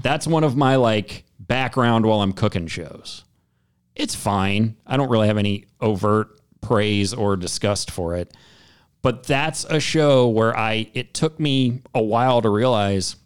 That's 0.04 0.28
one 0.28 0.44
of 0.44 0.56
my 0.56 0.76
like 0.76 1.24
background 1.40 2.06
while 2.06 2.22
I'm 2.22 2.34
cooking 2.34 2.68
shows. 2.68 3.24
It's 3.96 4.14
fine. 4.16 4.76
I 4.86 4.98
don't 4.98 5.10
really 5.10 5.28
have 5.28 5.38
any 5.38 5.66
overt 5.82 6.40
praise 6.62 7.14
or 7.14 7.36
disgust 7.38 7.90
for 7.92 8.16
it. 8.16 8.34
But 9.06 9.22
that's 9.22 9.66
a 9.66 9.80
show 9.80 10.28
where 10.28 10.58
I 10.58 10.90
it 10.96 11.14
took 11.14 11.40
me 11.40 11.84
a 11.94 12.02
while 12.02 12.42
to 12.42 12.50
realize 12.50 13.18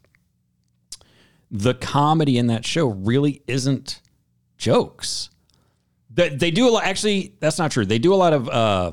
the 1.49 1.73
comedy 1.73 2.37
in 2.37 2.47
that 2.47 2.65
show 2.65 2.87
really 2.87 3.43
isn't 3.47 4.01
jokes. 4.57 5.29
They, 6.13 6.27
they 6.35 6.51
do 6.51 6.67
a 6.67 6.71
lot. 6.71 6.83
Actually, 6.83 7.33
that's 7.39 7.57
not 7.57 7.71
true. 7.71 7.85
They 7.85 7.97
do 7.97 8.13
a 8.13 8.15
lot 8.15 8.33
of 8.33 8.49
uh, 8.49 8.91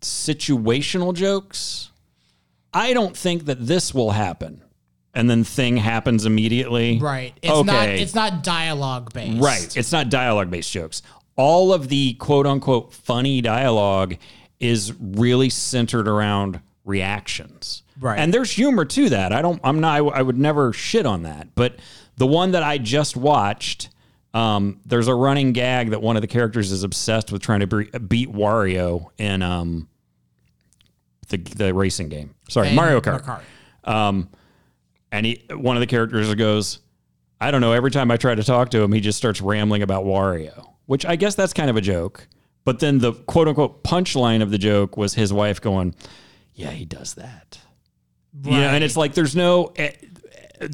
situational 0.00 1.12
jokes. 1.12 1.90
I 2.72 2.94
don't 2.94 3.14
think 3.14 3.44
that 3.44 3.66
this 3.66 3.92
will 3.92 4.12
happen, 4.12 4.62
and 5.12 5.28
then 5.28 5.44
thing 5.44 5.76
happens 5.76 6.24
immediately. 6.24 6.98
Right. 6.98 7.34
It's 7.42 7.66
not 7.66 7.82
Okay. 7.82 8.00
it's 8.00 8.14
not 8.14 8.42
dialogue 8.42 9.12
based. 9.12 9.38
Right. 9.38 9.76
It's 9.76 9.92
not 9.92 10.08
dialogue 10.08 10.50
based 10.50 10.72
jokes. 10.72 11.02
All 11.36 11.74
of 11.74 11.88
the 11.88 12.14
quote 12.14 12.46
unquote 12.46 12.94
funny 12.94 13.42
dialogue 13.42 14.16
is 14.60 14.92
really 14.98 15.50
centered 15.50 16.08
around 16.08 16.60
reactions. 16.84 17.82
Right. 18.00 18.18
And 18.18 18.32
there's 18.32 18.50
humor 18.50 18.84
to 18.84 19.08
that. 19.10 19.32
I 19.32 19.42
don't, 19.42 19.60
I'm 19.62 19.80
not, 19.80 19.94
I, 19.94 19.98
I 19.98 20.22
would 20.22 20.38
never 20.38 20.72
shit 20.72 21.06
on 21.06 21.22
that. 21.24 21.54
But 21.54 21.76
the 22.16 22.26
one 22.26 22.52
that 22.52 22.62
I 22.62 22.78
just 22.78 23.16
watched, 23.16 23.90
um, 24.34 24.80
there's 24.86 25.08
a 25.08 25.14
running 25.14 25.52
gag 25.52 25.90
that 25.90 26.02
one 26.02 26.16
of 26.16 26.22
the 26.22 26.28
characters 26.28 26.72
is 26.72 26.82
obsessed 26.82 27.30
with 27.32 27.42
trying 27.42 27.60
to 27.60 27.66
bre- 27.66 27.98
beat 28.08 28.30
Wario 28.32 29.06
in 29.18 29.42
um, 29.42 29.88
the, 31.28 31.36
the 31.38 31.74
racing 31.74 32.08
game. 32.08 32.34
Sorry, 32.48 32.68
And 32.68 32.76
Mario 32.76 33.00
Kart. 33.00 33.22
Kart. 33.24 33.42
Um, 33.90 34.28
and 35.12 35.24
he, 35.26 35.44
one 35.50 35.76
of 35.76 35.80
the 35.80 35.86
characters 35.86 36.32
goes, 36.34 36.80
I 37.40 37.50
don't 37.50 37.60
know. 37.60 37.72
Every 37.72 37.90
time 37.90 38.10
I 38.10 38.16
try 38.16 38.34
to 38.34 38.42
talk 38.42 38.70
to 38.70 38.82
him, 38.82 38.92
he 38.92 39.00
just 39.00 39.18
starts 39.18 39.40
rambling 39.40 39.82
about 39.82 40.04
Wario, 40.04 40.72
which 40.86 41.06
I 41.06 41.16
guess 41.16 41.34
that's 41.34 41.52
kind 41.52 41.70
of 41.70 41.76
a 41.76 41.80
joke. 41.80 42.26
But 42.64 42.80
then 42.80 42.98
the 42.98 43.12
quote 43.12 43.48
unquote 43.48 43.82
punchline 43.82 44.42
of 44.42 44.50
the 44.50 44.58
joke 44.58 44.96
was 44.96 45.14
his 45.14 45.32
wife 45.32 45.60
going, 45.60 45.94
Yeah, 46.54 46.70
he 46.70 46.84
does 46.84 47.14
that. 47.14 47.58
You 48.44 48.52
know, 48.52 48.68
and 48.68 48.84
it's 48.84 48.96
like 48.96 49.14
there's 49.14 49.34
no, 49.34 49.72
eh, 49.76 49.92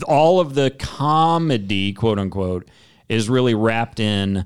all 0.06 0.40
of 0.40 0.54
the 0.54 0.70
comedy, 0.70 1.92
quote 1.92 2.18
unquote, 2.18 2.68
is 3.08 3.28
really 3.28 3.54
wrapped 3.54 4.00
in 4.00 4.44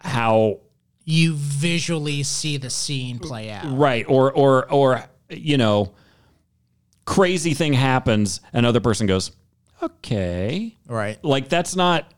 how 0.00 0.60
You 1.04 1.34
visually 1.34 2.22
see 2.22 2.56
the 2.56 2.70
scene 2.70 3.18
play 3.18 3.50
out. 3.50 3.76
Right. 3.76 4.04
Or 4.08 4.32
or 4.32 4.70
or 4.70 5.04
you 5.28 5.58
know, 5.58 5.92
crazy 7.04 7.54
thing 7.54 7.72
happens, 7.72 8.40
another 8.52 8.80
person 8.80 9.06
goes, 9.06 9.32
"Okay." 9.82 10.76
Right. 10.86 11.22
Like 11.24 11.48
that's 11.48 11.74
not 11.74 12.12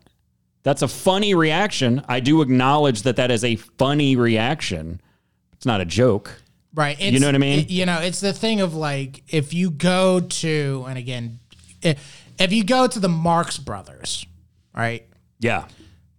that's 0.63 0.81
a 0.81 0.87
funny 0.87 1.33
reaction. 1.33 2.03
I 2.07 2.19
do 2.19 2.41
acknowledge 2.41 3.03
that 3.03 3.15
that 3.15 3.31
is 3.31 3.43
a 3.43 3.55
funny 3.55 4.15
reaction. 4.15 5.01
It's 5.53 5.65
not 5.65 5.81
a 5.81 5.85
joke. 5.85 6.41
Right. 6.73 6.95
It's, 6.99 7.19
know 7.19 7.27
what 7.27 7.35
I 7.35 7.39
mean? 7.39 7.59
it- 7.61 7.69
you 7.69 7.85
know, 7.85 7.99
it's 7.99 8.19
the 8.21 8.33
thing 8.33 8.61
of 8.61 8.73
like 8.75 9.23
if 9.27 9.53
you 9.53 9.71
go 9.71 10.19
to 10.19 10.85
and 10.87 10.97
again, 10.97 11.39
if 11.81 12.51
you 12.51 12.63
go 12.63 12.87
to 12.87 12.99
the 12.99 13.09
Marx 13.09 13.57
Brothers, 13.57 14.25
right? 14.75 15.05
Yeah. 15.39 15.65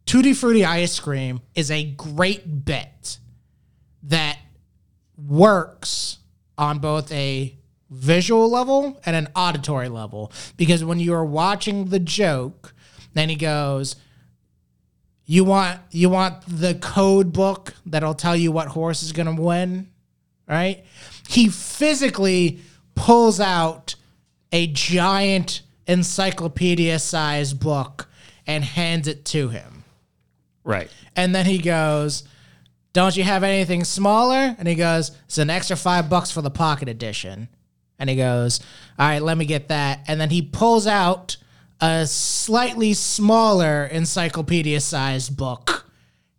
Tutti 0.07 0.35
Frutti 0.35 0.65
ice 0.65 0.99
cream 0.99 1.41
is 1.55 1.71
a 1.71 1.85
great 1.85 2.65
bit 2.65 3.19
that 4.05 4.39
works 5.17 6.19
on 6.59 6.79
both 6.81 7.11
a 7.13 7.57
visual 7.91 8.51
level 8.51 9.01
and 9.07 9.15
an 9.15 9.29
auditory 9.37 9.89
level 9.89 10.33
because 10.57 10.85
when 10.85 10.99
you 10.99 11.15
are 11.15 11.25
watching 11.25 11.87
the 11.87 11.99
joke, 12.01 12.75
then 13.15 13.29
he 13.29 13.37
goes, 13.37 13.97
You 15.33 15.45
want 15.45 15.81
you 15.91 16.11
want 16.11 16.43
the 16.47 16.75
code 16.75 17.33
book 17.33 17.73
that'll 17.87 18.13
tell 18.13 18.37
you 18.37 18.53
what 18.53 18.69
horse 18.69 19.03
is 19.03 19.13
going 19.13 19.35
to 19.35 19.41
win, 19.41 19.89
right? 20.47 20.85
He 21.27 21.49
physically 21.49 22.61
pulls 22.95 23.41
out 23.41 23.95
a 24.53 24.67
giant 24.67 25.63
encyclopedia-sized 25.87 27.59
book 27.59 28.11
and 28.47 28.63
hands 28.63 29.09
it 29.09 29.25
to 29.25 29.49
him. 29.49 29.85
Right. 30.65 30.91
And 31.17 31.35
then 31.35 31.47
he 31.47 31.57
goes, 31.57 32.25
Don't 32.93 33.17
you 33.17 33.25
have 33.25 33.43
anything 33.43 33.85
smaller? 33.85 34.55
And 34.59 34.69
he 34.69 34.75
goes, 34.75 35.13
It's 35.25 35.39
an 35.39 35.49
extra 35.49 35.77
five 35.77 36.11
bucks 36.11 36.31
for 36.31 36.43
the 36.43 36.51
pocket 36.51 36.91
edition. 36.91 37.49
And 37.99 38.11
he 38.11 38.17
goes, 38.17 38.61
All 38.99 39.09
right, 39.09 39.23
let 39.23 39.39
me 39.39 39.47
get 39.47 39.69
that. 39.69 40.01
And 40.09 40.21
then 40.21 40.29
he 40.29 40.43
pulls 40.43 40.87
out 40.87 41.39
a 41.83 42.07
slightly 42.07 42.95
smaller 42.95 43.85
encyclopedia 43.85 44.81
sized 44.81 45.37
book 45.37 45.85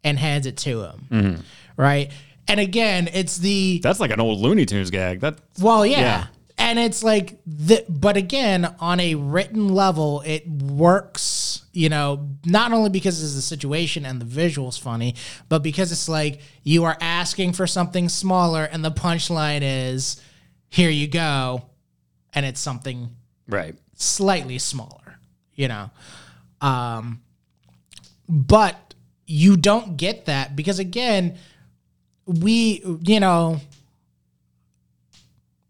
and 0.03 0.17
hands 0.17 0.45
it 0.45 0.57
to 0.57 0.83
him. 0.83 1.07
Mm-hmm. 1.11 1.41
Right. 1.77 2.11
And 2.47 2.59
again, 2.59 3.09
it's 3.13 3.37
the 3.37 3.79
That's 3.83 3.99
like 3.99 4.11
an 4.11 4.19
old 4.19 4.39
Looney 4.39 4.65
Tunes 4.65 4.89
gag. 4.89 5.19
That 5.19 5.39
well, 5.59 5.85
yeah. 5.85 5.99
Yeah. 5.99 6.27
And 6.57 6.79
it's 6.79 7.03
like 7.03 7.39
the 7.45 7.85
but 7.89 8.15
again, 8.15 8.73
on 8.79 8.99
a 8.99 9.15
written 9.15 9.69
level, 9.69 10.23
it 10.25 10.47
works, 10.47 11.65
you 11.73 11.89
know, 11.89 12.29
not 12.45 12.71
only 12.71 12.89
because 12.89 13.21
it's 13.21 13.35
the 13.35 13.41
situation 13.41 14.05
and 14.05 14.21
the 14.21 14.25
visuals 14.25 14.79
funny, 14.79 15.15
but 15.49 15.59
because 15.59 15.91
it's 15.91 16.07
like 16.07 16.39
you 16.63 16.85
are 16.85 16.97
asking 17.01 17.53
for 17.53 17.67
something 17.67 18.07
smaller 18.07 18.63
and 18.63 18.83
the 18.83 18.91
punchline 18.91 19.61
is 19.61 20.21
here 20.69 20.89
you 20.89 21.07
go 21.07 21.63
and 22.33 22.45
it's 22.45 22.59
something 22.59 23.15
right. 23.47 23.75
slightly 23.95 24.57
smaller, 24.57 25.02
you 25.55 25.67
know. 25.67 25.89
Um 26.61 27.21
but 28.27 28.93
you 29.25 29.57
don't 29.57 29.97
get 29.97 30.25
that 30.25 30.55
because 30.55 30.79
again, 30.79 31.37
we 32.25 32.83
you 33.01 33.19
know 33.19 33.59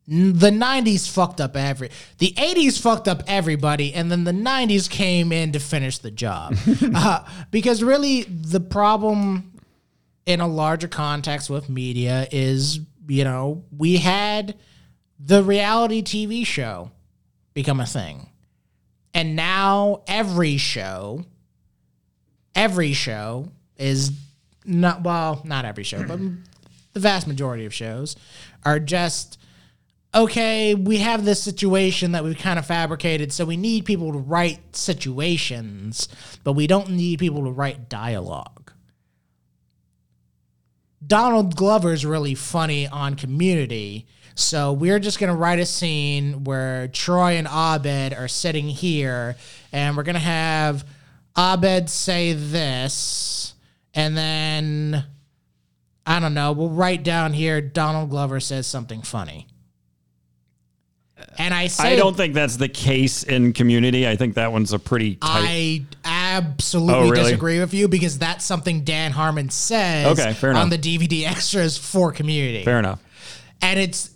the 0.05 0.51
90s 0.51 1.09
fucked 1.09 1.39
up 1.39 1.55
every 1.55 1.89
the 2.17 2.33
80s 2.37 2.79
fucked 2.79 3.07
up 3.07 3.23
everybody 3.25 3.93
and 3.93 4.11
then 4.11 4.25
the 4.25 4.33
90s 4.33 4.89
came 4.89 5.31
in 5.31 5.53
to 5.53 5.59
finish 5.59 5.97
the 5.99 6.11
job 6.11 6.57
uh, 6.93 7.25
because 7.51 7.81
really 7.81 8.23
the 8.23 8.59
problem 8.59 9.53
in 10.25 10.41
a 10.41 10.47
larger 10.47 10.89
context 10.89 11.49
with 11.49 11.69
media 11.69 12.27
is 12.31 12.81
you 13.07 13.23
know 13.23 13.63
we 13.75 13.95
had 13.95 14.55
the 15.19 15.41
reality 15.41 16.03
tv 16.03 16.45
show 16.45 16.91
become 17.53 17.79
a 17.79 17.85
thing 17.85 18.29
and 19.13 19.35
now 19.35 20.01
every 20.07 20.57
show 20.57 21.23
every 22.55 22.93
show 22.93 23.51
is 23.77 24.11
not 24.65 25.03
well 25.03 25.41
not 25.43 25.65
every 25.65 25.83
show 25.83 26.03
but 26.05 26.19
the 26.93 26.99
vast 26.99 27.27
majority 27.27 27.65
of 27.65 27.73
shows 27.73 28.15
are 28.63 28.79
just 28.79 29.37
okay 30.15 30.75
we 30.75 30.97
have 30.97 31.25
this 31.25 31.41
situation 31.41 32.11
that 32.11 32.23
we've 32.23 32.37
kind 32.37 32.59
of 32.59 32.65
fabricated 32.65 33.33
so 33.33 33.45
we 33.45 33.57
need 33.57 33.85
people 33.85 34.11
to 34.11 34.17
write 34.19 34.75
situations 34.75 36.07
but 36.43 36.53
we 36.53 36.67
don't 36.67 36.89
need 36.89 37.19
people 37.19 37.43
to 37.43 37.51
write 37.51 37.89
dialogue. 37.89 38.71
Donald 41.05 41.55
glover's 41.55 42.05
really 42.05 42.33
funny 42.35 42.87
on 42.87 43.15
community 43.15 44.07
so 44.35 44.73
we're 44.73 44.99
just 44.99 45.19
going 45.19 45.31
to 45.31 45.35
write 45.37 45.59
a 45.59 45.65
scene 45.65 46.43
where 46.43 46.87
troy 46.89 47.33
and 47.37 47.47
abed 47.47 48.13
are 48.13 48.27
sitting 48.27 48.67
here 48.67 49.35
and 49.71 49.95
we're 49.97 50.03
going 50.03 50.15
to 50.15 50.19
have 50.19 50.85
abed 51.37 51.89
say 51.89 52.33
this 52.33 53.53
and 53.93 54.17
then 54.17 55.05
I 56.05 56.19
don't 56.19 56.33
know. 56.33 56.51
We'll 56.51 56.69
write 56.69 57.03
down 57.03 57.31
here 57.33 57.61
Donald 57.61 58.09
Glover 58.09 58.39
says 58.39 58.67
something 58.67 59.01
funny. 59.03 59.47
And 61.37 61.53
I 61.53 61.67
say 61.67 61.93
I 61.93 61.95
don't 61.95 62.17
think 62.17 62.33
that's 62.33 62.57
the 62.57 62.67
case 62.67 63.23
in 63.23 63.53
Community. 63.53 64.07
I 64.07 64.15
think 64.15 64.35
that 64.35 64.51
one's 64.51 64.73
a 64.73 64.79
pretty 64.79 65.15
tight. 65.15 65.29
I 65.29 65.85
absolutely 66.03 66.93
Oh, 66.95 67.09
really? 67.09 67.23
disagree 67.23 67.59
with 67.59 67.73
you 67.73 67.87
because 67.87 68.19
that's 68.19 68.43
something 68.43 68.83
Dan 68.83 69.11
Harmon 69.11 69.49
says 69.49 70.19
Okay, 70.19 70.33
fair 70.33 70.51
enough. 70.51 70.63
on 70.63 70.69
the 70.69 70.77
DVD 70.77 71.25
extras 71.27 71.77
for 71.77 72.11
Community. 72.11 72.63
Fair 72.65 72.79
enough. 72.79 72.99
And 73.61 73.79
it's 73.79 74.15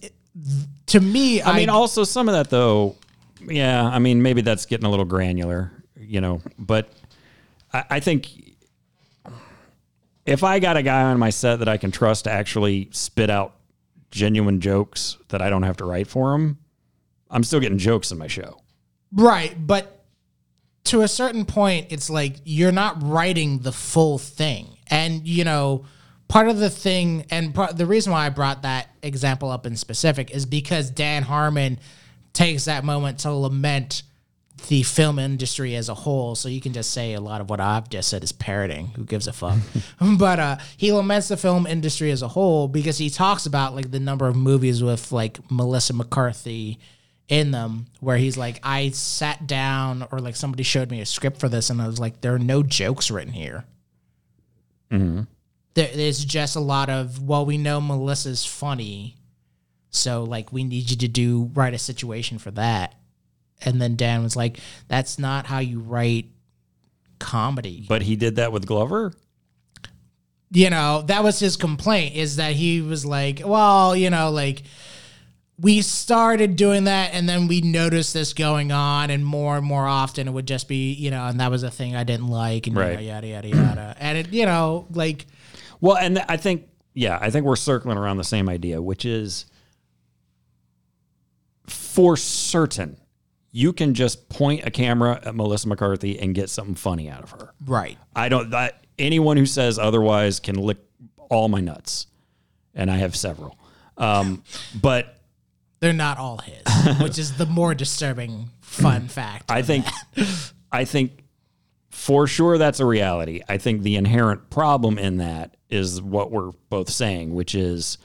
to 0.88 1.00
me 1.00 1.42
I 1.42 1.56
mean, 1.56 1.70
also 1.70 2.04
some 2.04 2.28
of 2.28 2.34
that 2.34 2.50
though. 2.50 2.96
Yeah, 3.42 3.84
I 3.84 4.00
mean, 4.00 4.22
maybe 4.22 4.42
that's 4.42 4.66
getting 4.66 4.86
a 4.86 4.90
little 4.90 5.06
granular, 5.06 5.72
you 5.96 6.22
know. 6.22 6.42
But 6.58 6.92
I, 7.72 7.84
I 7.92 8.00
think 8.00 8.56
if 10.26 10.44
I 10.44 10.60
got 10.60 10.76
a 10.76 10.84
guy 10.84 11.04
on 11.04 11.20
my 11.20 11.30
set 11.30 11.60
that 11.60 11.70
I 11.70 11.78
can 11.78 11.92
trust 11.92 12.26
to 12.26 12.32
actually 12.32 12.90
spit 12.92 13.30
out 13.30 13.56
genuine 14.12 14.60
jokes 14.60 15.18
that 15.30 15.42
I 15.42 15.50
don't 15.50 15.64
have 15.64 15.78
to 15.78 15.86
write 15.86 16.08
for 16.08 16.34
him, 16.34 16.58
I'm 17.30 17.44
still 17.44 17.60
getting 17.60 17.78
jokes 17.78 18.12
in 18.12 18.18
my 18.18 18.28
show. 18.28 18.60
Right, 19.14 19.56
but 19.66 20.04
to 20.86 21.02
a 21.02 21.08
certain 21.08 21.46
point, 21.46 21.88
it's 21.90 22.10
like 22.10 22.38
you're 22.44 22.72
not 22.72 23.02
writing 23.04 23.60
the 23.60 23.72
full 23.72 24.18
thing. 24.18 24.78
And, 24.88 25.28
you 25.28 25.44
know, 25.44 25.86
part 26.28 26.50
of 26.50 26.58
the 26.58 26.70
thing, 26.70 27.26
and 27.30 27.54
part, 27.54 27.78
the 27.78 27.86
reason 27.86 28.12
why 28.12 28.26
I 28.26 28.30
brought 28.30 28.64
that 28.64 28.90
example 29.02 29.50
up 29.50 29.66
in 29.66 29.76
specific 29.76 30.32
is 30.32 30.46
because 30.46 30.90
Dan 30.90 31.24
Harmon 31.24 31.80
takes 32.34 32.66
that 32.66 32.84
moment 32.84 33.20
to 33.20 33.32
lament 33.32 34.04
the 34.68 34.84
film 34.84 35.20
industry 35.20 35.76
as 35.76 35.88
a 35.88 35.94
whole. 35.94 36.36
So 36.36 36.50
you 36.50 36.60
can 36.60 36.74
just 36.74 36.92
say 36.92 37.14
a 37.14 37.22
lot 37.22 37.42
of 37.42 37.50
what 37.50 37.60
I've 37.60 37.90
just 37.90 38.10
said 38.10 38.24
is 38.24 38.32
parroting. 38.32 38.88
Who 38.96 39.06
gives 39.06 39.28
a 39.28 39.34
fuck? 39.34 39.58
but 40.18 40.40
uh, 40.40 40.58
he 40.76 40.92
laments 40.92 41.28
the 41.28 41.38
film 41.38 41.68
industry 41.68 42.12
as 42.12 42.22
a 42.22 42.28
whole 42.28 42.68
because 42.68 42.98
he 42.98 43.10
talks 43.10 43.46
about 43.46 43.76
like 43.76 43.92
the 43.92 44.00
number 44.00 44.28
of 44.28 44.36
movies 44.36 44.84
with 44.84 45.12
like 45.12 45.40
Melissa 45.52 45.94
McCarthy 45.94 46.80
in 47.28 47.52
them 47.52 47.86
where 48.00 48.18
he's 48.18 48.38
like, 48.38 48.60
I 48.64 48.90
sat 48.90 49.48
down 49.48 50.08
or 50.12 50.20
like 50.20 50.36
somebody 50.36 50.64
showed 50.64 50.90
me 50.90 51.02
a 51.02 51.06
script 51.06 51.40
for 51.40 51.50
this 51.50 51.70
and 51.70 51.82
I 51.82 51.88
was 51.88 52.00
like, 52.00 52.22
there 52.22 52.34
are 52.34 52.40
no 52.40 52.64
jokes 52.64 53.12
written 53.12 53.34
here. 53.34 53.66
There, 55.78 55.90
there's 55.96 56.26
just 56.26 56.56
a 56.56 56.60
lot 56.60 56.90
of, 56.90 57.22
well, 57.22 57.46
we 57.46 57.60
know 57.60 57.80
Melissa's 57.80 58.44
funny. 58.44 59.16
So 59.92 60.24
like 60.24 60.52
we 60.52 60.64
need 60.64 60.90
you 60.90 60.98
to 60.98 61.08
do 61.08 61.52
write 61.54 61.76
a 61.76 61.78
situation 61.78 62.40
for 62.40 62.50
that. 62.52 62.96
And 63.64 63.80
then 63.80 63.96
Dan 63.96 64.24
was 64.24 64.36
like, 64.36 64.60
that's 64.88 65.20
not 65.20 65.46
how 65.46 65.60
you 65.60 65.80
write 65.80 66.26
comedy. 67.20 67.86
But 67.88 68.02
he 68.02 68.16
did 68.16 68.38
that 68.38 68.52
with 68.52 68.66
Glover. 68.66 69.14
you 70.52 70.70
know, 70.70 71.04
that 71.08 71.24
was 71.24 71.40
his 71.40 71.58
complaint 71.58 72.16
is 72.16 72.38
that 72.38 72.54
he 72.54 72.82
was 72.82 73.06
like, 73.06 73.42
well, 73.46 73.96
you 73.96 74.10
know, 74.10 74.32
like 74.32 74.64
we 75.60 75.82
started 75.82 76.56
doing 76.56 76.86
that 76.86 77.14
and 77.14 77.28
then 77.28 77.48
we 77.48 77.62
noticed 77.62 78.14
this 78.14 78.34
going 78.34 78.72
on 78.72 79.10
and 79.10 79.26
more 79.26 79.58
and 79.58 79.66
more 79.66 79.88
often 79.88 80.28
it 80.28 80.32
would 80.32 80.48
just 80.48 80.68
be, 80.68 80.94
you 80.94 81.12
know, 81.12 81.26
and 81.26 81.40
that 81.40 81.52
was 81.52 81.64
a 81.64 81.72
thing 81.72 81.96
I 81.96 82.04
didn't 82.04 82.28
like 82.30 82.68
and 82.68 82.76
you 82.76 82.82
know, 82.82 83.00
yada 83.00 83.28
yada 83.28 83.48
yada. 83.48 83.96
and 84.00 84.18
it, 84.20 84.32
you 84.34 84.46
know, 84.46 84.86
like 84.92 85.26
Well, 85.82 85.98
and 85.98 86.20
I 86.28 86.38
think, 86.38 86.68
yeah, 86.94 87.18
I 87.22 87.30
think 87.30 87.46
we're 87.46 87.56
circling 87.56 87.98
around 87.98 88.18
the 88.18 88.24
same 88.24 88.50
idea, 88.50 88.82
which 88.82 89.06
is 89.06 89.46
for 91.68 92.16
certain, 92.16 92.98
you 93.52 93.74
can 93.74 93.94
just 93.94 94.30
point 94.30 94.66
a 94.66 94.72
camera 94.72 95.20
at 95.24 95.36
Melissa 95.36 95.68
McCarthy 95.68 96.20
and 96.20 96.36
get 96.36 96.50
something 96.50 96.76
funny 96.76 97.10
out 97.10 97.24
of 97.24 97.32
her. 97.32 97.54
right. 97.66 97.98
I 98.16 98.30
don't, 98.30 98.52
that, 98.52 98.86
anyone 99.00 99.38
who 99.38 99.46
says 99.46 99.80
otherwise 99.80 100.40
can 100.40 100.56
lick 100.56 100.78
all 101.30 101.50
my 101.50 101.60
nuts, 101.60 102.08
and 102.74 102.90
I 102.90 102.98
have 102.98 103.16
several. 103.16 103.58
Um, 103.98 104.44
but 104.82 105.18
They're 105.80 105.94
not 105.94 106.18
all 106.18 106.38
his, 106.38 106.64
which 107.02 107.18
is 107.18 107.38
the 107.38 107.46
more 107.46 107.74
disturbing 107.74 108.50
fun 108.62 109.08
fact. 109.08 109.52
I 109.52 109.62
think, 109.62 109.86
I 110.72 110.86
think 110.86 111.24
for 111.90 112.28
sure 112.28 112.58
that's 112.58 112.80
a 112.80 112.86
reality. 112.86 113.42
I 113.50 113.58
think 113.58 113.82
the 113.82 113.96
inherent 113.96 114.50
problem 114.50 114.98
in 114.98 115.18
that 115.18 115.57
is 115.70 116.02
what 116.02 116.32
we're 116.32 116.52
both 116.70 116.90
saying, 116.90 117.34
which 117.34 117.56
is 117.56 117.98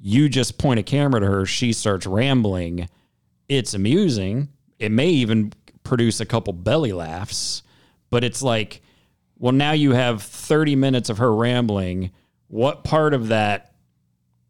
you 0.00 0.28
just 0.28 0.58
point 0.58 0.80
a 0.80 0.82
camera 0.82 1.20
to 1.20 1.26
her, 1.26 1.46
she 1.46 1.72
starts 1.72 2.06
rambling. 2.06 2.88
It's 3.48 3.74
amusing. 3.74 4.48
It 4.78 4.90
may 4.90 5.08
even 5.08 5.52
produce 5.84 6.20
a 6.20 6.26
couple 6.26 6.52
belly 6.52 6.92
laughs, 6.92 7.62
but 8.10 8.24
it's 8.24 8.42
like, 8.42 8.82
well, 9.38 9.52
now 9.52 9.72
you 9.72 9.92
have 9.92 10.22
30 10.22 10.76
minutes 10.76 11.08
of 11.08 11.18
her 11.18 11.34
rambling. 11.34 12.10
What 12.48 12.84
part 12.84 13.14
of 13.14 13.28
that 13.28 13.74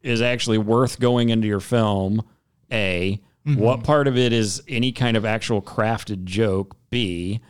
is 0.01 0.21
actually 0.21 0.57
worth 0.57 0.99
going 0.99 1.29
into 1.29 1.47
your 1.47 1.59
film? 1.59 2.23
A. 2.71 3.21
Mm-hmm. 3.45 3.59
What 3.59 3.83
part 3.83 4.07
of 4.07 4.17
it 4.17 4.33
is 4.33 4.63
any 4.67 4.91
kind 4.91 5.17
of 5.17 5.25
actual 5.25 5.61
crafted 5.61 6.23
joke? 6.23 6.75
B. 6.89 7.41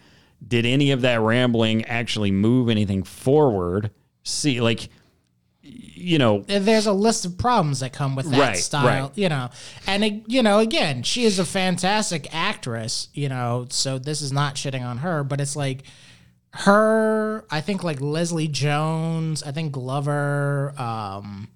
Did 0.45 0.65
any 0.65 0.91
of 0.91 1.01
that 1.01 1.21
rambling 1.21 1.86
actually 1.86 2.32
move 2.32 2.69
anything 2.69 3.03
forward? 3.03 3.91
C. 4.24 4.59
Like, 4.61 4.89
you 5.61 6.17
know, 6.17 6.41
there's 6.47 6.88
a 6.88 6.91
list 6.93 7.26
of 7.26 7.38
problems 7.38 7.80
that 7.82 7.93
come 7.93 8.15
with 8.15 8.30
that 8.32 8.39
Right, 8.39 8.57
style, 8.57 8.86
right. 9.07 9.17
you 9.17 9.30
know. 9.30 9.49
And 9.88 10.03
it, 10.03 10.24
you 10.28 10.43
know, 10.43 10.59
again, 10.59 11.03
she 11.03 11.24
is 11.24 11.39
a 11.39 11.45
fantastic 11.45 12.34
actress, 12.34 13.07
you 13.13 13.30
know. 13.30 13.67
So 13.69 13.97
this 13.99 14.21
is 14.21 14.32
not 14.34 14.55
shitting 14.55 14.84
on 14.86 14.97
her, 14.99 15.24
but 15.24 15.39
it's 15.39 15.55
like 15.55 15.84
her, 16.51 17.45
I 17.49 17.61
think 17.61 17.84
like 17.84 18.01
Leslie 18.01 18.47
Jones, 18.49 19.41
I 19.43 19.51
think 19.51 19.71
Glover, 19.71 20.74
um 20.78 21.47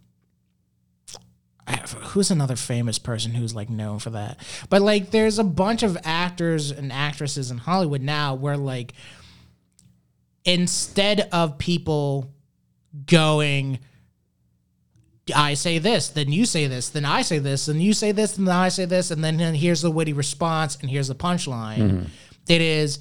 I- 1.68 1.76
who's 1.76 2.32
another 2.32 2.56
famous 2.56 2.98
person 2.98 3.34
who's 3.34 3.54
like 3.54 3.70
known 3.70 4.00
for 4.00 4.12
that? 4.12 4.40
But 4.70 4.82
like 4.82 5.12
there's 5.12 5.38
a 5.38 5.44
bunch 5.44 5.84
of 5.84 5.98
actors 6.06 6.72
and 6.72 6.94
actresses 6.94 7.52
in 7.52 7.58
Hollywood 7.58 8.02
now 8.02 8.36
where 8.36 8.56
like 8.56 8.94
instead 10.46 11.28
of 11.34 11.58
people 11.58 12.32
going 13.06 13.80
I 15.36 15.56
say 15.56 15.80
this, 15.80 16.10
then 16.10 16.32
you 16.32 16.46
say 16.46 16.68
this, 16.68 16.90
then 16.90 17.06
I 17.06 17.22
say 17.22 17.40
this, 17.40 17.66
then 17.66 17.82
you 17.82 17.94
say 17.94 18.12
this, 18.12 18.38
and 18.38 18.48
then 18.48 18.56
I 18.56 18.70
say 18.70 18.86
this, 18.86 19.12
and 19.12 19.24
then, 19.24 19.38
here's 19.54 19.82
the 19.82 19.92
witty 19.92 20.14
response, 20.14 20.78
and 20.78 20.90
here's 20.90 21.10
the 21.10 21.16
punchline. 21.16 21.78
Mm-hmm. 21.78 22.04
It 22.48 22.62
is 22.62 23.00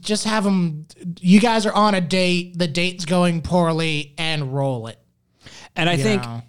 just 0.00 0.24
have 0.24 0.44
them. 0.44 0.86
You 1.20 1.40
guys 1.40 1.66
are 1.66 1.72
on 1.72 1.94
a 1.94 2.00
date. 2.00 2.58
The 2.58 2.68
date's 2.68 3.04
going 3.04 3.42
poorly, 3.42 4.14
and 4.18 4.54
roll 4.54 4.86
it. 4.88 4.98
And 5.74 5.88
I 5.88 5.94
you 5.94 6.02
think, 6.02 6.22
know? 6.22 6.42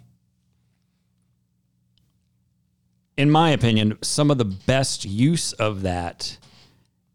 in 3.16 3.30
my 3.30 3.50
opinion, 3.50 3.98
some 4.02 4.30
of 4.30 4.38
the 4.38 4.44
best 4.44 5.04
use 5.04 5.52
of 5.54 5.82
that 5.82 6.36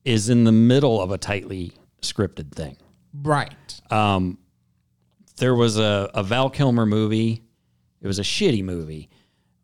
is 0.03 0.29
in 0.29 0.43
the 0.43 0.51
middle 0.51 1.01
of 1.01 1.11
a 1.11 1.17
tightly 1.17 1.73
scripted 2.01 2.51
thing. 2.51 2.77
right. 3.13 3.53
Um, 3.91 4.39
there 5.39 5.55
was 5.55 5.77
a, 5.77 6.09
a 6.13 6.23
Val 6.23 6.49
Kilmer 6.49 6.85
movie. 6.85 7.43
It 8.01 8.07
was 8.07 8.19
a 8.19 8.23
shitty 8.23 8.63
movie. 8.63 9.09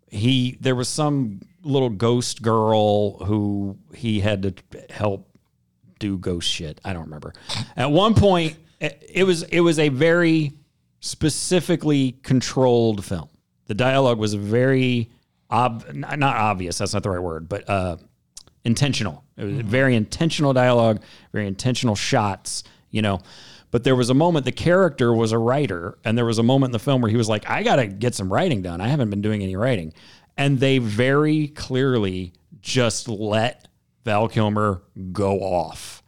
He 0.09 0.57
there 0.59 0.76
was 0.76 0.88
some 0.88 1.41
little 1.63 1.89
ghost 1.89 2.41
girl 2.41 3.17
who 3.26 3.78
he 3.93 4.19
had 4.19 4.43
to 4.43 4.53
help 4.93 5.30
do 5.99 6.17
ghost 6.17 6.49
shit. 6.49 6.80
I 6.84 6.93
don't 6.93 7.03
remember. 7.03 7.34
At 7.76 7.91
one 7.91 8.13
point, 8.13 8.57
it 8.80 9.26
was 9.26 9.43
it 9.43 9.61
was 9.61 9.80
a 9.80 9.89
very 9.89 10.53
specifically 10.99 12.13
controlled 12.23 13.03
film. 13.05 13.30
The 13.67 13.76
dialogue 13.76 14.17
was 14.17 14.34
very 14.34 15.09
ob 15.49 15.93
not 15.93 16.19
not 16.19 16.36
obvious. 16.36 16.78
That's 16.78 16.93
not 16.93 17.03
the 17.03 17.09
right 17.09 17.21
word, 17.21 17.49
but 17.49 17.69
uh, 17.69 17.97
intentional. 18.63 19.23
It 19.38 19.45
was 19.45 19.55
very 19.61 19.95
intentional 19.95 20.53
dialogue, 20.53 21.01
very 21.32 21.47
intentional 21.47 21.95
shots. 21.95 22.63
You 22.91 23.01
know. 23.01 23.19
But 23.72 23.84
there 23.84 23.95
was 23.95 24.09
a 24.09 24.13
moment 24.13 24.45
the 24.45 24.51
character 24.51 25.13
was 25.13 25.32
a 25.32 25.38
writer, 25.38 25.97
and 26.03 26.18
there 26.18 26.26
was 26.26 26.38
a 26.38 26.43
moment 26.43 26.70
in 26.70 26.74
the 26.74 26.80
film 26.80 27.01
where 27.01 27.11
he 27.11 27.18
was 27.18 27.30
like, 27.30 27.49
"I 27.49 27.63
got 27.63 27.78
to 27.78 27.88
get 27.88 28.16
some 28.16 28.32
writing 28.32 28.61
done. 28.61 28.82
I 28.82 28.88
haven't 28.88 29.09
been 29.09 29.22
doing 29.22 29.41
any 29.43 29.55
writing," 29.55 29.93
and 30.38 30.59
they 30.59 30.78
very 30.78 31.49
clearly 31.49 32.34
just 32.61 33.07
let 33.07 33.68
Val 34.05 34.28
Kilmer 34.28 34.82
go 35.11 35.39
off. 35.39 36.03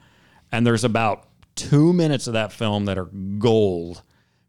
And 0.51 0.65
there's 0.65 0.83
about 0.83 1.27
two 1.55 1.91
minutes 1.91 2.27
of 2.27 2.33
that 2.33 2.53
film 2.53 2.85
that 2.85 2.97
are 2.97 3.09
gold 3.37 4.03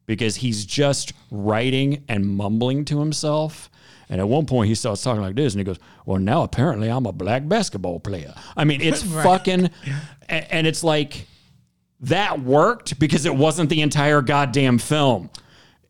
because 0.07 0.37
he's 0.37 0.65
just 0.65 1.13
writing 1.31 2.05
and 2.09 2.27
mumbling 2.27 2.85
to 2.87 3.01
himself. 3.01 3.71
And 4.09 4.21
at 4.21 4.29
one 4.29 4.47
point, 4.47 4.69
he 4.69 4.75
starts 4.75 5.03
talking 5.03 5.21
like 5.21 5.37
this, 5.37 5.53
and 5.53 5.61
he 5.61 5.65
goes, 5.65 5.79
"Well, 6.07 6.19
now 6.19 6.43
apparently 6.43 6.89
I'm 6.89 7.05
a 7.05 7.13
black 7.13 7.47
basketball 7.47 8.01
player." 8.01 8.35
I 8.57 8.65
mean, 8.65 8.81
it's 8.81 9.03
fucking, 9.23 9.71
and 10.29 10.67
it's 10.67 10.83
like 10.83 11.27
that 12.01 12.41
worked 12.41 12.99
because 12.99 13.27
it 13.27 13.35
wasn't 13.35 13.71
the 13.71 13.83
entire 13.83 14.23
goddamn 14.23 14.79
film. 14.79 15.31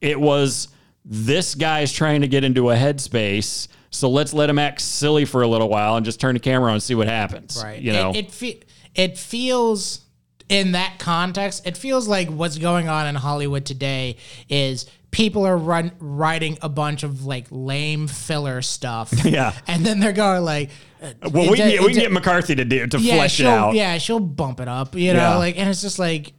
It 0.00 0.20
was 0.20 0.68
this 1.04 1.54
guy's 1.54 1.92
trying 1.92 2.20
to 2.20 2.28
get 2.28 2.44
into 2.44 2.70
a 2.70 2.76
headspace, 2.76 3.68
so 3.90 4.08
let's 4.08 4.32
let 4.32 4.50
him 4.50 4.58
act 4.58 4.80
silly 4.80 5.24
for 5.24 5.42
a 5.42 5.48
little 5.48 5.68
while 5.68 5.96
and 5.96 6.04
just 6.04 6.20
turn 6.20 6.34
the 6.34 6.40
camera 6.40 6.68
on 6.68 6.74
and 6.74 6.82
see 6.82 6.94
what 6.94 7.08
happens. 7.08 7.60
Right. 7.62 7.80
You 7.80 7.92
know. 7.92 8.10
it 8.10 8.16
it, 8.16 8.30
fe- 8.30 8.60
it 8.94 9.18
feels 9.18 10.02
in 10.48 10.72
that 10.72 10.98
context, 10.98 11.66
it 11.66 11.76
feels 11.76 12.08
like 12.08 12.28
what's 12.28 12.58
going 12.58 12.88
on 12.88 13.06
in 13.06 13.14
Hollywood 13.14 13.66
today 13.66 14.16
is 14.48 14.86
people 15.10 15.44
are 15.44 15.56
run 15.56 15.92
writing 15.98 16.58
a 16.62 16.68
bunch 16.68 17.02
of 17.02 17.24
like 17.26 17.46
lame 17.50 18.08
filler 18.08 18.62
stuff. 18.62 19.12
Yeah. 19.24 19.52
and 19.66 19.84
then 19.84 20.00
they're 20.00 20.12
going 20.12 20.44
like, 20.44 20.70
well, 21.00 21.50
we 21.50 21.56
can, 21.56 21.68
get, 21.70 21.80
we 21.82 21.92
can 21.92 22.00
get 22.02 22.12
McCarthy 22.12 22.54
to 22.56 22.64
do 22.64 22.86
to 22.86 22.98
yeah, 22.98 23.14
flesh 23.16 23.34
it 23.40 23.42
she'll- 23.44 23.50
out. 23.50 23.74
Yeah, 23.74 23.98
she'll 23.98 24.20
bump 24.20 24.60
it 24.60 24.68
up, 24.68 24.94
you 24.94 25.12
know, 25.12 25.18
Yeah. 25.20 25.36
like, 25.36 25.58
and 25.58 25.68
it's 25.68 25.82
just 25.82 25.98
like, 25.98 26.32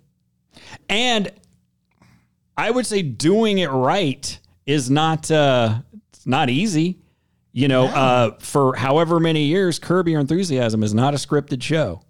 And 0.89 1.31
I 2.57 2.69
would 2.71 2.85
say 2.85 3.01
doing 3.01 3.59
it 3.59 3.69
right 3.69 4.37
is 4.65 4.89
not 4.89 5.31
uh 5.31 5.79
it's 6.13 6.27
not 6.27 6.49
easy. 6.49 6.99
You 7.53 7.67
know, 7.67 7.85
uh 7.85 8.31
for 8.39 8.75
however 8.75 9.19
many 9.19 9.43
years 9.45 9.79
Curb 9.79 10.07
Your 10.07 10.19
Enthusiasm 10.19 10.83
is 10.83 10.93
not 10.93 11.13
a 11.13 11.17
scripted 11.17 11.61
show. 11.63 12.01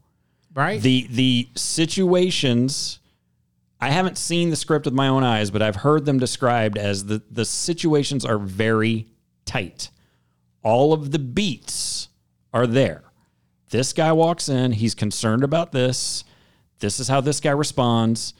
right? 0.56 0.82
The 0.82 1.08
the 1.12 1.48
situations 1.56 3.00
I 3.82 3.92
haven't 3.92 4.18
seen 4.18 4.50
the 4.50 4.56
script 4.58 4.86
with 4.86 4.94
my 4.94 5.08
own 5.08 5.24
eyes, 5.24 5.52
but 5.52 5.62
I've 5.62 5.78
heard 5.78 6.06
them 6.06 6.20
described 6.20 6.78
as 6.78 7.06
the 7.06 7.22
the 7.32 7.46
situations 7.46 8.26
are 8.26 8.38
very 8.40 9.08
tight. 9.46 9.90
All 10.64 10.92
of 10.94 11.12
the 11.12 11.20
beats 11.20 11.99
are 12.54 12.68
there. 12.68 13.04
This 13.70 13.94
guy 13.94 14.12
walks 14.12 14.50
in, 14.50 14.72
he's 14.72 14.96
concerned 14.96 15.44
about 15.44 15.72
this. 15.72 16.24
This 16.80 17.00
is 17.00 17.08
how 17.08 17.22
this 17.22 17.40
guy 17.40 17.52
responds. 17.52 18.34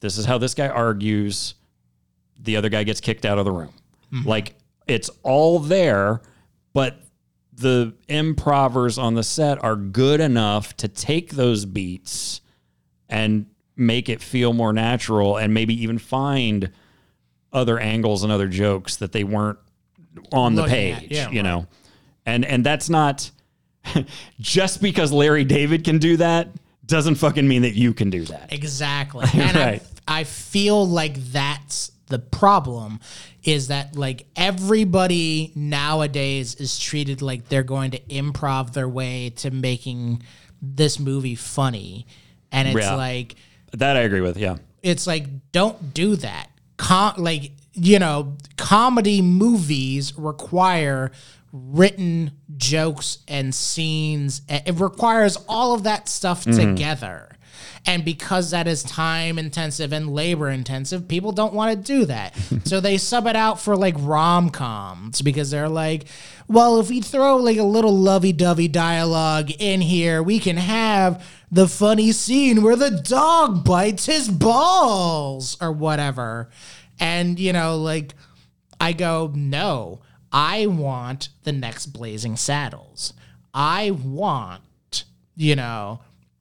This 0.00 0.18
is 0.18 0.24
how 0.24 0.38
this 0.38 0.54
guy 0.54 0.68
argues. 0.68 1.54
The 2.38 2.56
other 2.56 2.68
guy 2.68 2.82
gets 2.82 3.00
kicked 3.00 3.24
out 3.24 3.38
of 3.38 3.44
the 3.44 3.52
room. 3.52 3.72
Mm-hmm. 4.12 4.28
Like 4.28 4.54
it's 4.86 5.10
all 5.22 5.58
there, 5.60 6.20
but 6.72 7.00
the 7.52 7.94
improvers 8.08 8.98
on 8.98 9.14
the 9.14 9.22
set 9.22 9.62
are 9.62 9.76
good 9.76 10.20
enough 10.20 10.76
to 10.78 10.88
take 10.88 11.32
those 11.32 11.64
beats 11.64 12.40
and 13.08 13.46
make 13.76 14.08
it 14.08 14.20
feel 14.20 14.52
more 14.52 14.72
natural 14.72 15.36
and 15.36 15.54
maybe 15.54 15.80
even 15.82 15.98
find 15.98 16.70
other 17.52 17.78
angles 17.78 18.24
and 18.24 18.32
other 18.32 18.48
jokes 18.48 18.96
that 18.96 19.12
they 19.12 19.24
weren't 19.24 19.58
on 20.32 20.54
the 20.54 20.62
Looking 20.62 20.92
at, 20.92 21.00
page, 21.00 21.12
yeah, 21.12 21.30
you 21.30 21.42
know. 21.42 21.66
And 22.26 22.44
and 22.44 22.64
that's 22.64 22.88
not 22.88 23.30
just 24.40 24.80
because 24.82 25.12
Larry 25.12 25.44
David 25.44 25.84
can 25.84 25.98
do 25.98 26.16
that 26.18 26.48
doesn't 26.86 27.14
fucking 27.16 27.46
mean 27.46 27.62
that 27.62 27.74
you 27.74 27.94
can 27.94 28.10
do 28.10 28.24
that. 28.26 28.52
Exactly. 28.52 29.26
And 29.34 29.56
Right. 29.56 29.82
I, 30.06 30.20
I 30.20 30.24
feel 30.24 30.86
like 30.86 31.16
that's 31.16 31.90
the 32.08 32.18
problem 32.18 33.00
is 33.42 33.68
that 33.68 33.96
like 33.96 34.26
everybody 34.36 35.52
nowadays 35.54 36.54
is 36.56 36.78
treated 36.78 37.22
like 37.22 37.48
they're 37.48 37.62
going 37.62 37.90
to 37.92 38.00
improv 38.00 38.72
their 38.74 38.88
way 38.88 39.30
to 39.36 39.50
making 39.50 40.22
this 40.60 40.98
movie 40.98 41.34
funny. 41.34 42.06
And 42.52 42.68
it's 42.68 42.78
Yeah. 42.86 42.94
like 42.94 43.36
That 43.72 43.96
I 43.96 44.00
agree 44.00 44.20
with, 44.20 44.36
yeah. 44.36 44.56
it's 44.82 45.06
like 45.06 45.26
don't 45.52 45.94
do 45.94 46.16
that. 46.16 46.48
Com- 46.76 47.14
like 47.16 47.52
you 47.76 47.98
know, 47.98 48.36
comedy 48.56 49.20
movies 49.20 50.16
require 50.16 51.10
written 51.54 52.32
jokes 52.56 53.18
and 53.28 53.54
scenes. 53.54 54.42
It 54.48 54.80
requires 54.80 55.36
all 55.48 55.72
of 55.72 55.84
that 55.84 56.08
stuff 56.08 56.44
mm-hmm. 56.44 56.74
together. 56.74 57.30
And 57.86 58.04
because 58.04 58.50
that 58.50 58.66
is 58.66 58.82
time 58.82 59.38
intensive 59.38 59.92
and 59.92 60.10
labor 60.10 60.48
intensive, 60.48 61.06
people 61.06 61.30
don't 61.32 61.54
want 61.54 61.70
to 61.70 61.76
do 61.76 62.06
that. 62.06 62.34
so 62.64 62.80
they 62.80 62.98
sub 62.98 63.26
it 63.28 63.36
out 63.36 63.60
for 63.60 63.76
like 63.76 63.94
rom 63.98 64.50
coms 64.50 65.22
because 65.22 65.50
they're 65.50 65.68
like, 65.68 66.06
well, 66.48 66.80
if 66.80 66.88
we 66.88 67.00
throw 67.00 67.36
like 67.36 67.58
a 67.58 67.62
little 67.62 67.96
lovey 67.96 68.32
dovey 68.32 68.68
dialogue 68.68 69.50
in 69.58 69.80
here, 69.80 70.22
we 70.22 70.40
can 70.40 70.56
have 70.56 71.24
the 71.52 71.68
funny 71.68 72.10
scene 72.10 72.62
where 72.62 72.76
the 72.76 72.90
dog 72.90 73.64
bites 73.64 74.06
his 74.06 74.28
balls 74.28 75.56
or 75.60 75.70
whatever. 75.70 76.50
And, 76.98 77.38
you 77.38 77.52
know, 77.52 77.76
like, 77.76 78.14
I 78.80 78.92
go, 78.92 79.30
no, 79.34 80.00
I 80.36 80.66
want 80.66 81.28
the 81.44 81.52
next 81.52 81.86
Blazing 81.86 82.34
Saddles. 82.36 83.12
I 83.54 83.92
want, 83.92 85.04
you 85.36 85.54
know, 85.54 86.00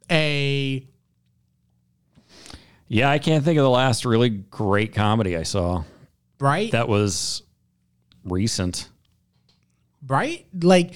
a 0.09 0.83
Yeah, 2.87 3.09
I 3.09 3.19
can't 3.19 3.45
think 3.45 3.59
of 3.59 3.63
the 3.63 3.69
last 3.69 4.03
really 4.03 4.29
great 4.29 4.95
comedy 4.95 5.37
I 5.37 5.43
saw. 5.43 5.83
right, 6.39 6.71
That 6.71 6.87
was 6.89 7.43
recent. 8.25 8.89
right, 10.07 10.45
like, 10.59 10.95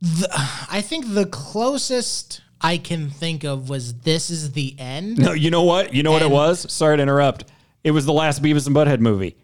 the, 0.00 0.28
I 0.70 0.80
think 0.80 1.12
the 1.14 1.26
closest 1.26 2.40
I 2.62 2.78
can 2.78 3.10
think 3.10 3.44
of 3.44 3.68
was 3.68 3.92
"This 4.00 4.30
Is 4.30 4.52
the 4.52 4.74
End." 4.78 5.18
No, 5.18 5.32
you 5.32 5.50
know 5.50 5.64
what? 5.64 5.92
You 5.94 6.02
know 6.02 6.12
what 6.12 6.22
it 6.22 6.30
was? 6.30 6.70
Sorry 6.72 6.96
to 6.96 7.02
interrupt. 7.02 7.44
It 7.84 7.90
was 7.90 8.06
the 8.06 8.12
last 8.12 8.42
Beavis 8.42 8.66
and 8.66 8.74
Butthead 8.74 9.00
movie. 9.00 9.36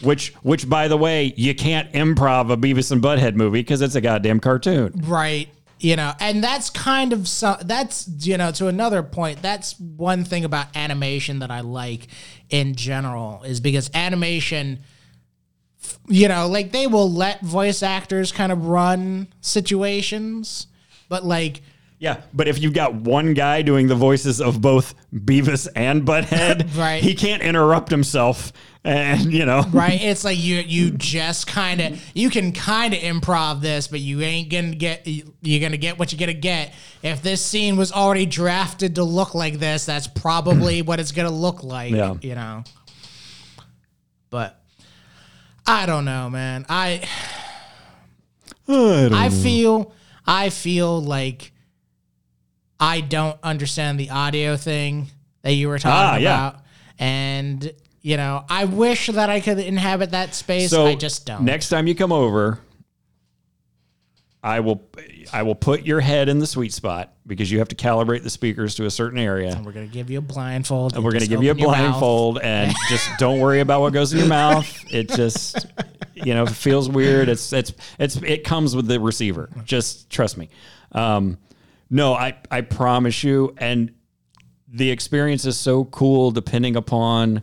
Which 0.00 0.34
which 0.42 0.68
by 0.68 0.88
the 0.88 0.96
way, 0.96 1.32
you 1.36 1.54
can't 1.54 1.92
improv 1.92 2.50
a 2.52 2.56
Beavis 2.56 2.90
and 2.90 3.00
Butthead 3.02 3.34
movie 3.36 3.60
because 3.60 3.80
it's 3.82 3.94
a 3.94 4.00
goddamn 4.00 4.40
cartoon. 4.40 4.92
Right. 5.04 5.48
You 5.78 5.96
know, 5.96 6.12
and 6.20 6.42
that's 6.42 6.70
kind 6.70 7.12
of 7.12 7.26
so 7.28 7.56
that's 7.60 8.08
you 8.20 8.36
know 8.38 8.50
to 8.52 8.68
another 8.68 9.02
point. 9.02 9.42
That's 9.42 9.78
one 9.78 10.24
thing 10.24 10.44
about 10.44 10.68
animation 10.76 11.40
that 11.40 11.50
I 11.50 11.60
like 11.60 12.06
in 12.50 12.74
general 12.76 13.42
is 13.42 13.60
because 13.60 13.90
animation, 13.94 14.80
you 16.08 16.28
know, 16.28 16.46
like 16.48 16.72
they 16.72 16.86
will 16.86 17.10
let 17.10 17.40
voice 17.42 17.82
actors 17.82 18.30
kind 18.32 18.52
of 18.52 18.66
run 18.66 19.28
situations, 19.40 20.66
but 21.08 21.24
like 21.24 21.62
Yeah, 21.98 22.20
but 22.32 22.48
if 22.48 22.60
you've 22.60 22.74
got 22.74 22.94
one 22.94 23.34
guy 23.34 23.62
doing 23.62 23.86
the 23.88 23.94
voices 23.94 24.40
of 24.40 24.60
both 24.60 24.94
Beavis 25.12 25.68
and 25.76 26.02
Butthead, 26.02 26.76
Right. 26.78 27.02
he 27.02 27.14
can't 27.14 27.42
interrupt 27.42 27.90
himself, 27.90 28.52
and 28.84 29.32
you 29.32 29.44
know, 29.46 29.62
right? 29.72 30.02
It's 30.02 30.24
like 30.24 30.38
you 30.38 30.56
you 30.56 30.90
just 30.90 31.46
kind 31.46 31.80
of 31.80 32.02
you 32.14 32.30
can 32.30 32.52
kind 32.52 32.92
of 32.94 33.00
improv 33.00 33.60
this, 33.60 33.86
but 33.86 34.00
you 34.00 34.20
ain't 34.22 34.50
gonna 34.50 34.74
get 34.74 35.06
you're 35.06 35.60
gonna 35.60 35.76
get 35.76 35.98
what 35.98 36.12
you're 36.12 36.18
gonna 36.18 36.32
get. 36.32 36.72
If 37.02 37.22
this 37.22 37.40
scene 37.44 37.76
was 37.76 37.92
already 37.92 38.26
drafted 38.26 38.96
to 38.96 39.04
look 39.04 39.34
like 39.34 39.58
this, 39.60 39.86
that's 39.86 40.06
probably 40.08 40.82
what 40.82 40.98
it's 40.98 41.12
gonna 41.12 41.30
look 41.30 41.62
like. 41.62 41.92
Yeah. 41.92 42.14
you 42.22 42.34
know. 42.34 42.64
But 44.30 44.60
I 45.66 45.86
don't 45.86 46.04
know, 46.04 46.28
man. 46.30 46.66
I 46.68 47.02
I 48.68 49.28
feel 49.28 49.92
I 50.26 50.50
feel 50.50 51.00
like 51.02 51.52
I 52.80 53.00
don't 53.00 53.38
understand 53.42 54.00
the 54.00 54.10
audio 54.10 54.56
thing 54.56 55.08
that 55.42 55.52
you 55.52 55.68
were 55.68 55.76
Ah, 55.76 55.78
talking 56.12 56.24
yeah. 56.24 56.48
about. 56.48 56.60
And 56.98 57.72
you 58.02 58.16
know, 58.16 58.44
I 58.48 58.64
wish 58.64 59.06
that 59.06 59.30
I 59.30 59.40
could 59.40 59.58
inhabit 59.58 60.10
that 60.10 60.34
space. 60.34 60.70
so 60.70 60.86
I 60.86 60.94
just 60.94 61.24
don't. 61.26 61.44
Next 61.44 61.68
time 61.68 61.86
you 61.86 61.94
come 61.94 62.12
over, 62.12 62.60
I 64.42 64.58
will 64.60 64.82
I 65.32 65.44
will 65.44 65.54
put 65.54 65.86
your 65.86 66.00
head 66.00 66.28
in 66.28 66.40
the 66.40 66.46
sweet 66.46 66.72
spot 66.72 67.14
because 67.26 67.50
you 67.50 67.60
have 67.60 67.68
to 67.68 67.76
calibrate 67.76 68.24
the 68.24 68.30
speakers 68.30 68.74
to 68.74 68.86
a 68.86 68.90
certain 68.90 69.18
area. 69.18 69.60
we're 69.64 69.70
gonna 69.70 69.86
give 69.86 70.10
you 70.10 70.18
a 70.18 70.22
blindfold. 70.22 70.94
And 70.94 71.04
we're 71.04 71.12
going 71.12 71.22
to 71.22 71.28
give 71.28 71.44
you 71.44 71.52
a 71.52 71.54
blindfold 71.54 72.40
and 72.40 72.74
just 72.88 73.08
don't 73.18 73.38
worry 73.38 73.60
about 73.60 73.80
what 73.82 73.92
goes 73.92 74.12
in 74.12 74.18
your 74.18 74.28
mouth. 74.28 74.68
It 74.92 75.08
just, 75.10 75.66
you 76.14 76.34
know, 76.34 76.42
if 76.42 76.50
it 76.50 76.56
feels 76.56 76.88
weird. 76.88 77.28
It's, 77.28 77.52
it's, 77.52 77.72
it's, 78.00 78.16
it 78.16 78.42
comes 78.42 78.74
with 78.74 78.88
the 78.88 78.98
receiver. 78.98 79.48
Just 79.64 80.10
trust 80.10 80.36
me. 80.36 80.48
Um, 80.90 81.38
no, 81.88 82.14
I, 82.14 82.36
I 82.50 82.62
promise 82.62 83.22
you. 83.22 83.54
And 83.58 83.94
the 84.66 84.90
experience 84.90 85.44
is 85.44 85.56
so 85.56 85.84
cool 85.84 86.32
depending 86.32 86.74
upon, 86.74 87.42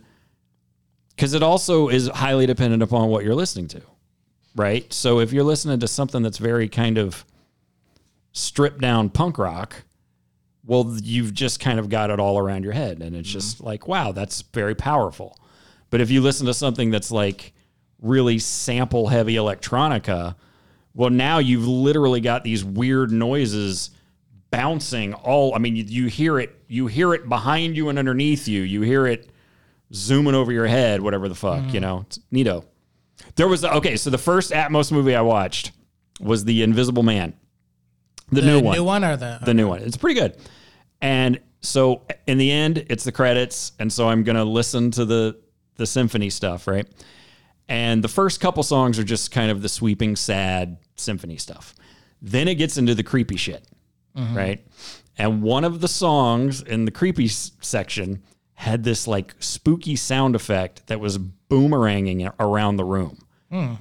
because 1.20 1.34
it 1.34 1.42
also 1.42 1.90
is 1.90 2.08
highly 2.08 2.46
dependent 2.46 2.82
upon 2.82 3.10
what 3.10 3.22
you're 3.22 3.34
listening 3.34 3.68
to. 3.68 3.82
Right. 4.56 4.90
So 4.90 5.20
if 5.20 5.34
you're 5.34 5.44
listening 5.44 5.78
to 5.80 5.86
something 5.86 6.22
that's 6.22 6.38
very 6.38 6.66
kind 6.66 6.96
of 6.96 7.26
stripped 8.32 8.80
down 8.80 9.10
punk 9.10 9.36
rock, 9.36 9.82
well, 10.64 10.96
you've 11.02 11.34
just 11.34 11.60
kind 11.60 11.78
of 11.78 11.90
got 11.90 12.08
it 12.08 12.20
all 12.20 12.38
around 12.38 12.64
your 12.64 12.72
head. 12.72 13.02
And 13.02 13.14
it's 13.14 13.28
mm-hmm. 13.28 13.38
just 13.38 13.60
like, 13.60 13.86
wow, 13.86 14.12
that's 14.12 14.40
very 14.40 14.74
powerful. 14.74 15.36
But 15.90 16.00
if 16.00 16.10
you 16.10 16.22
listen 16.22 16.46
to 16.46 16.54
something 16.54 16.90
that's 16.90 17.10
like 17.10 17.52
really 18.00 18.38
sample 18.38 19.08
heavy 19.08 19.34
electronica, 19.34 20.36
well, 20.94 21.10
now 21.10 21.36
you've 21.36 21.68
literally 21.68 22.22
got 22.22 22.44
these 22.44 22.64
weird 22.64 23.12
noises 23.12 23.90
bouncing 24.50 25.12
all. 25.12 25.54
I 25.54 25.58
mean, 25.58 25.76
you, 25.76 25.84
you 25.84 26.06
hear 26.06 26.40
it, 26.40 26.58
you 26.66 26.86
hear 26.86 27.12
it 27.12 27.28
behind 27.28 27.76
you 27.76 27.90
and 27.90 27.98
underneath 27.98 28.48
you. 28.48 28.62
You 28.62 28.80
hear 28.80 29.06
it 29.06 29.29
zooming 29.92 30.34
over 30.34 30.52
your 30.52 30.66
head, 30.66 31.00
whatever 31.00 31.28
the 31.28 31.34
fuck, 31.34 31.72
you 31.72 31.80
mm. 31.80 31.82
know, 31.82 32.04
it's 32.06 32.18
neato. 32.32 32.64
There 33.36 33.48
was, 33.48 33.64
okay, 33.64 33.96
so 33.96 34.10
the 34.10 34.18
first 34.18 34.52
Atmos 34.52 34.90
movie 34.92 35.14
I 35.14 35.20
watched 35.20 35.72
was 36.20 36.44
The 36.44 36.62
Invisible 36.62 37.02
Man, 37.02 37.34
the, 38.30 38.40
the 38.40 38.46
new 38.46 38.60
one 38.60 38.76
New 38.76 38.84
one 38.84 39.04
or 39.04 39.16
the, 39.16 39.38
the 39.44 39.54
new 39.54 39.68
one. 39.68 39.80
It's 39.80 39.96
pretty 39.96 40.18
good. 40.18 40.36
And 41.00 41.40
so 41.60 42.02
in 42.26 42.38
the 42.38 42.50
end, 42.50 42.86
it's 42.88 43.04
the 43.04 43.12
credits, 43.12 43.72
and 43.78 43.92
so 43.92 44.08
I'm 44.08 44.22
gonna 44.22 44.44
listen 44.44 44.90
to 44.92 45.04
the 45.04 45.38
the 45.76 45.86
symphony 45.86 46.30
stuff, 46.30 46.66
right? 46.66 46.86
And 47.68 48.02
the 48.04 48.08
first 48.08 48.40
couple 48.40 48.62
songs 48.62 48.98
are 48.98 49.04
just 49.04 49.30
kind 49.30 49.50
of 49.50 49.62
the 49.62 49.68
sweeping, 49.68 50.16
sad 50.16 50.78
symphony 50.96 51.36
stuff. 51.36 51.74
Then 52.20 52.48
it 52.48 52.56
gets 52.56 52.76
into 52.76 52.94
the 52.94 53.02
creepy 53.02 53.36
shit, 53.36 53.66
mm-hmm. 54.16 54.36
right? 54.36 54.66
And 55.16 55.42
one 55.42 55.64
of 55.64 55.80
the 55.80 55.88
songs 55.88 56.62
in 56.62 56.84
the 56.84 56.90
creepy 56.90 57.28
section 57.28 58.22
had 58.60 58.84
this 58.84 59.08
like 59.08 59.34
spooky 59.38 59.96
sound 59.96 60.36
effect 60.36 60.86
that 60.88 61.00
was 61.00 61.16
boomeranging 61.16 62.30
around 62.38 62.76
the 62.76 62.84
room. 62.84 63.16
Hmm. 63.50 63.72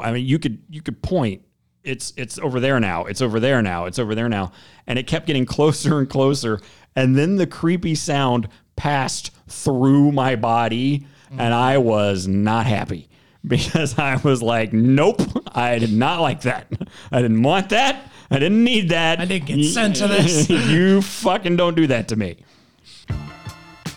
I 0.00 0.12
mean, 0.12 0.24
you 0.24 0.38
could 0.38 0.62
you 0.70 0.80
could 0.80 1.02
point. 1.02 1.42
It's 1.82 2.12
it's 2.16 2.38
over 2.38 2.60
there 2.60 2.78
now. 2.78 3.04
It's 3.06 3.20
over 3.20 3.40
there 3.40 3.60
now. 3.60 3.86
It's 3.86 3.98
over 3.98 4.14
there 4.14 4.28
now. 4.28 4.52
And 4.86 4.96
it 4.96 5.08
kept 5.08 5.26
getting 5.26 5.44
closer 5.56 5.98
and 5.98 6.08
closer. 6.08 6.60
And 6.94 7.16
then 7.16 7.34
the 7.34 7.48
creepy 7.48 7.96
sound 7.96 8.48
passed 8.76 9.32
through 9.48 10.12
my 10.12 10.36
body, 10.36 11.04
hmm. 11.28 11.40
and 11.40 11.52
I 11.52 11.78
was 11.78 12.28
not 12.28 12.66
happy 12.66 13.08
because 13.46 13.98
I 13.98 14.20
was 14.22 14.40
like, 14.40 14.72
nope, 14.72 15.20
I 15.52 15.80
did 15.80 15.92
not 15.92 16.20
like 16.20 16.42
that. 16.42 16.68
I 17.10 17.20
didn't 17.20 17.42
want 17.42 17.70
that. 17.70 18.08
I 18.30 18.38
didn't 18.38 18.62
need 18.62 18.90
that. 18.90 19.18
I 19.18 19.24
didn't 19.24 19.46
get 19.46 19.64
sent 19.64 19.96
to 19.96 20.06
this. 20.06 20.48
you 20.48 21.02
fucking 21.02 21.56
don't 21.56 21.74
do 21.74 21.88
that 21.88 22.06
to 22.08 22.16
me. 22.16 22.36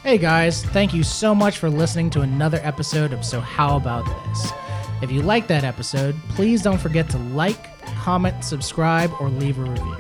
Hey 0.06 0.20
guys, 0.20 0.64
thank 0.66 0.94
you 0.94 1.02
so 1.02 1.34
much 1.34 1.58
for 1.58 1.68
listening 1.68 2.12
to 2.12 2.22
another 2.22 2.60
episode 2.62 3.12
of 3.12 3.26
So 3.26 3.42
How 3.42 3.76
About 3.76 4.06
This. 4.06 4.52
If 5.02 5.12
you 5.12 5.24
like 5.24 5.48
that 5.48 5.64
episode, 5.64 6.16
please 6.30 6.62
don't 6.62 6.78
forget 6.78 7.10
to 7.10 7.18
like, 7.18 7.76
comment, 7.98 8.46
subscribe, 8.46 9.12
or 9.20 9.30
leave 9.30 9.58
a 9.58 9.64
review. 9.64 9.98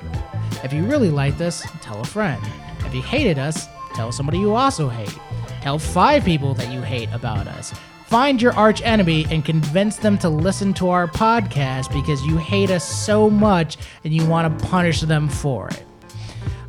If 0.64 0.74
you 0.74 0.86
really 0.86 1.10
liked 1.10 1.42
us, 1.42 1.64
tell 1.82 2.00
a 2.02 2.06
friend. 2.06 2.40
If 2.82 2.94
you 2.94 3.02
hated 3.02 3.40
us, 3.40 3.68
tell 3.96 4.12
somebody 4.12 4.38
you 4.38 4.54
also 4.54 4.90
hate. 4.90 5.18
Tell 5.62 5.80
five 5.80 6.24
people 6.24 6.54
that 6.54 6.72
you 6.72 6.84
hate 6.84 7.10
about 7.12 7.48
us. 7.48 7.74
Find 8.06 8.40
your 8.40 8.54
arch 8.54 8.84
enemy 8.84 9.26
and 9.32 9.44
convince 9.44 9.96
them 9.96 10.20
to 10.20 10.30
listen 10.30 10.72
to 10.76 10.90
our 10.90 11.08
podcast 11.08 11.92
because 11.92 12.24
you 12.24 12.38
hate 12.38 12.70
us 12.70 12.88
so 12.88 13.28
much 13.28 13.78
and 14.04 14.14
you 14.14 14.24
want 14.28 14.60
to 14.60 14.66
punish 14.68 15.02
them 15.02 15.28
for 15.28 15.70
it. 15.70 15.84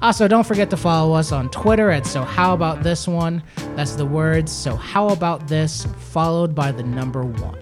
Ah, 0.02 0.06
also, 0.06 0.28
don't 0.28 0.46
forget 0.46 0.70
to 0.70 0.76
follow 0.76 1.14
us 1.14 1.32
on 1.32 1.50
Twitter 1.50 1.90
at 1.90 2.06
So 2.06 2.22
How 2.22 2.54
About 2.54 2.82
This 2.82 3.08
One. 3.08 3.42
That's 3.74 3.94
the 3.94 4.04
words 4.06 4.52
So 4.52 4.76
How 4.76 5.08
About 5.08 5.48
This, 5.48 5.86
followed 5.98 6.54
by 6.54 6.70
the 6.72 6.82
number 6.82 7.22
one. 7.24 7.58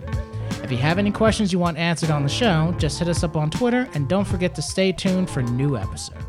If 0.63 0.71
you 0.71 0.79
have 0.79 0.99
any 0.99 1.11
questions 1.11 1.53
you 1.53 1.59
want 1.59 1.77
answered 1.77 2.11
on 2.11 2.23
the 2.23 2.29
show, 2.29 2.75
just 2.79 2.99
hit 2.99 3.09
us 3.09 3.23
up 3.23 3.37
on 3.37 3.51
Twitter 3.51 3.89
and 3.95 4.09
don't 4.09 4.27
forget 4.27 4.55
to 4.57 4.63
stay 4.63 4.93
tuned 4.93 5.31
for 5.31 5.43
new 5.43 5.77
episodes. 5.77 6.25